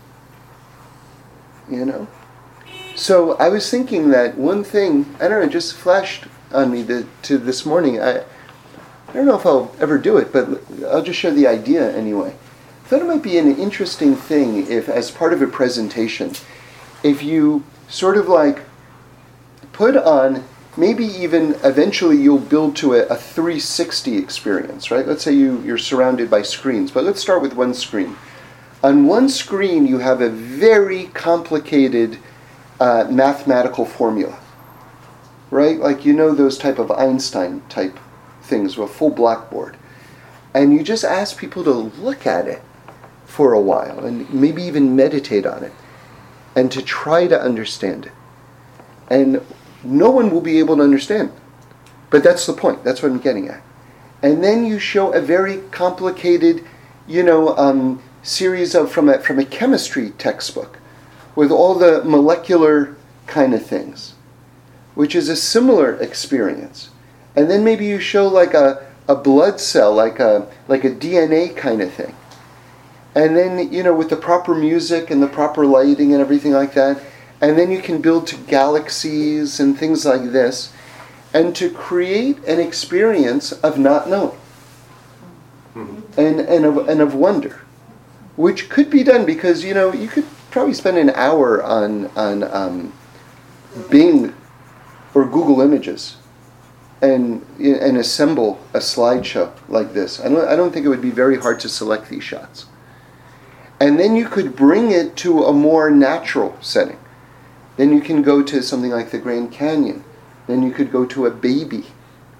You 1.69 1.85
know? 1.85 2.07
So 2.95 3.33
I 3.33 3.49
was 3.49 3.69
thinking 3.69 4.09
that 4.09 4.37
one 4.37 4.63
thing, 4.63 5.05
I 5.17 5.27
don't 5.27 5.41
know, 5.41 5.45
it 5.45 5.51
just 5.51 5.75
flashed 5.75 6.25
on 6.51 6.71
me 6.71 6.83
to, 6.85 7.05
to 7.23 7.37
this 7.37 7.65
morning. 7.65 8.01
I 8.01 8.23
I 9.09 9.13
don't 9.13 9.25
know 9.25 9.35
if 9.35 9.45
I'll 9.45 9.75
ever 9.79 9.97
do 9.97 10.17
it, 10.17 10.31
but 10.31 10.61
I'll 10.87 11.03
just 11.03 11.19
share 11.19 11.31
the 11.31 11.47
idea 11.47 11.95
anyway. 11.95 12.29
I 12.83 12.87
thought 12.87 13.01
it 13.01 13.07
might 13.07 13.23
be 13.23 13.37
an 13.37 13.55
interesting 13.57 14.15
thing 14.15 14.67
if, 14.67 14.87
as 14.87 15.09
part 15.09 15.33
of 15.33 15.41
a 15.41 15.47
presentation, 15.47 16.33
if 17.03 17.23
you 17.23 17.63
sort 17.87 18.17
of 18.17 18.27
like 18.27 18.61
put 19.79 19.95
on, 19.95 20.43
maybe 20.75 21.05
even 21.05 21.55
eventually 21.63 22.17
you'll 22.17 22.37
build 22.37 22.75
to 22.75 22.95
a, 22.95 23.05
a 23.05 23.15
360 23.15 24.17
experience, 24.17 24.91
right? 24.91 25.07
Let's 25.07 25.23
say 25.23 25.31
you, 25.31 25.61
you're 25.61 25.77
surrounded 25.77 26.29
by 26.29 26.41
screens, 26.41 26.91
but 26.91 27.05
let's 27.05 27.21
start 27.21 27.41
with 27.41 27.53
one 27.53 27.73
screen. 27.73 28.17
On 28.83 29.07
one 29.07 29.29
screen, 29.29 29.87
you 29.87 29.99
have 29.99 30.19
a 30.19 30.29
very 30.29 31.05
complicated 31.13 32.17
uh, 32.81 33.07
mathematical 33.09 33.85
formula, 33.85 34.37
right? 35.49 35.79
Like 35.79 36.03
you 36.03 36.11
know 36.11 36.35
those 36.35 36.57
type 36.57 36.77
of 36.77 36.91
Einstein 36.91 37.61
type 37.69 37.97
things 38.41 38.77
with 38.77 38.89
a 38.89 38.93
full 38.93 39.11
blackboard. 39.11 39.77
And 40.53 40.73
you 40.73 40.83
just 40.83 41.05
ask 41.05 41.37
people 41.37 41.63
to 41.63 41.71
look 41.71 42.27
at 42.27 42.49
it 42.49 42.61
for 43.23 43.53
a 43.53 43.61
while 43.61 44.03
and 44.03 44.29
maybe 44.33 44.61
even 44.61 44.97
meditate 44.97 45.45
on 45.45 45.63
it 45.63 45.71
and 46.53 46.69
to 46.69 46.81
try 46.81 47.27
to 47.27 47.41
understand 47.41 48.07
it. 48.07 48.11
And 49.09 49.41
no 49.83 50.09
one 50.09 50.31
will 50.31 50.41
be 50.41 50.59
able 50.59 50.77
to 50.77 50.83
understand. 50.83 51.31
But 52.09 52.23
that's 52.23 52.45
the 52.45 52.53
point. 52.53 52.83
That's 52.83 53.01
what 53.01 53.11
I'm 53.11 53.19
getting 53.19 53.47
at. 53.47 53.61
And 54.21 54.43
then 54.43 54.65
you 54.65 54.79
show 54.79 55.13
a 55.13 55.21
very 55.21 55.57
complicated, 55.71 56.65
you 57.07 57.23
know, 57.23 57.55
um, 57.57 58.01
series 58.23 58.75
of 58.75 58.91
from 58.91 59.07
a 59.07 59.19
from 59.19 59.39
a 59.39 59.45
chemistry 59.45 60.11
textbook 60.11 60.79
with 61.35 61.51
all 61.51 61.75
the 61.75 62.03
molecular 62.03 62.97
kind 63.27 63.53
of 63.53 63.65
things, 63.65 64.15
which 64.95 65.15
is 65.15 65.29
a 65.29 65.35
similar 65.35 65.95
experience 65.95 66.89
and 67.35 67.49
then 67.49 67.63
maybe 67.63 67.85
you 67.85 67.99
show 67.99 68.27
like 68.27 68.53
a, 68.53 68.85
a 69.07 69.15
blood 69.15 69.59
cell, 69.59 69.93
like 69.93 70.19
a 70.19 70.47
like 70.67 70.83
a 70.83 70.89
DNA 70.89 71.55
kind 71.55 71.81
of 71.81 71.93
thing. 71.93 72.15
And 73.15 73.35
then 73.35 73.71
you 73.71 73.83
know 73.83 73.93
with 73.95 74.09
the 74.09 74.17
proper 74.17 74.53
music 74.53 75.09
and 75.09 75.21
the 75.21 75.27
proper 75.27 75.65
lighting 75.65 76.11
and 76.13 76.21
everything 76.21 76.51
like 76.51 76.73
that, 76.73 77.01
and 77.41 77.57
then 77.57 77.71
you 77.71 77.81
can 77.81 78.01
build 78.01 78.27
to 78.27 78.35
galaxies 78.35 79.59
and 79.59 79.77
things 79.77 80.05
like 80.05 80.31
this, 80.31 80.73
and 81.33 81.55
to 81.55 81.69
create 81.69 82.37
an 82.45 82.59
experience 82.59 83.51
of 83.51 83.77
not 83.77 84.09
knowing 84.09 84.37
mm-hmm. 85.75 86.19
and 86.19 86.39
and 86.39 86.65
of 86.65 86.89
and 86.89 87.01
of 87.01 87.13
wonder, 87.15 87.61
which 88.35 88.69
could 88.69 88.89
be 88.89 89.03
done 89.03 89.25
because 89.25 89.63
you 89.63 89.73
know 89.73 89.93
you 89.93 90.07
could 90.07 90.25
probably 90.51 90.73
spend 90.73 90.97
an 90.97 91.09
hour 91.11 91.63
on 91.63 92.07
on 92.15 92.43
um, 92.43 92.93
Bing 93.89 94.33
or 95.13 95.25
Google 95.25 95.61
Images 95.61 96.17
and 97.01 97.45
and 97.59 97.97
assemble 97.97 98.59
a 98.73 98.79
slideshow 98.79 99.51
like 99.67 99.93
this. 99.93 100.19
I 100.19 100.29
don't, 100.29 100.47
I 100.47 100.55
don't 100.55 100.71
think 100.71 100.85
it 100.85 100.89
would 100.89 101.01
be 101.01 101.11
very 101.11 101.37
hard 101.37 101.59
to 101.61 101.69
select 101.69 102.09
these 102.09 102.23
shots. 102.23 102.65
And 103.79 103.97
then 103.97 104.17
you 104.17 104.27
could 104.27 104.57
bring 104.57 104.91
it 104.91 105.15
to 105.17 105.45
a 105.45 105.53
more 105.53 105.89
natural 105.89 106.57
setting. 106.59 106.97
Then 107.79 107.93
you 107.93 108.01
can 108.01 108.21
go 108.21 108.43
to 108.43 108.61
something 108.61 108.91
like 108.91 109.11
the 109.11 109.19
Grand 109.19 109.53
Canyon. 109.53 110.03
Then 110.47 110.63
you 110.63 110.71
could 110.71 110.91
go 110.91 111.05
to 111.05 111.25
a 111.25 111.31
baby, 111.31 111.85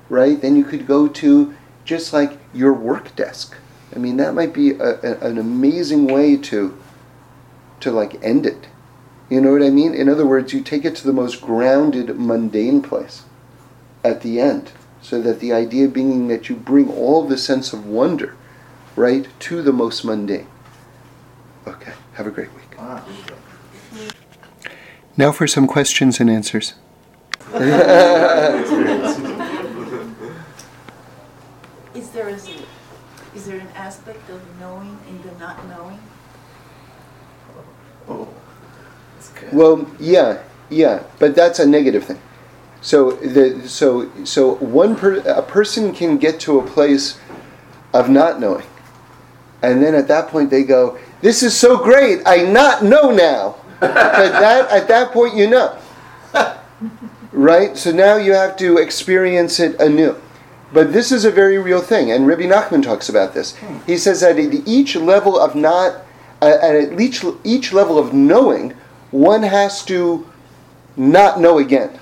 right? 0.09 0.41
Then 0.41 0.57
you 0.57 0.65
could 0.65 0.85
go 0.85 1.07
to 1.07 1.55
just 1.85 2.11
like 2.11 2.37
your 2.53 2.73
work 2.73 3.15
desk. 3.15 3.55
I 3.95 3.99
mean, 3.99 4.17
that 4.17 4.33
might 4.33 4.53
be 4.53 4.71
a, 4.71 4.99
a, 4.99 5.17
an 5.25 5.37
amazing 5.37 6.07
way 6.07 6.35
to 6.35 6.77
to 7.79 7.89
like 7.89 8.21
end 8.21 8.45
it. 8.45 8.67
You 9.29 9.39
know 9.39 9.53
what 9.53 9.63
I 9.63 9.69
mean? 9.69 9.93
In 9.93 10.09
other 10.09 10.25
words, 10.25 10.51
you 10.51 10.61
take 10.61 10.83
it 10.83 10.97
to 10.97 11.07
the 11.07 11.13
most 11.13 11.39
grounded, 11.39 12.19
mundane 12.19 12.81
place 12.81 13.23
at 14.03 14.19
the 14.19 14.41
end, 14.41 14.73
so 15.01 15.21
that 15.21 15.39
the 15.39 15.53
idea 15.53 15.87
being 15.87 16.27
that 16.27 16.49
you 16.49 16.55
bring 16.57 16.89
all 16.89 17.25
the 17.25 17.37
sense 17.37 17.71
of 17.71 17.85
wonder, 17.85 18.35
right, 18.97 19.25
to 19.39 19.61
the 19.61 19.71
most 19.71 20.03
mundane. 20.03 20.47
Okay. 21.65 21.93
Have 22.15 22.27
a 22.27 22.31
great 22.31 22.53
week. 22.53 22.77
Wow. 22.77 23.05
Now 25.19 25.33
for 25.33 25.47
some 25.47 25.67
questions 25.67 26.21
and 26.21 26.29
answers. 26.29 26.75
is 31.93 32.09
there 32.11 32.29
a, 32.29 32.35
is 33.35 33.45
there 33.45 33.59
an 33.59 33.67
aspect 33.75 34.29
of 34.29 34.41
knowing 34.61 34.97
in 35.09 35.21
the 35.21 35.37
not 35.37 35.67
knowing? 35.67 35.99
Oh, 38.07 38.29
that's 39.15 39.29
good. 39.31 39.51
well, 39.51 39.91
yeah, 39.99 40.41
yeah, 40.69 41.03
but 41.19 41.35
that's 41.35 41.59
a 41.59 41.67
negative 41.67 42.05
thing. 42.05 42.21
So 42.79 43.11
the 43.11 43.67
so 43.67 44.09
so 44.23 44.55
one 44.55 44.95
per, 44.95 45.17
a 45.27 45.41
person 45.41 45.93
can 45.93 46.17
get 46.17 46.39
to 46.47 46.59
a 46.59 46.65
place 46.65 47.19
of 47.93 48.09
not 48.09 48.39
knowing, 48.39 48.67
and 49.61 49.83
then 49.83 49.95
at 49.95 50.07
that 50.07 50.29
point 50.29 50.49
they 50.49 50.63
go, 50.63 50.97
"This 51.19 51.43
is 51.43 51.57
so 51.57 51.75
great! 51.75 52.21
I 52.25 52.43
not 52.43 52.85
know 52.85 53.11
now." 53.11 53.58
But 53.79 53.93
that 53.93 54.69
at 54.71 54.87
that 54.87 55.11
point 55.11 55.35
you 55.35 55.49
know, 55.49 55.77
right? 57.31 57.77
So 57.77 57.91
now 57.91 58.17
you 58.17 58.33
have 58.33 58.57
to 58.57 58.77
experience 58.77 59.59
it 59.59 59.79
anew. 59.79 60.15
But 60.71 60.93
this 60.93 61.11
is 61.11 61.25
a 61.25 61.31
very 61.31 61.57
real 61.57 61.81
thing, 61.81 62.11
and 62.11 62.27
Rabbi 62.27 62.43
Nachman 62.43 62.83
talks 62.83 63.09
about 63.09 63.33
this. 63.33 63.57
He 63.87 63.97
says 63.97 64.21
that 64.21 64.37
at 64.37 64.67
each 64.67 64.95
level 64.95 65.39
of 65.39 65.55
not, 65.55 66.01
uh, 66.41 66.57
at 66.61 66.99
each 66.99 67.25
each 67.43 67.73
level 67.73 67.97
of 67.97 68.13
knowing, 68.13 68.75
one 69.09 69.43
has 69.43 69.83
to 69.85 70.27
not 70.95 71.39
know 71.39 71.57
again. 71.57 71.97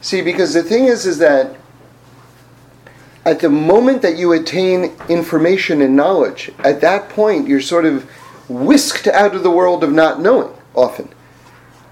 See, 0.00 0.20
because 0.20 0.54
the 0.54 0.62
thing 0.62 0.86
is, 0.86 1.06
is 1.06 1.18
that 1.18 1.56
at 3.24 3.40
the 3.40 3.50
moment 3.50 4.02
that 4.02 4.16
you 4.16 4.32
attain 4.32 4.96
information 5.08 5.82
and 5.82 5.94
knowledge, 5.94 6.50
at 6.60 6.80
that 6.80 7.08
point 7.10 7.46
you're 7.46 7.60
sort 7.60 7.84
of 7.84 8.08
whisked 8.48 9.06
out 9.06 9.34
of 9.34 9.42
the 9.42 9.50
world 9.50 9.84
of 9.84 9.92
not 9.92 10.20
knowing 10.20 10.54
often, 10.74 11.08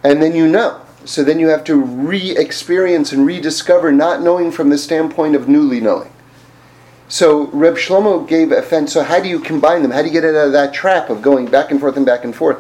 and 0.03 0.23
then 0.23 0.35
you 0.35 0.49
know. 0.49 0.81
So 1.05 1.23
then 1.23 1.39
you 1.39 1.49
have 1.49 1.63
to 1.65 1.77
re 1.77 2.37
experience 2.37 3.13
and 3.13 3.25
rediscover 3.25 3.93
not 3.93 4.23
knowing 4.23 4.51
from 4.51 4.71
the 4.71 4.79
standpoint 4.79 5.37
of 5.37 5.49
newly 5.49 5.81
knowing. 5.81 6.11
So 7.09 7.47
Reb 7.49 7.77
Shlomo 7.77 8.27
gave 8.27 8.51
a 8.51 8.63
fence. 8.63 8.93
So 8.93 9.03
how 9.03 9.21
do 9.21 9.29
you 9.29 9.39
combine 9.39 9.83
them? 9.83 9.93
How 9.93 10.03
do 10.03 10.09
you 10.09 10.13
get 10.13 10.25
out 10.25 10.47
of 10.47 10.53
that 10.53 10.75
trap 10.75 11.09
of 11.09 11.23
going 11.23 11.47
back 11.47 11.71
and 11.71 11.79
forth 11.79 11.97
and 11.97 12.05
back 12.05 12.25
and 12.25 12.35
forth? 12.35 12.59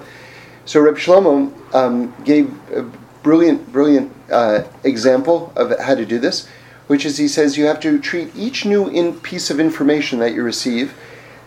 So 0.64 0.80
Reb 0.80 0.96
Shlomo 0.96 1.52
um, 1.74 2.14
gave 2.24 2.54
a 2.70 2.82
brilliant, 3.22 3.72
brilliant 3.72 4.12
uh, 4.30 4.62
example 4.84 5.52
of 5.56 5.76
how 5.80 5.96
to 5.96 6.06
do 6.06 6.18
this, 6.20 6.48
which 6.86 7.04
is 7.04 7.16
he 7.16 7.26
says 7.26 7.58
you 7.58 7.66
have 7.66 7.80
to 7.80 7.98
treat 7.98 8.34
each 8.36 8.64
new 8.64 8.86
in 8.88 9.18
piece 9.20 9.50
of 9.50 9.58
information 9.58 10.20
that 10.20 10.32
you 10.32 10.44
receive 10.44 10.94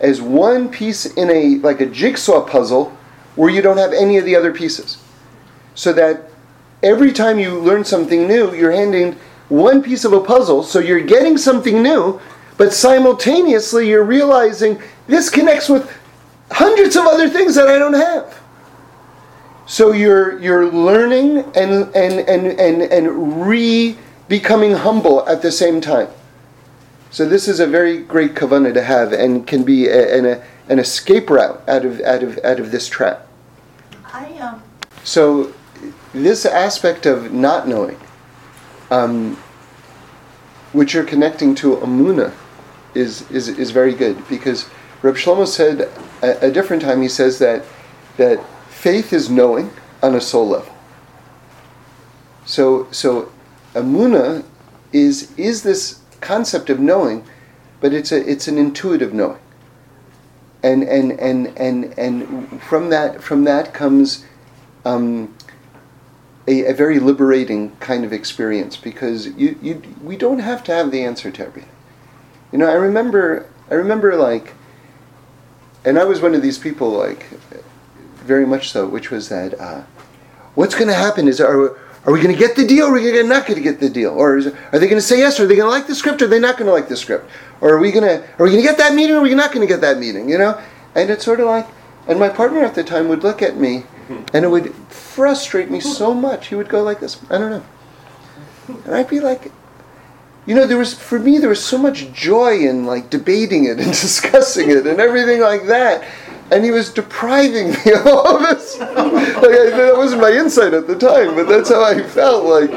as 0.00 0.20
one 0.20 0.68
piece 0.68 1.06
in 1.06 1.30
a 1.30 1.56
like 1.58 1.80
a 1.80 1.86
jigsaw 1.86 2.44
puzzle 2.44 2.96
where 3.36 3.50
you 3.50 3.62
don't 3.62 3.76
have 3.76 3.92
any 3.92 4.16
of 4.18 4.24
the 4.24 4.34
other 4.34 4.52
pieces, 4.52 5.02
so 5.74 5.92
that 5.92 6.30
every 6.82 7.12
time 7.12 7.38
you 7.38 7.58
learn 7.58 7.84
something 7.84 8.26
new, 8.26 8.54
you're 8.54 8.72
handing 8.72 9.16
one 9.48 9.82
piece 9.82 10.04
of 10.04 10.12
a 10.12 10.20
puzzle, 10.20 10.62
so 10.62 10.78
you're 10.78 11.00
getting 11.00 11.36
something 11.36 11.82
new, 11.82 12.20
but 12.56 12.72
simultaneously 12.72 13.88
you're 13.88 14.04
realizing 14.04 14.80
this 15.06 15.28
connects 15.28 15.68
with 15.68 15.90
hundreds 16.50 16.96
of 16.96 17.04
other 17.04 17.28
things 17.28 17.54
that 17.54 17.68
I 17.68 17.78
don't 17.78 17.94
have. 17.94 18.40
So 19.66 19.92
you're 19.92 20.38
you're 20.40 20.70
learning 20.70 21.38
and 21.54 21.94
and 21.94 22.20
and 22.28 22.60
and, 22.60 22.82
and 22.82 23.46
re 23.46 23.96
becoming 24.28 24.72
humble 24.72 25.28
at 25.28 25.42
the 25.42 25.52
same 25.52 25.80
time. 25.80 26.08
So 27.10 27.28
this 27.28 27.48
is 27.48 27.60
a 27.60 27.66
very 27.66 27.98
great 27.98 28.34
kavanah 28.34 28.72
to 28.74 28.82
have 28.82 29.12
and 29.12 29.46
can 29.46 29.64
be 29.64 29.88
a, 29.88 30.18
an, 30.18 30.26
a, 30.26 30.42
an 30.68 30.78
escape 30.78 31.28
route 31.28 31.62
out 31.68 31.84
of 31.84 32.00
out 32.00 32.22
of 32.22 32.38
out 32.44 32.60
of 32.60 32.70
this 32.70 32.88
trap. 32.88 33.26
I 34.04 34.32
um. 34.38 34.62
So 35.02 35.52
this 36.12 36.44
aspect 36.44 37.06
of 37.06 37.32
not 37.32 37.68
knowing, 37.68 37.98
um, 38.90 39.36
which 40.72 40.94
you're 40.94 41.04
connecting 41.04 41.54
to 41.56 41.76
Amuna, 41.76 42.32
is, 42.94 43.30
is, 43.30 43.48
is 43.48 43.70
very 43.70 43.94
good 43.94 44.26
because 44.28 44.68
Reb 45.02 45.14
Shlomo 45.14 45.46
said 45.46 45.88
a, 46.22 46.46
a 46.46 46.50
different 46.50 46.82
time, 46.82 47.02
he 47.02 47.08
says 47.08 47.38
that, 47.38 47.64
that 48.16 48.44
faith 48.68 49.12
is 49.12 49.30
knowing 49.30 49.70
on 50.02 50.14
a 50.14 50.20
soul 50.20 50.48
level. 50.48 50.74
So, 52.44 52.88
so 52.90 53.30
Amuna 53.74 54.44
is, 54.92 55.32
is 55.38 55.62
this 55.62 55.99
concept 56.20 56.70
of 56.70 56.80
knowing, 56.80 57.24
but 57.80 57.92
it's, 57.92 58.12
a, 58.12 58.30
it's 58.30 58.48
an 58.48 58.58
intuitive 58.58 59.12
knowing. 59.12 59.40
And, 60.62 60.82
and, 60.82 61.12
and, 61.12 61.58
and, 61.58 61.98
and 61.98 62.62
from, 62.62 62.90
that, 62.90 63.22
from 63.22 63.44
that 63.44 63.72
comes 63.72 64.24
um, 64.84 65.34
a, 66.46 66.66
a, 66.66 66.74
very 66.74 67.00
liberating 67.00 67.74
kind 67.76 68.04
of 68.04 68.12
experience 68.12 68.76
because 68.76 69.28
you, 69.28 69.58
you, 69.62 69.82
we 70.02 70.16
don't 70.16 70.40
have 70.40 70.62
to 70.64 70.72
have 70.72 70.90
the 70.90 71.02
answer 71.02 71.30
to 71.30 71.46
everything. 71.46 71.70
You 72.52 72.58
know, 72.58 72.68
I 72.68 72.74
remember, 72.74 73.48
I 73.70 73.74
remember 73.74 74.16
like, 74.16 74.54
and 75.84 75.98
I 75.98 76.04
was 76.04 76.20
one 76.20 76.34
of 76.34 76.42
these 76.42 76.58
people, 76.58 76.90
like, 76.90 77.24
very 78.16 78.44
much 78.44 78.70
so, 78.70 78.86
which 78.86 79.10
was 79.10 79.30
that, 79.30 79.58
uh, 79.58 79.82
what's 80.54 80.74
going 80.74 80.88
to 80.88 80.94
happen 80.94 81.26
is, 81.26 81.40
are, 81.40 81.78
are 82.04 82.12
we 82.12 82.22
going 82.22 82.34
to 82.34 82.38
get 82.38 82.56
the 82.56 82.66
deal 82.66 82.86
or 82.86 82.90
are 82.90 82.92
we 82.92 83.10
gonna, 83.10 83.24
not 83.24 83.46
going 83.46 83.56
to 83.56 83.62
get 83.62 83.78
the 83.78 83.90
deal? 83.90 84.10
Or 84.10 84.38
is, 84.38 84.46
are 84.46 84.78
they 84.78 84.86
going 84.86 85.00
to 85.00 85.02
say 85.02 85.18
yes 85.18 85.38
or 85.38 85.44
are 85.44 85.46
they 85.46 85.56
going 85.56 85.66
to 85.66 85.70
like 85.70 85.86
the 85.86 85.94
script 85.94 86.22
or 86.22 86.24
are 86.24 86.28
they 86.28 86.38
not 86.38 86.56
going 86.56 86.66
to 86.66 86.72
like 86.72 86.88
the 86.88 86.96
script? 86.96 87.28
Or 87.60 87.74
are 87.74 87.78
we 87.78 87.92
going 87.92 88.04
to, 88.04 88.26
are 88.38 88.44
we 88.44 88.50
going 88.50 88.62
to 88.62 88.68
get 88.68 88.78
that 88.78 88.94
meeting 88.94 89.16
or 89.16 89.18
are 89.18 89.22
we 89.22 89.34
not 89.34 89.52
going 89.52 89.66
to 89.66 89.72
get 89.72 89.82
that 89.82 89.98
meeting, 89.98 90.28
you 90.28 90.38
know? 90.38 90.60
And 90.94 91.10
it's 91.10 91.24
sort 91.24 91.40
of 91.40 91.46
like, 91.46 91.68
and 92.08 92.18
my 92.18 92.30
partner 92.30 92.60
at 92.60 92.74
the 92.74 92.82
time 92.82 93.08
would 93.08 93.22
look 93.22 93.42
at 93.42 93.56
me 93.56 93.84
and 94.32 94.44
it 94.44 94.48
would 94.48 94.74
frustrate 94.88 95.70
me 95.70 95.80
so 95.80 96.14
much. 96.14 96.48
He 96.48 96.54
would 96.54 96.68
go 96.68 96.82
like 96.82 97.00
this, 97.00 97.20
I 97.30 97.38
don't 97.38 97.50
know. 97.50 97.64
And 98.86 98.94
I'd 98.94 99.08
be 99.08 99.20
like, 99.20 99.52
you 100.46 100.54
know, 100.54 100.66
there 100.66 100.78
was, 100.78 100.94
for 100.94 101.18
me, 101.18 101.38
there 101.38 101.50
was 101.50 101.62
so 101.62 101.76
much 101.76 102.12
joy 102.12 102.60
in 102.60 102.86
like 102.86 103.10
debating 103.10 103.66
it 103.66 103.78
and 103.78 103.88
discussing 103.88 104.70
it 104.70 104.86
and 104.86 105.00
everything 105.00 105.40
like 105.40 105.66
that. 105.66 106.08
And 106.50 106.64
he 106.64 106.70
was 106.70 106.92
depriving 106.92 107.70
me 107.70 107.92
of 107.92 108.06
all 108.06 108.38
this. 108.38 108.78
like, 108.78 108.90
I, 108.90 109.70
that 109.70 109.94
wasn't 109.96 110.22
my 110.22 110.32
insight 110.32 110.74
at 110.74 110.86
the 110.86 110.98
time, 110.98 111.34
but 111.34 111.48
that's 111.48 111.68
how 111.68 111.82
I 111.84 112.02
felt. 112.02 112.44
Like, 112.44 112.70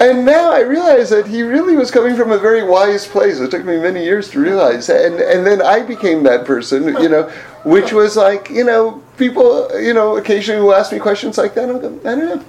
and 0.00 0.24
now 0.24 0.52
I 0.52 0.60
realize 0.60 1.10
that 1.10 1.26
he 1.26 1.42
really 1.42 1.76
was 1.76 1.90
coming 1.90 2.16
from 2.16 2.32
a 2.32 2.38
very 2.38 2.62
wise 2.62 3.06
place. 3.06 3.38
It 3.38 3.50
took 3.50 3.64
me 3.64 3.78
many 3.78 4.04
years 4.04 4.30
to 4.30 4.40
realize, 4.40 4.88
and 4.88 5.20
and 5.20 5.46
then 5.46 5.62
I 5.62 5.82
became 5.82 6.22
that 6.24 6.44
person, 6.44 6.88
you 7.00 7.08
know, 7.08 7.28
which 7.64 7.92
was 7.92 8.16
like, 8.16 8.50
you 8.50 8.64
know, 8.64 9.02
people, 9.16 9.68
you 9.80 9.94
know, 9.94 10.16
occasionally 10.16 10.60
will 10.62 10.74
ask 10.74 10.92
me 10.92 10.98
questions 10.98 11.38
like 11.38 11.54
that. 11.54 11.68
I'm 11.68 11.80
going, 11.80 12.00
I 12.00 12.14
don't 12.16 12.36
know. 12.36 12.44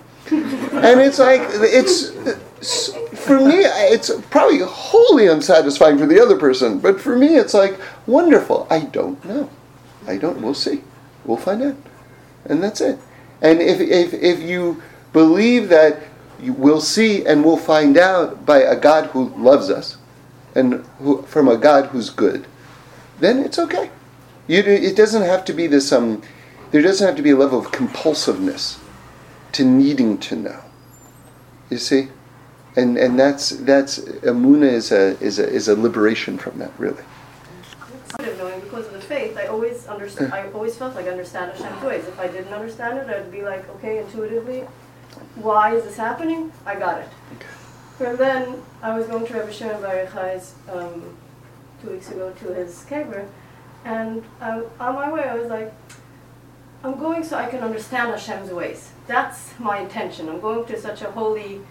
and 0.79 1.01
it's 1.01 1.19
like, 1.19 1.41
it's, 1.51 2.09
for 3.25 3.39
me, 3.39 3.57
it's 3.91 4.09
probably 4.31 4.59
wholly 4.59 5.27
unsatisfying 5.27 5.97
for 5.97 6.05
the 6.05 6.19
other 6.19 6.37
person, 6.37 6.79
but 6.79 6.99
for 6.99 7.15
me, 7.15 7.35
it's 7.35 7.53
like, 7.53 7.79
wonderful. 8.07 8.65
I 8.69 8.81
don't 8.81 9.23
know. 9.25 9.49
I 10.07 10.17
don't, 10.17 10.41
we'll 10.41 10.53
see. 10.53 10.81
We'll 11.25 11.37
find 11.37 11.61
out. 11.61 11.77
And 12.45 12.63
that's 12.63 12.81
it. 12.81 12.99
And 13.41 13.61
if, 13.61 13.79
if, 13.79 14.13
if 14.13 14.41
you 14.41 14.81
believe 15.11 15.69
that 15.69 16.01
will 16.39 16.81
see 16.81 17.25
and 17.25 17.43
we'll 17.43 17.57
find 17.57 17.97
out 17.97 18.45
by 18.45 18.59
a 18.59 18.79
God 18.79 19.07
who 19.07 19.29
loves 19.29 19.69
us 19.69 19.97
and 20.55 20.85
who, 20.99 21.21
from 21.23 21.47
a 21.47 21.57
God 21.57 21.87
who's 21.87 22.09
good, 22.09 22.45
then 23.19 23.39
it's 23.39 23.59
okay. 23.59 23.89
You, 24.47 24.61
it 24.61 24.95
doesn't 24.95 25.21
have 25.21 25.45
to 25.45 25.53
be 25.53 25.67
this 25.67 25.91
um, 25.91 26.21
there 26.71 26.81
doesn't 26.81 27.05
have 27.05 27.15
to 27.15 27.21
be 27.21 27.29
a 27.29 27.35
level 27.37 27.59
of 27.59 27.71
compulsiveness 27.71 28.79
to 29.53 29.63
needing 29.63 30.17
to 30.17 30.35
know. 30.35 30.59
You 31.69 31.77
see, 31.77 32.09
and 32.75 32.97
and 32.97 33.17
that's 33.17 33.51
that's 33.51 33.99
amuna 33.99 34.71
is 34.71 34.91
a 34.91 35.17
is 35.21 35.39
a 35.39 35.47
is 35.47 35.67
a 35.67 35.75
liberation 35.75 36.37
from 36.37 36.59
that 36.59 36.71
really. 36.77 37.03
Because 38.73 38.87
of 38.87 38.93
the 38.93 39.01
faith, 39.01 39.37
I 39.37 39.45
always 39.45 39.85
understand. 39.85 40.33
I 40.33 40.51
always 40.51 40.75
felt 40.75 40.95
like 40.95 41.05
I 41.05 41.09
understand 41.09 41.51
Hashem's 41.51 41.83
ways. 41.83 42.07
If 42.07 42.19
I 42.19 42.25
didn't 42.25 42.51
understand 42.51 42.97
it, 42.97 43.07
I'd 43.07 43.31
be 43.31 43.43
like, 43.43 43.69
okay, 43.75 43.99
intuitively, 43.99 44.61
why 45.35 45.75
is 45.75 45.83
this 45.83 45.95
happening? 45.95 46.51
I 46.65 46.73
got 46.73 47.01
it. 47.01 47.09
And 47.99 48.17
then 48.17 48.63
I 48.81 48.97
was 48.97 49.05
going 49.05 49.27
to 49.27 49.33
Rabbi 49.35 49.51
Shimon 49.51 49.79
Bar 49.79 49.93
Yochai's 49.93 50.55
um, 50.71 51.15
two 51.83 51.91
weeks 51.91 52.09
ago 52.09 52.31
to 52.31 52.45
his 52.55 52.83
kever, 52.89 53.27
and 53.85 54.23
um, 54.41 54.65
on 54.79 54.95
my 54.95 55.11
way 55.11 55.21
I 55.21 55.35
was 55.35 55.49
like, 55.49 55.71
I'm 56.83 56.97
going 56.97 57.23
so 57.23 57.37
I 57.37 57.45
can 57.45 57.59
understand 57.59 58.09
Hashem's 58.09 58.49
ways. 58.49 58.91
That's 59.05 59.53
my 59.59 59.81
intention. 59.81 60.29
I'm 60.29 60.41
going 60.41 60.65
to 60.65 60.81
such 60.81 61.03
a 61.03 61.11
holy 61.11 61.61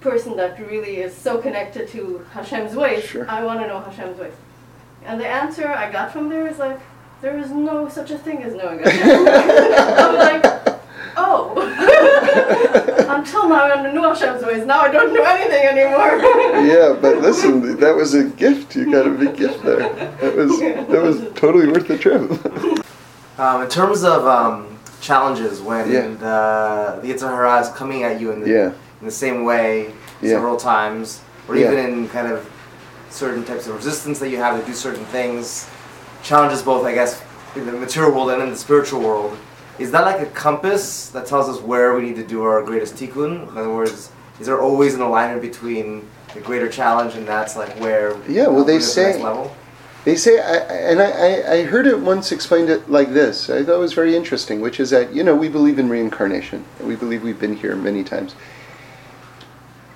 person 0.00 0.34
that 0.38 0.58
really 0.58 0.96
is 0.96 1.14
so 1.14 1.42
connected 1.42 1.88
to 1.88 2.24
Hashem's 2.32 2.74
ways, 2.74 3.04
Sure. 3.04 3.30
I 3.30 3.44
want 3.44 3.60
to 3.60 3.66
know 3.66 3.80
Hashem's 3.80 4.18
ways. 4.18 4.32
And 5.04 5.20
the 5.20 5.26
answer 5.26 5.68
I 5.68 5.90
got 5.90 6.12
from 6.12 6.28
there 6.28 6.46
is 6.46 6.58
like, 6.58 6.78
there 7.20 7.38
is 7.38 7.50
no 7.50 7.88
such 7.88 8.10
a 8.10 8.18
thing 8.18 8.42
as 8.42 8.54
knowing 8.54 8.78
Hashem. 8.84 9.08
I'm 9.98 10.14
like, 10.16 10.44
oh. 11.16 11.54
Until 13.08 13.48
now 13.48 13.64
I 13.64 13.90
knew 13.92 14.02
Hashem's 14.02 14.44
ways. 14.44 14.64
Now 14.66 14.80
I 14.80 14.90
don't 14.90 15.12
know 15.12 15.22
anything 15.24 15.64
anymore. 15.66 16.18
Yeah, 16.64 16.96
but 17.00 17.18
listen, 17.18 17.76
that 17.80 17.94
was 17.96 18.14
a 18.14 18.24
gift. 18.24 18.76
You 18.76 18.90
got 18.92 19.06
a 19.06 19.10
big 19.10 19.36
gift 19.36 19.62
there. 19.64 19.78
That 20.20 20.36
was 20.36 20.58
that 20.60 21.02
was 21.02 21.32
totally 21.34 21.66
worth 21.68 21.88
the 21.88 21.98
trip. 21.98 22.30
Um, 23.40 23.62
in 23.62 23.68
terms 23.68 24.04
of 24.04 24.26
um, 24.26 24.78
challenges, 25.00 25.60
when 25.60 25.90
Yeah. 25.90 26.02
the, 26.08 27.00
the 27.02 27.12
Yetzer 27.14 27.28
Hara 27.28 27.60
is 27.60 27.68
coming 27.70 28.02
at 28.02 28.20
you 28.20 28.30
in 28.32 28.40
the, 28.40 28.48
Yeah. 28.50 28.66
in 29.00 29.06
the 29.06 29.10
same 29.12 29.44
way 29.44 29.92
Yeah. 30.20 30.30
several 30.32 30.56
times, 30.56 31.20
or 31.48 31.56
Yeah. 31.56 31.72
even 31.72 31.78
in 31.84 32.08
kind 32.08 32.30
of 32.32 32.48
certain 33.10 33.44
types 33.44 33.66
of 33.66 33.74
resistance 33.74 34.18
that 34.18 34.28
you 34.30 34.36
have 34.38 34.60
to 34.60 34.66
do 34.66 34.72
certain 34.74 35.04
things, 35.06 35.68
challenges 36.22 36.62
both, 36.62 36.84
I 36.84 36.94
guess, 36.94 37.22
in 37.56 37.66
the 37.66 37.72
material 37.72 38.12
world 38.12 38.30
and 38.30 38.42
in 38.42 38.50
the 38.50 38.56
spiritual 38.56 39.00
world. 39.00 39.36
Is 39.78 39.90
that 39.92 40.02
like 40.02 40.20
a 40.20 40.26
compass 40.30 41.08
that 41.10 41.26
tells 41.26 41.48
us 41.48 41.62
where 41.62 41.94
we 41.94 42.02
need 42.02 42.16
to 42.16 42.26
do 42.26 42.42
our 42.42 42.62
greatest 42.62 42.94
tikkun? 42.96 43.48
In 43.50 43.56
other 43.56 43.72
words, 43.72 44.10
is 44.40 44.46
there 44.46 44.60
always 44.60 44.94
an 44.94 45.00
alignment 45.00 45.40
between 45.40 46.08
the 46.34 46.40
greater 46.40 46.68
challenge 46.68 47.14
and 47.14 47.26
that's 47.26 47.56
like 47.56 47.78
where 47.80 48.16
Yeah, 48.28 48.48
well, 48.48 48.64
they 48.64 48.74
to 48.74 48.78
the 48.78 48.84
say- 48.84 49.22
level? 49.22 49.54
They 50.04 50.14
say, 50.14 50.38
I, 50.38 50.56
and 50.92 51.02
I, 51.02 51.52
I, 51.58 51.62
heard 51.64 51.86
it 51.86 51.98
once 51.98 52.32
explained 52.32 52.70
it 52.70 52.88
like 52.88 53.12
this. 53.12 53.50
I 53.50 53.62
thought 53.62 53.74
it 53.74 53.78
was 53.80 53.92
very 53.92 54.16
interesting, 54.16 54.60
which 54.60 54.80
is 54.80 54.88
that 54.90 55.12
you 55.12 55.22
know 55.22 55.34
we 55.34 55.48
believe 55.50 55.78
in 55.78 55.88
reincarnation. 55.88 56.64
We 56.80 56.96
believe 56.96 57.22
we've 57.22 57.38
been 57.38 57.56
here 57.56 57.76
many 57.76 58.04
times, 58.04 58.34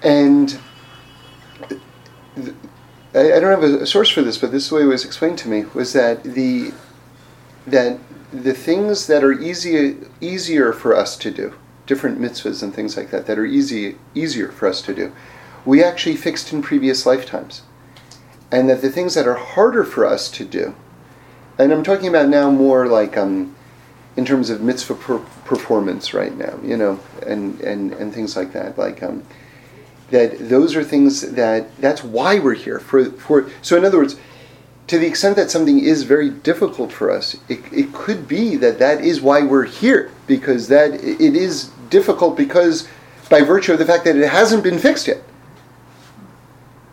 and 0.02 0.58
I, 3.14 3.34
I 3.34 3.40
don't 3.40 3.50
have 3.50 3.62
a, 3.62 3.82
a 3.82 3.86
source 3.86 4.08
for 4.08 4.22
this, 4.22 4.38
but 4.38 4.52
this 4.52 4.70
way 4.70 4.82
it 4.82 4.86
was 4.86 5.04
explained 5.04 5.38
to 5.38 5.48
me 5.48 5.64
was 5.74 5.92
that 5.92 6.22
the 6.22 6.72
that 7.66 7.98
the 8.32 8.54
things 8.54 9.06
that 9.06 9.22
are 9.22 9.32
easier 9.32 9.96
easier 10.20 10.72
for 10.72 10.96
us 10.96 11.16
to 11.18 11.30
do, 11.30 11.54
different 11.86 12.20
mitzvahs 12.20 12.62
and 12.62 12.74
things 12.74 12.96
like 12.96 13.10
that, 13.10 13.26
that 13.26 13.38
are 13.38 13.46
easy 13.46 13.96
easier 14.14 14.48
for 14.48 14.68
us 14.68 14.82
to 14.82 14.94
do, 14.94 15.12
we 15.64 15.82
actually 15.82 16.16
fixed 16.16 16.52
in 16.52 16.62
previous 16.62 17.06
lifetimes. 17.06 17.62
And 18.50 18.68
that 18.68 18.82
the 18.82 18.90
things 18.90 19.14
that 19.14 19.26
are 19.26 19.34
harder 19.34 19.82
for 19.82 20.04
us 20.04 20.30
to 20.32 20.44
do, 20.44 20.74
and 21.58 21.72
I'm 21.72 21.82
talking 21.82 22.08
about 22.08 22.28
now 22.28 22.50
more 22.50 22.86
like 22.86 23.16
um, 23.16 23.54
in 24.16 24.24
terms 24.24 24.50
of 24.50 24.60
mitzvah 24.60 24.94
per- 24.94 25.24
performance 25.44 26.12
right 26.12 26.36
now, 26.36 26.58
you 26.62 26.76
know, 26.76 27.00
and, 27.26 27.58
and, 27.62 27.92
and 27.94 28.12
things 28.12 28.36
like 28.36 28.52
that, 28.52 28.76
like 28.76 29.02
um, 29.02 29.22
that 30.12 30.48
those 30.48 30.76
are 30.76 30.84
things 30.84 31.32
that 31.32 31.76
that's 31.80 32.04
why 32.04 32.38
we're 32.38 32.54
here 32.54 32.78
for 32.78 33.04
for. 33.06 33.50
So 33.60 33.76
in 33.76 33.84
other 33.84 33.98
words, 33.98 34.16
to 34.86 34.98
the 34.98 35.06
extent 35.06 35.36
that 35.36 35.50
something 35.50 35.80
is 35.80 36.04
very 36.04 36.30
difficult 36.30 36.92
for 36.92 37.10
us, 37.10 37.36
it, 37.48 37.60
it 37.72 37.92
could 37.92 38.28
be 38.28 38.56
that 38.56 38.78
that 38.78 39.04
is 39.04 39.20
why 39.20 39.42
we're 39.42 39.64
here 39.64 40.10
because 40.26 40.68
that 40.68 40.94
it 40.94 41.36
is 41.36 41.70
difficult 41.90 42.36
because 42.36 42.88
by 43.28 43.42
virtue 43.42 43.72
of 43.72 43.78
the 43.78 43.84
fact 43.84 44.04
that 44.04 44.16
it 44.16 44.28
hasn't 44.28 44.62
been 44.62 44.78
fixed 44.78 45.08
yet 45.08 45.22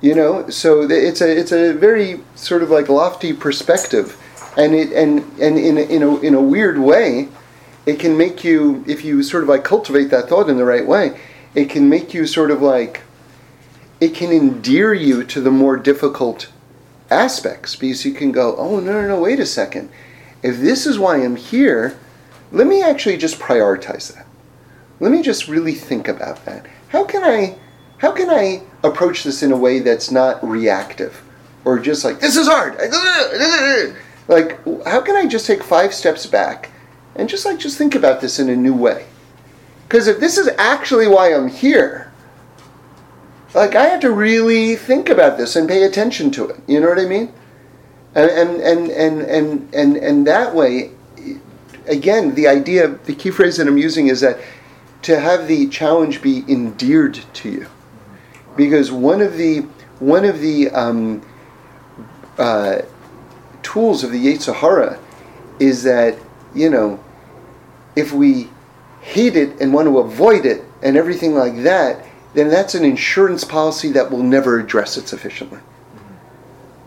you 0.01 0.15
know 0.15 0.49
so 0.49 0.81
it's 0.89 1.21
a 1.21 1.37
it's 1.39 1.51
a 1.51 1.73
very 1.73 2.19
sort 2.35 2.63
of 2.63 2.69
like 2.69 2.87
lofty 2.89 3.33
perspective 3.33 4.21
and 4.57 4.73
it 4.73 4.91
and 4.93 5.19
and 5.39 5.57
in 5.57 5.77
a, 5.77 5.81
in 5.81 6.03
a 6.03 6.17
in 6.19 6.33
a 6.33 6.41
weird 6.41 6.79
way 6.79 7.27
it 7.85 7.99
can 7.99 8.17
make 8.17 8.43
you 8.43 8.83
if 8.87 9.03
you 9.03 9.21
sort 9.21 9.43
of 9.43 9.49
like 9.49 9.63
cultivate 9.63 10.05
that 10.05 10.29
thought 10.29 10.49
in 10.49 10.57
the 10.57 10.65
right 10.65 10.87
way 10.87 11.19
it 11.55 11.69
can 11.69 11.89
make 11.89 12.13
you 12.13 12.25
sort 12.25 12.51
of 12.51 12.61
like 12.61 13.01
it 13.99 14.15
can 14.15 14.31
endear 14.31 14.93
you 14.93 15.23
to 15.23 15.41
the 15.41 15.51
more 15.51 15.77
difficult 15.77 16.51
aspects 17.09 17.75
because 17.75 18.05
you 18.05 18.13
can 18.13 18.31
go 18.31 18.55
oh 18.57 18.79
no 18.79 19.01
no 19.01 19.07
no 19.07 19.19
wait 19.19 19.39
a 19.39 19.45
second. 19.45 19.89
If 20.41 20.57
this 20.57 20.85
is 20.85 20.97
why 20.97 21.17
i'm 21.17 21.35
here 21.35 21.97
let 22.51 22.65
me 22.67 22.81
actually 22.81 23.17
just 23.17 23.39
prioritize 23.39 24.13
that. 24.15 24.25
Let 24.99 25.11
me 25.11 25.21
just 25.21 25.47
really 25.47 25.75
think 25.75 26.07
about 26.07 26.45
that. 26.45 26.65
How 26.89 27.03
can 27.03 27.23
i 27.23 27.57
how 27.99 28.11
can 28.11 28.29
I 28.29 28.61
approach 28.83 29.23
this 29.23 29.43
in 29.43 29.51
a 29.51 29.57
way 29.57 29.79
that's 29.79 30.09
not 30.09 30.41
reactive 30.47 31.21
or 31.65 31.79
just 31.79 32.03
like 32.03 32.19
this 32.19 32.35
is 32.35 32.47
hard. 32.47 32.77
Like 34.29 34.63
how 34.85 35.01
can 35.01 35.15
I 35.15 35.25
just 35.25 35.47
take 35.47 35.63
five 35.63 35.91
steps 35.91 36.27
back 36.27 36.69
and 37.15 37.27
just 37.27 37.45
like 37.45 37.57
just 37.57 37.79
think 37.79 37.95
about 37.95 38.21
this 38.21 38.37
in 38.37 38.47
a 38.47 38.55
new 38.55 38.75
way? 38.75 39.07
Because 39.87 40.07
if 40.07 40.19
this 40.19 40.37
is 40.37 40.47
actually 40.59 41.07
why 41.07 41.33
I'm 41.33 41.47
here 41.49 42.08
like 43.53 43.75
I 43.75 43.87
have 43.87 43.99
to 44.01 44.11
really 44.11 44.75
think 44.75 45.09
about 45.09 45.37
this 45.37 45.55
and 45.55 45.67
pay 45.67 45.83
attention 45.83 46.31
to 46.31 46.47
it. 46.49 46.59
You 46.67 46.79
know 46.79 46.89
what 46.89 46.99
I 46.99 47.05
mean? 47.05 47.33
And 48.15 48.29
and 48.29 48.61
and 48.61 48.91
and 48.91 49.21
and 49.21 49.73
and, 49.73 49.97
and 49.97 50.27
that 50.27 50.53
way 50.53 50.91
again 51.87 52.35
the 52.35 52.47
idea 52.47 52.87
the 52.87 53.15
key 53.15 53.31
phrase 53.31 53.57
that 53.57 53.67
I'm 53.67 53.77
using 53.77 54.07
is 54.07 54.21
that 54.21 54.39
to 55.03 55.19
have 55.19 55.47
the 55.47 55.67
challenge 55.69 56.21
be 56.21 56.43
endeared 56.47 57.19
to 57.33 57.49
you. 57.49 57.67
Because 58.55 58.91
one 58.91 59.21
of 59.21 59.37
the 59.37 59.61
one 59.99 60.25
of 60.25 60.39
the 60.39 60.69
um, 60.69 61.21
uh, 62.37 62.79
tools 63.63 64.03
of 64.03 64.11
the 64.11 64.25
Yetzer 64.25 64.55
Hara 64.55 64.99
is 65.59 65.83
that 65.83 66.17
you 66.53 66.69
know 66.69 67.03
if 67.95 68.11
we 68.11 68.49
hate 69.01 69.35
it 69.35 69.59
and 69.61 69.73
want 69.73 69.87
to 69.87 69.99
avoid 69.99 70.45
it 70.45 70.63
and 70.81 70.97
everything 70.97 71.35
like 71.35 71.63
that, 71.63 72.05
then 72.33 72.49
that's 72.49 72.75
an 72.75 72.85
insurance 72.85 73.43
policy 73.43 73.91
that 73.91 74.11
will 74.11 74.23
never 74.23 74.59
address 74.59 74.97
it 74.97 75.07
sufficiently. 75.07 75.59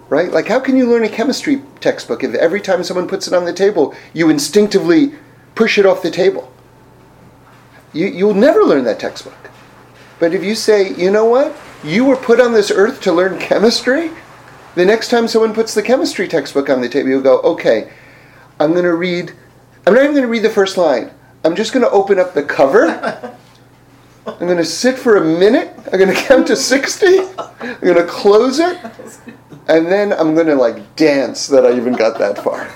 Right? 0.09 0.31
Like, 0.31 0.47
how 0.47 0.61
can 0.61 0.77
you 0.77 0.89
learn 0.89 1.05
a 1.05 1.09
chemistry 1.09 1.63
textbook 1.81 2.23
if 2.23 2.35
every 2.35 2.61
time 2.61 2.85
someone 2.85 3.09
puts 3.09 3.27
it 3.27 3.33
on 3.33 3.45
the 3.45 3.53
table, 3.53 3.95
you 4.13 4.29
instinctively 4.29 5.15
push 5.55 5.79
it 5.79 5.87
off 5.87 6.03
the 6.03 6.11
table? 6.11 6.53
You, 7.93 8.07
you'll 8.07 8.35
never 8.35 8.63
learn 8.63 8.85
that 8.85 9.01
textbook. 9.01 9.51
But 10.19 10.35
if 10.35 10.45
you 10.45 10.55
say, 10.55 10.95
you 10.95 11.11
know 11.11 11.25
what, 11.25 11.57
you 11.83 12.05
were 12.05 12.17
put 12.17 12.41
on 12.41 12.53
this 12.53 12.71
earth 12.71 13.01
to 13.03 13.13
learn 13.13 13.39
chemistry, 13.39 14.11
the 14.75 14.85
next 14.85 15.09
time 15.09 15.29
someone 15.29 15.55
puts 15.55 15.75
the 15.75 15.83
chemistry 15.83 16.29
textbook 16.29 16.71
on 16.71 16.81
the 16.81 16.89
table, 16.89 17.09
you'll 17.09 17.23
go, 17.23 17.41
okay, 17.41 17.91
I'm 18.61 18.73
going 18.73 18.85
to 18.85 18.95
read, 18.95 19.33
I'm 19.87 19.95
not 19.95 20.05
even 20.05 20.15
going 20.15 20.23
to 20.23 20.31
read 20.31 20.45
the 20.45 20.51
first 20.51 20.77
line. 20.77 21.11
I'm 21.45 21.57
just 21.57 21.73
going 21.73 21.85
to 21.85 21.91
open 21.91 22.19
up 22.19 22.35
the 22.35 22.43
cover. 22.43 23.37
I'm 24.27 24.39
going 24.47 24.57
to 24.57 24.65
sit 24.65 24.99
for 24.99 25.17
a 25.17 25.25
minute. 25.25 25.73
I'm 25.93 25.99
going 25.99 26.09
to 26.15 26.23
count 26.23 26.47
to 26.49 26.57
60. 26.57 27.07
I'm 27.39 27.81
going 27.81 27.97
to 27.97 28.07
close 28.07 28.59
it. 28.59 28.79
And 29.69 29.87
then 29.87 30.13
I'm 30.13 30.35
going 30.35 30.47
to 30.49 30.55
like 30.55 30.97
dance 30.97 31.47
that 31.49 31.65
I 31.65 31.77
even 31.77 31.93
got 31.95 32.19
that 32.19 32.43
far. 32.43 32.69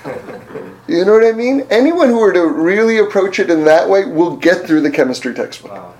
You 0.87 1.03
know 1.03 1.13
what 1.13 1.25
I 1.25 1.33
mean? 1.33 1.67
Anyone 1.69 2.07
who 2.09 2.19
were 2.19 2.31
to 2.33 2.47
really 2.47 2.97
approach 2.99 3.39
it 3.39 3.49
in 3.49 3.65
that 3.65 3.89
way 3.89 4.05
will 4.05 4.37
get 4.37 4.65
through 4.65 4.81
the 4.81 4.91
chemistry 4.91 5.33
textbook. 5.33 5.71
Wow. 5.71 5.93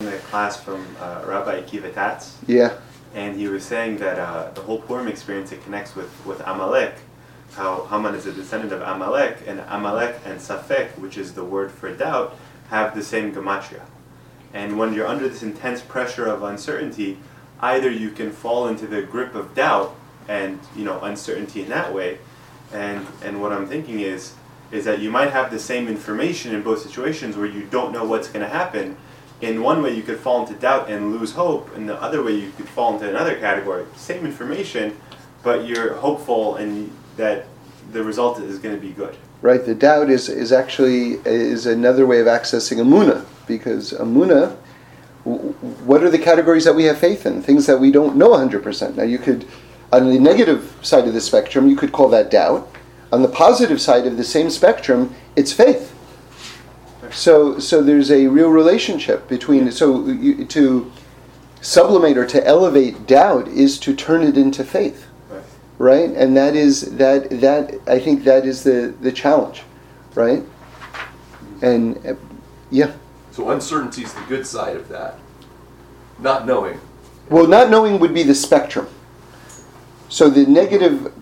in 0.00 0.08
a 0.08 0.18
class 0.18 0.60
from 0.60 0.84
uh, 1.00 1.22
Rabbi 1.24 1.60
Akiva 1.62 1.94
Tatz, 1.94 2.36
Yeah. 2.48 2.76
and 3.14 3.36
he 3.36 3.46
was 3.48 3.64
saying 3.64 3.98
that 3.98 4.18
uh, 4.18 4.50
the 4.50 4.60
whole 4.62 4.80
Purim 4.80 5.06
experience 5.06 5.52
it 5.52 5.62
connects 5.62 5.94
with, 5.94 6.10
with 6.26 6.40
Amalek, 6.40 6.94
how 7.54 7.86
Haman 7.86 8.14
is 8.16 8.26
a 8.26 8.32
descendant 8.32 8.72
of 8.72 8.82
Amalek, 8.82 9.38
and 9.46 9.60
Amalek 9.68 10.16
and 10.26 10.40
Safek, 10.40 10.98
which 10.98 11.16
is 11.16 11.32
the 11.34 11.44
word 11.44 11.70
for 11.70 11.94
doubt, 11.94 12.36
have 12.70 12.94
the 12.94 13.02
same 13.02 13.32
gematria. 13.32 13.82
And 14.52 14.78
when 14.78 14.94
you're 14.94 15.06
under 15.06 15.28
this 15.28 15.42
intense 15.42 15.80
pressure 15.82 16.26
of 16.26 16.42
uncertainty, 16.42 17.18
either 17.60 17.90
you 17.90 18.10
can 18.10 18.30
fall 18.30 18.68
into 18.68 18.86
the 18.86 19.02
grip 19.02 19.34
of 19.34 19.54
doubt 19.54 19.96
and 20.28 20.58
you 20.74 20.84
know 20.84 21.00
uncertainty 21.00 21.62
in 21.62 21.68
that 21.68 21.92
way, 21.92 22.18
and 22.72 23.06
and 23.22 23.42
what 23.42 23.52
I'm 23.52 23.66
thinking 23.66 24.00
is 24.00 24.34
is 24.70 24.84
that 24.84 24.98
you 24.98 25.10
might 25.10 25.30
have 25.30 25.50
the 25.50 25.58
same 25.58 25.88
information 25.88 26.54
in 26.54 26.62
both 26.62 26.82
situations 26.82 27.36
where 27.36 27.46
you 27.46 27.64
don't 27.70 27.92
know 27.92 28.04
what's 28.04 28.28
going 28.28 28.40
to 28.40 28.48
happen. 28.48 28.96
In 29.40 29.62
one 29.62 29.82
way, 29.82 29.94
you 29.94 30.02
could 30.02 30.18
fall 30.18 30.46
into 30.46 30.58
doubt 30.58 30.90
and 30.90 31.12
lose 31.12 31.32
hope. 31.32 31.76
In 31.76 31.86
the 31.86 32.00
other 32.00 32.22
way, 32.22 32.32
you 32.32 32.50
could 32.56 32.68
fall 32.68 32.94
into 32.94 33.08
another 33.08 33.36
category. 33.36 33.84
Same 33.94 34.24
information, 34.24 34.96
but 35.42 35.66
you're 35.66 35.94
hopeful 35.94 36.56
and 36.56 36.90
that 37.16 37.46
the 37.92 38.02
result 38.02 38.40
is 38.40 38.58
going 38.58 38.74
to 38.74 38.80
be 38.80 38.90
good. 38.90 39.16
Right, 39.44 39.62
the 39.62 39.74
doubt 39.74 40.08
is, 40.08 40.30
is 40.30 40.52
actually 40.52 41.20
is 41.26 41.66
another 41.66 42.06
way 42.06 42.18
of 42.18 42.26
accessing 42.26 42.78
amuna 42.78 43.26
because 43.46 43.92
amuna. 43.92 44.56
What 45.24 46.02
are 46.02 46.08
the 46.08 46.18
categories 46.18 46.64
that 46.64 46.74
we 46.74 46.84
have 46.84 46.96
faith 46.96 47.26
in? 47.26 47.42
Things 47.42 47.66
that 47.66 47.78
we 47.78 47.92
don't 47.92 48.16
know 48.16 48.30
100%. 48.30 48.94
Now, 48.94 49.02
you 49.02 49.18
could, 49.18 49.46
on 49.92 50.08
the 50.08 50.18
negative 50.18 50.74
side 50.80 51.06
of 51.06 51.12
the 51.12 51.20
spectrum, 51.20 51.68
you 51.68 51.76
could 51.76 51.92
call 51.92 52.08
that 52.08 52.30
doubt. 52.30 52.74
On 53.12 53.20
the 53.20 53.28
positive 53.28 53.82
side 53.82 54.06
of 54.06 54.16
the 54.16 54.24
same 54.24 54.48
spectrum, 54.48 55.14
it's 55.36 55.52
faith. 55.52 55.94
So, 57.12 57.58
so 57.58 57.82
there's 57.82 58.10
a 58.10 58.28
real 58.28 58.48
relationship 58.48 59.28
between. 59.28 59.70
So, 59.72 60.06
you, 60.06 60.46
to 60.46 60.90
sublimate 61.60 62.16
or 62.16 62.24
to 62.28 62.46
elevate 62.46 63.06
doubt 63.06 63.48
is 63.48 63.78
to 63.80 63.94
turn 63.94 64.22
it 64.22 64.38
into 64.38 64.64
faith 64.64 65.03
Right. 65.78 66.08
right? 66.08 66.10
And 66.16 66.36
that 66.36 66.54
is 66.54 66.96
that 66.96 67.30
that 67.40 67.78
I 67.86 67.98
think 67.98 68.24
that 68.24 68.44
is 68.46 68.62
the 68.62 68.94
the 69.00 69.12
challenge, 69.12 69.62
right? 70.14 70.42
And 71.62 72.04
uh, 72.06 72.14
yeah, 72.70 72.92
So 73.32 73.50
uncertainty 73.50 74.02
is 74.02 74.12
the 74.14 74.22
good 74.22 74.46
side 74.46 74.76
of 74.76 74.88
that. 74.88 75.18
Not 76.18 76.46
knowing. 76.46 76.80
Well, 77.28 77.46
not 77.46 77.70
knowing 77.70 77.98
would 77.98 78.14
be 78.14 78.22
the 78.22 78.34
spectrum. 78.34 78.86
So 80.08 80.28
the 80.28 80.46
negative 80.46 81.12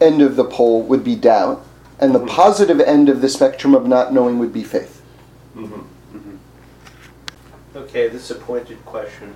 end 0.00 0.20
of 0.20 0.36
the 0.36 0.44
pole 0.44 0.82
would 0.82 1.04
be 1.04 1.14
doubt, 1.14 1.64
and 2.00 2.14
the 2.14 2.26
positive 2.26 2.80
end 2.80 3.08
of 3.08 3.20
the 3.20 3.28
spectrum 3.28 3.74
of 3.74 3.86
not 3.86 4.12
knowing 4.12 4.38
would 4.38 4.52
be 4.52 4.64
faith. 4.64 5.02
Okay, 7.74 8.08
this 8.08 8.30
is 8.30 8.36
a 8.36 8.40
pointed 8.40 8.84
question. 8.84 9.34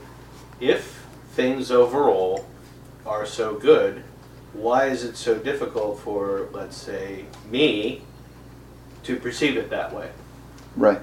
If 0.61 1.07
things 1.33 1.70
overall 1.70 2.47
are 3.07 3.24
so 3.24 3.55
good, 3.55 4.03
why 4.57 4.87
is 4.87 5.05
it 5.05 5.17
so 5.17 5.37
difficult 5.39 6.01
for, 6.01 6.49
let's 6.53 6.77
say, 6.77 7.25
me 7.51 8.03
to 9.05 9.17
perceive 9.17 9.57
it 9.57 9.71
that 9.71 9.93
way? 9.93 10.11
Right. 10.77 11.01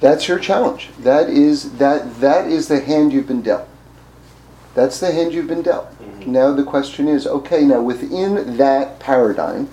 That's 0.00 0.28
your 0.28 0.38
challenge. 0.38 0.88
That 1.00 1.28
is 1.28 1.76
that 1.78 2.20
that 2.20 2.46
is 2.46 2.68
the 2.68 2.80
hand 2.80 3.12
you've 3.12 3.26
been 3.26 3.42
dealt. 3.42 3.68
That's 4.74 4.98
the 4.98 5.12
hand 5.12 5.34
you've 5.34 5.46
been 5.46 5.62
dealt. 5.62 5.90
Mm-hmm. 6.00 6.32
Now 6.32 6.52
the 6.52 6.64
question 6.64 7.06
is, 7.06 7.26
okay, 7.26 7.64
now 7.64 7.82
within 7.82 8.56
that 8.56 8.98
paradigm, 8.98 9.68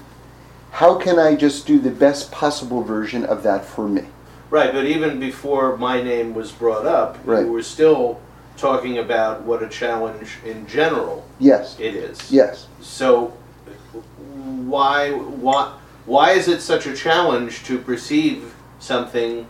how 0.71 0.95
can 0.95 1.17
I 1.17 1.35
just 1.35 1.65
do 1.65 1.79
the 1.79 1.91
best 1.91 2.31
possible 2.31 2.83
version 2.83 3.23
of 3.25 3.43
that 3.43 3.63
for 3.63 3.87
me? 3.87 4.03
Right, 4.49 4.73
but 4.73 4.85
even 4.85 5.19
before 5.19 5.77
my 5.77 6.01
name 6.01 6.33
was 6.33 6.51
brought 6.51 6.85
up, 6.85 7.17
Right. 7.25 7.43
we 7.43 7.49
were 7.49 7.63
still 7.63 8.19
talking 8.57 8.97
about 8.97 9.43
what 9.43 9.61
a 9.63 9.69
challenge 9.69 10.37
in 10.45 10.67
general 10.67 11.25
Yes. 11.39 11.79
it 11.79 11.95
is. 11.95 12.31
Yes. 12.31 12.67
So 12.81 13.27
why 14.65 15.11
why 15.11 15.73
why 16.05 16.31
is 16.31 16.47
it 16.47 16.61
such 16.61 16.85
a 16.85 16.95
challenge 16.95 17.63
to 17.65 17.77
perceive 17.77 18.53
something 18.79 19.47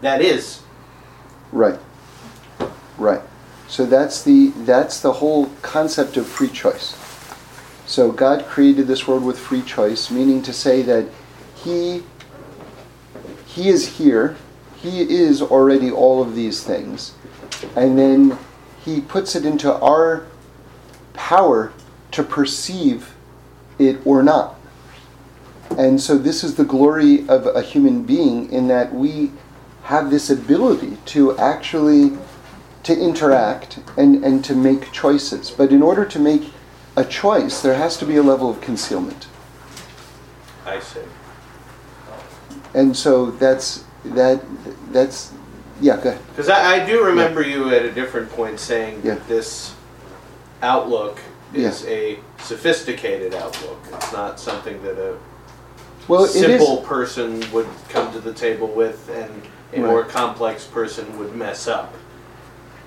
that 0.00 0.20
is? 0.22 0.62
Right. 1.52 1.78
Right. 2.96 3.22
So 3.68 3.86
that's 3.86 4.22
the 4.22 4.48
that's 4.64 5.00
the 5.00 5.12
whole 5.14 5.46
concept 5.62 6.16
of 6.16 6.26
free 6.26 6.48
choice. 6.48 6.96
So 7.86 8.12
God 8.12 8.46
created 8.46 8.86
this 8.86 9.06
world 9.08 9.24
with 9.24 9.38
free 9.38 9.62
choice, 9.62 10.10
meaning 10.10 10.42
to 10.42 10.52
say 10.52 10.82
that 10.82 11.06
he 11.54 12.02
he 13.46 13.68
is 13.68 13.98
here, 13.98 14.36
he 14.76 15.00
is 15.02 15.42
already 15.42 15.90
all 15.90 16.22
of 16.22 16.34
these 16.34 16.62
things. 16.62 17.12
And 17.76 17.98
then 17.98 18.38
he 18.84 19.00
puts 19.00 19.36
it 19.36 19.44
into 19.44 19.72
our 19.72 20.26
power 21.12 21.72
to 22.12 22.22
perceive 22.22 23.14
it 23.78 23.98
or 24.04 24.22
not. 24.22 24.56
And 25.78 26.00
so 26.00 26.18
this 26.18 26.42
is 26.42 26.56
the 26.56 26.64
glory 26.64 27.28
of 27.28 27.46
a 27.46 27.62
human 27.62 28.02
being 28.02 28.50
in 28.52 28.68
that 28.68 28.92
we 28.92 29.32
have 29.84 30.10
this 30.10 30.30
ability 30.30 30.98
to 31.06 31.36
actually 31.38 32.16
to 32.82 32.98
interact 32.98 33.78
and, 33.96 34.24
and 34.24 34.44
to 34.44 34.54
make 34.54 34.90
choices. 34.92 35.50
But 35.50 35.70
in 35.70 35.82
order 35.82 36.04
to 36.04 36.18
make 36.18 36.52
a 36.96 37.04
choice, 37.04 37.60
there 37.62 37.74
has 37.74 37.96
to 37.98 38.06
be 38.06 38.16
a 38.16 38.22
level 38.22 38.50
of 38.50 38.60
concealment. 38.60 39.26
I 40.64 40.80
see. 40.80 41.00
And 42.74 42.96
so 42.96 43.30
that's 43.32 43.84
that 44.04 44.42
that's 44.92 45.32
yeah, 45.80 45.96
go 45.96 46.10
ahead. 46.10 46.20
Because 46.28 46.48
I, 46.48 46.82
I 46.82 46.86
do 46.86 47.04
remember 47.04 47.42
you 47.42 47.70
at 47.74 47.84
a 47.84 47.92
different 47.92 48.30
point 48.30 48.58
saying 48.60 49.00
Yeah. 49.04 49.14
that 49.14 49.28
this 49.28 49.74
outlook 50.62 51.18
is 51.54 51.84
a 51.86 52.18
sophisticated 52.38 53.34
outlook. 53.34 53.78
It's 53.92 54.12
not 54.12 54.38
something 54.38 54.80
that 54.82 54.98
a 54.98 55.16
Well 56.06 56.26
simple 56.26 56.78
person 56.78 57.44
would 57.52 57.66
come 57.88 58.12
to 58.12 58.20
the 58.20 58.32
table 58.32 58.68
with 58.68 59.08
and 59.10 59.30
a 59.72 59.80
Right. 59.80 59.90
more 59.90 60.04
complex 60.04 60.64
person 60.64 61.18
would 61.18 61.34
mess 61.34 61.66
up. 61.68 61.94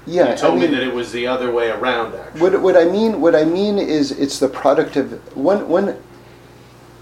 yeah, 0.05 0.31
you 0.31 0.37
told 0.37 0.57
I 0.57 0.61
mean, 0.61 0.71
me 0.71 0.75
that 0.77 0.83
it 0.85 0.93
was 0.93 1.13
the 1.13 1.25
other 1.27 1.49
way 1.51 1.69
around, 1.69 2.13
actually. 2.13 2.41
What, 2.41 2.61
what 2.61 2.75
I 2.77 2.83
mean 2.85 3.21
what 3.21 3.35
I 3.35 3.45
mean 3.45 3.77
is 3.79 4.11
it's 4.11 4.37
the 4.39 4.49
product 4.49 4.97
of 4.97 5.13
one 5.35 5.67
one 5.69 5.95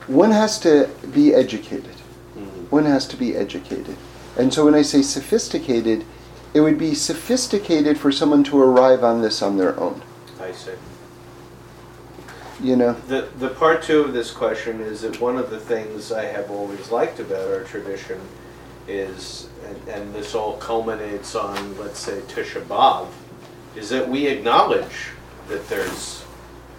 one 0.08 0.32
has 0.32 0.60
to 0.60 0.88
be 1.12 1.34
educated. 1.34 1.96
Mhm. 2.38 2.70
One 2.70 2.86
has 2.86 3.08
to 3.08 3.18
be 3.18 3.36
educated. 3.36 3.98
And 4.38 4.53
so 4.53 4.65
when 4.65 4.75
I 4.75 4.82
say 4.82 5.01
sophisticated, 5.01 6.05
it 6.53 6.61
would 6.61 6.77
be 6.77 6.93
sophisticated 6.93 7.97
for 7.97 8.11
someone 8.11 8.43
to 8.45 8.59
arrive 8.61 9.03
on 9.03 9.21
this 9.21 9.41
on 9.41 9.57
their 9.57 9.79
own. 9.79 10.01
I 10.39 10.51
see. 10.51 10.71
You 12.61 12.75
know? 12.75 12.93
The, 12.93 13.29
the 13.39 13.49
part 13.49 13.82
two 13.82 14.01
of 14.01 14.13
this 14.13 14.32
question 14.32 14.82
is 14.82 15.01
that 15.01 15.19
one 15.19 15.38
of 15.38 15.49
the 15.49 15.59
things 15.59 16.11
I 16.11 16.25
have 16.25 16.51
always 16.51 16.91
liked 16.91 17.19
about 17.19 17.47
our 17.51 17.63
tradition 17.63 18.19
is, 18.88 19.49
and, 19.65 19.88
and 19.88 20.13
this 20.15 20.36
all 20.36 20.57
culminates 20.57 21.36
on, 21.36 21.77
let's 21.77 21.99
say, 21.99 22.19
Tisha 22.21 22.61
B'Av, 22.63 23.07
is 23.75 23.89
that 23.89 24.07
we 24.07 24.27
acknowledge 24.27 25.09
that 25.47 25.67
there's 25.69 26.23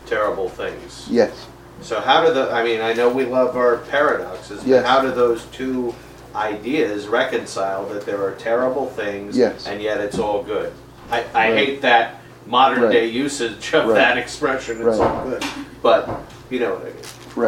terrible 0.07 0.49
things. 0.49 1.07
Yes. 1.11 1.47
So 1.81 2.01
how 2.01 2.25
do 2.25 2.33
the, 2.33 2.53
I 2.53 2.63
mean, 2.63 2.81
I 2.81 2.93
know 2.93 3.09
we 3.09 3.25
love 3.25 3.57
our 3.57 3.79
paradoxes, 3.79 4.65
Yes. 4.65 4.83
but 4.83 4.89
how 4.89 5.03
do 5.03 5.11
those 5.11 5.47
two 5.47 5.95
ideas 6.35 7.07
reconcile 7.09 7.87
that 7.89 8.07
there 8.07 8.23
are 8.23 8.33
terrible 8.33 8.87
things 8.87 9.37
Yes. 9.37 9.67
and 9.67 9.83
yet 9.83 10.01
it's 10.01 10.19
all 10.19 10.43
good? 10.43 10.73
I, 11.11 11.25
I 11.35 11.49
Right. 11.49 11.57
hate 11.57 11.83
that 11.83 12.21
modern 12.47 12.83
Right. 12.85 12.93
day 12.93 13.07
usage 13.07 13.73
of 13.75 13.87
Right. 13.89 13.95
that 13.95 14.19
expression, 14.19 14.77
it's 14.87 14.99
Right. 14.99 15.11
all 15.11 15.25
good. 15.25 15.45
But, 15.83 16.09
you 16.51 16.61
know 16.61 16.71
what 16.75 16.83
I 16.83 16.85
mean. 16.87 16.95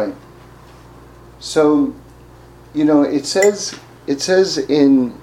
Right. 0.07 0.15
So, 1.39 1.93
you 2.73 2.85
know, 2.85 3.01
it 3.03 3.25
says 3.25 3.75
it 4.07 4.21
says 4.21 4.57
in 4.57 5.13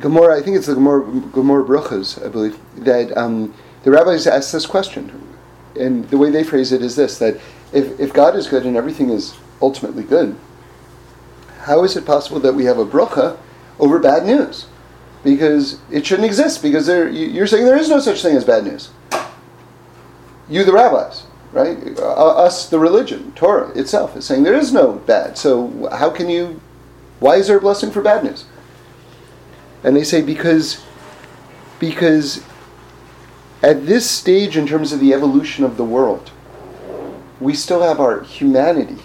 Gemara, 0.00 0.38
I 0.38 0.42
think 0.42 0.56
it's 0.56 0.66
the 0.66 0.74
Gemara, 0.74 1.02
Gemara 1.32 1.64
Bruchas, 1.64 2.24
I 2.24 2.28
believe, 2.28 2.56
that 2.78 3.16
um, 3.16 3.52
the 3.82 3.90
rabbis 3.90 4.26
ask 4.26 4.52
this 4.52 4.64
question, 4.66 5.10
and 5.78 6.08
the 6.10 6.16
way 6.16 6.30
they 6.30 6.44
phrase 6.44 6.72
it 6.72 6.82
is 6.82 6.94
this: 6.96 7.18
that 7.18 7.36
if, 7.72 7.98
if 7.98 8.12
God 8.12 8.36
is 8.36 8.46
good 8.46 8.64
and 8.64 8.76
everything 8.76 9.10
is 9.10 9.34
ultimately 9.60 10.02
good, 10.04 10.36
how 11.68 11.84
is 11.84 11.96
it 11.96 12.04
possible 12.04 12.40
that 12.40 12.54
we 12.54 12.64
have 12.64 12.78
a 12.78 12.84
bracha 12.84 13.36
over 13.78 13.98
bad 14.00 14.26
news? 14.26 14.66
Because 15.22 15.78
it 15.90 16.04
shouldn't 16.06 16.26
exist. 16.26 16.62
Because 16.62 16.86
there, 16.86 17.08
you- 17.08 17.28
you're 17.28 17.46
saying 17.46 17.64
there 17.64 17.76
is 17.78 17.88
no 17.88 18.00
such 18.00 18.22
thing 18.22 18.36
as 18.36 18.44
bad 18.44 18.64
news 18.64 18.90
you 20.50 20.64
the 20.64 20.72
rabbis 20.72 21.24
right 21.52 21.76
uh, 21.98 22.30
us 22.46 22.68
the 22.70 22.78
religion 22.78 23.32
torah 23.32 23.68
itself 23.78 24.16
is 24.16 24.24
saying 24.24 24.42
there 24.44 24.54
is 24.54 24.72
no 24.72 24.92
bad 24.94 25.36
so 25.36 25.88
how 25.92 26.08
can 26.08 26.28
you 26.28 26.58
why 27.20 27.36
is 27.36 27.48
there 27.48 27.58
a 27.58 27.60
blessing 27.60 27.90
for 27.90 28.00
bad 28.00 28.24
news 28.24 28.46
and 29.84 29.94
they 29.94 30.04
say 30.04 30.22
because 30.22 30.82
because 31.78 32.42
at 33.62 33.86
this 33.86 34.10
stage 34.10 34.56
in 34.56 34.66
terms 34.66 34.92
of 34.92 35.00
the 35.00 35.12
evolution 35.12 35.64
of 35.64 35.76
the 35.76 35.84
world 35.84 36.30
we 37.40 37.52
still 37.54 37.82
have 37.82 38.00
our 38.00 38.22
humanity 38.22 39.02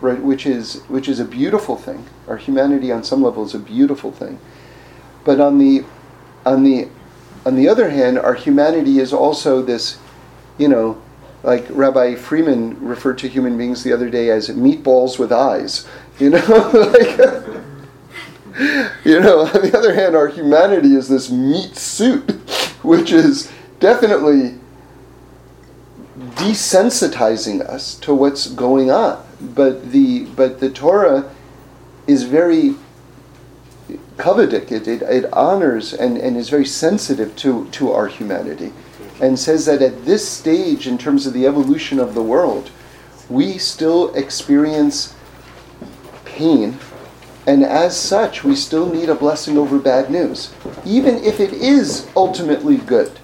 right 0.00 0.22
which 0.22 0.46
is 0.46 0.82
which 0.88 1.08
is 1.08 1.20
a 1.20 1.24
beautiful 1.24 1.76
thing 1.76 2.06
our 2.28 2.36
humanity 2.36 2.92
on 2.92 3.02
some 3.02 3.22
level 3.22 3.44
is 3.44 3.54
a 3.54 3.58
beautiful 3.58 4.12
thing 4.12 4.38
but 5.24 5.40
on 5.40 5.58
the 5.58 5.84
on 6.44 6.62
the 6.62 6.88
on 7.44 7.56
the 7.56 7.68
other 7.68 7.90
hand 7.90 8.18
our 8.18 8.34
humanity 8.34 8.98
is 8.98 9.12
also 9.12 9.62
this 9.62 9.98
you 10.58 10.68
know, 10.68 11.00
like 11.42 11.66
Rabbi 11.70 12.14
Freeman 12.14 12.78
referred 12.80 13.18
to 13.18 13.28
human 13.28 13.56
beings 13.58 13.82
the 13.82 13.92
other 13.92 14.10
day 14.10 14.30
as 14.30 14.48
meatballs 14.48 15.18
with 15.18 15.32
eyes. 15.32 15.86
You 16.18 16.30
know, 16.30 16.38
like, 16.92 17.18
you 19.04 19.20
know. 19.20 19.40
On 19.40 19.62
the 19.62 19.72
other 19.76 19.94
hand, 19.94 20.16
our 20.16 20.28
humanity 20.28 20.94
is 20.94 21.08
this 21.08 21.30
meat 21.30 21.76
suit, 21.76 22.30
which 22.82 23.12
is 23.12 23.52
definitely 23.80 24.54
desensitizing 26.36 27.60
us 27.60 27.96
to 27.96 28.14
what's 28.14 28.46
going 28.48 28.90
on. 28.90 29.25
But 29.40 29.92
the 29.92 30.24
but 30.36 30.60
the 30.60 30.70
Torah 30.70 31.30
is 32.06 32.22
very 32.22 32.76
covetic. 34.16 34.72
It, 34.72 34.88
it, 34.88 35.02
it 35.02 35.32
honors 35.32 35.92
and, 35.92 36.16
and 36.16 36.36
is 36.36 36.48
very 36.48 36.64
sensitive 36.64 37.36
to, 37.36 37.68
to 37.72 37.92
our 37.92 38.06
humanity 38.06 38.72
and 39.20 39.38
says 39.38 39.66
that 39.66 39.82
at 39.82 40.04
this 40.04 40.28
stage, 40.28 40.86
in 40.86 40.98
terms 40.98 41.26
of 41.26 41.32
the 41.32 41.46
evolution 41.46 41.98
of 41.98 42.14
the 42.14 42.22
world, 42.22 42.70
we 43.28 43.58
still 43.58 44.14
experience 44.14 45.14
pain, 46.24 46.78
and 47.46 47.64
as 47.64 47.98
such, 47.98 48.44
we 48.44 48.54
still 48.54 48.92
need 48.92 49.08
a 49.08 49.14
blessing 49.14 49.56
over 49.56 49.78
bad 49.78 50.10
news, 50.10 50.52
even 50.84 51.16
if 51.24 51.40
it 51.40 51.52
is 51.52 52.08
ultimately 52.14 52.76
good. 52.76 53.18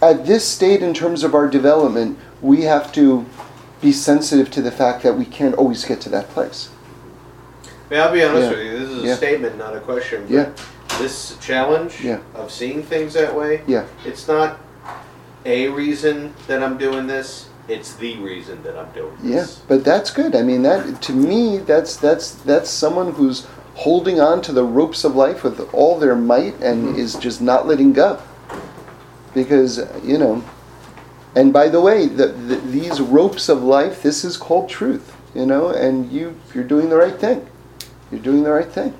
At 0.00 0.26
this 0.26 0.46
state, 0.46 0.82
in 0.82 0.94
terms 0.94 1.24
of 1.24 1.34
our 1.34 1.48
development, 1.48 2.18
we 2.40 2.62
have 2.62 2.92
to 2.92 3.26
be 3.80 3.92
sensitive 3.92 4.50
to 4.52 4.62
the 4.62 4.70
fact 4.70 5.02
that 5.02 5.14
we 5.16 5.24
can't 5.24 5.54
always 5.54 5.84
get 5.84 6.00
to 6.02 6.08
that 6.10 6.28
place. 6.30 6.68
I 7.90 7.94
mean, 7.94 8.00
I'll 8.00 8.12
be 8.12 8.22
honest 8.22 8.50
Yeah. 8.50 8.56
with 8.56 8.66
you, 8.66 8.78
this 8.78 8.88
is 8.90 9.04
a 9.04 9.06
Yeah. 9.06 9.16
statement, 9.16 9.58
not 9.58 9.76
a 9.76 9.80
question. 9.80 10.22
But 10.28 10.34
Yeah. 10.34 10.46
This 10.98 11.36
challenge 11.40 12.00
Yeah. 12.02 12.18
of 12.34 12.50
seeing 12.50 12.82
things 12.82 13.14
that 13.14 13.34
way, 13.34 13.62
Yeah. 13.66 13.84
it's 14.04 14.26
not 14.26 14.58
a 15.46 15.68
reason 15.68 16.34
that 16.48 16.62
I'm 16.62 16.76
doing 16.76 17.06
this, 17.06 17.46
it's 17.68 17.92
the 17.92 18.16
reason 18.16 18.58
that 18.64 18.76
I'm 18.76 18.88
doing 18.94 19.12
this. 19.22 19.30
Yeah, 19.30 19.64
but 19.68 19.84
that's 19.84 20.10
good. 20.10 20.34
I 20.34 20.42
mean, 20.42 20.62
that 20.62 21.00
to 21.02 21.12
me, 21.12 21.58
that's 21.58 21.96
that's 21.96 22.30
that's 22.30 22.70
someone 22.70 23.12
who's 23.12 23.46
holding 23.74 24.20
on 24.20 24.40
to 24.42 24.52
the 24.52 24.64
ropes 24.64 25.04
of 25.04 25.14
life 25.14 25.44
with 25.44 25.60
all 25.72 25.98
their 25.98 26.16
might 26.16 26.60
and 26.60 26.88
mm-hmm. 26.88 26.98
is 26.98 27.14
just 27.14 27.40
not 27.40 27.66
letting 27.66 27.92
go. 27.92 28.18
Because, 29.34 29.80
you 30.02 30.18
know, 30.18 30.42
and 31.34 31.52
by 31.52 31.68
the 31.68 31.80
way, 31.80 32.06
the, 32.06 32.28
the, 32.28 32.56
these 32.56 33.00
ropes 33.00 33.48
of 33.48 33.62
life, 33.62 34.02
this 34.02 34.24
is 34.24 34.36
called 34.36 34.68
truth, 34.68 35.14
you 35.34 35.46
know, 35.46 35.68
and 35.68 36.10
you, 36.10 36.38
you're 36.54 36.64
doing 36.64 36.88
the 36.88 36.96
right 36.96 37.14
thing. 37.14 37.46
You're 38.10 38.20
doing 38.20 38.42
the 38.42 38.50
right 38.50 38.70
thing. 38.70 38.94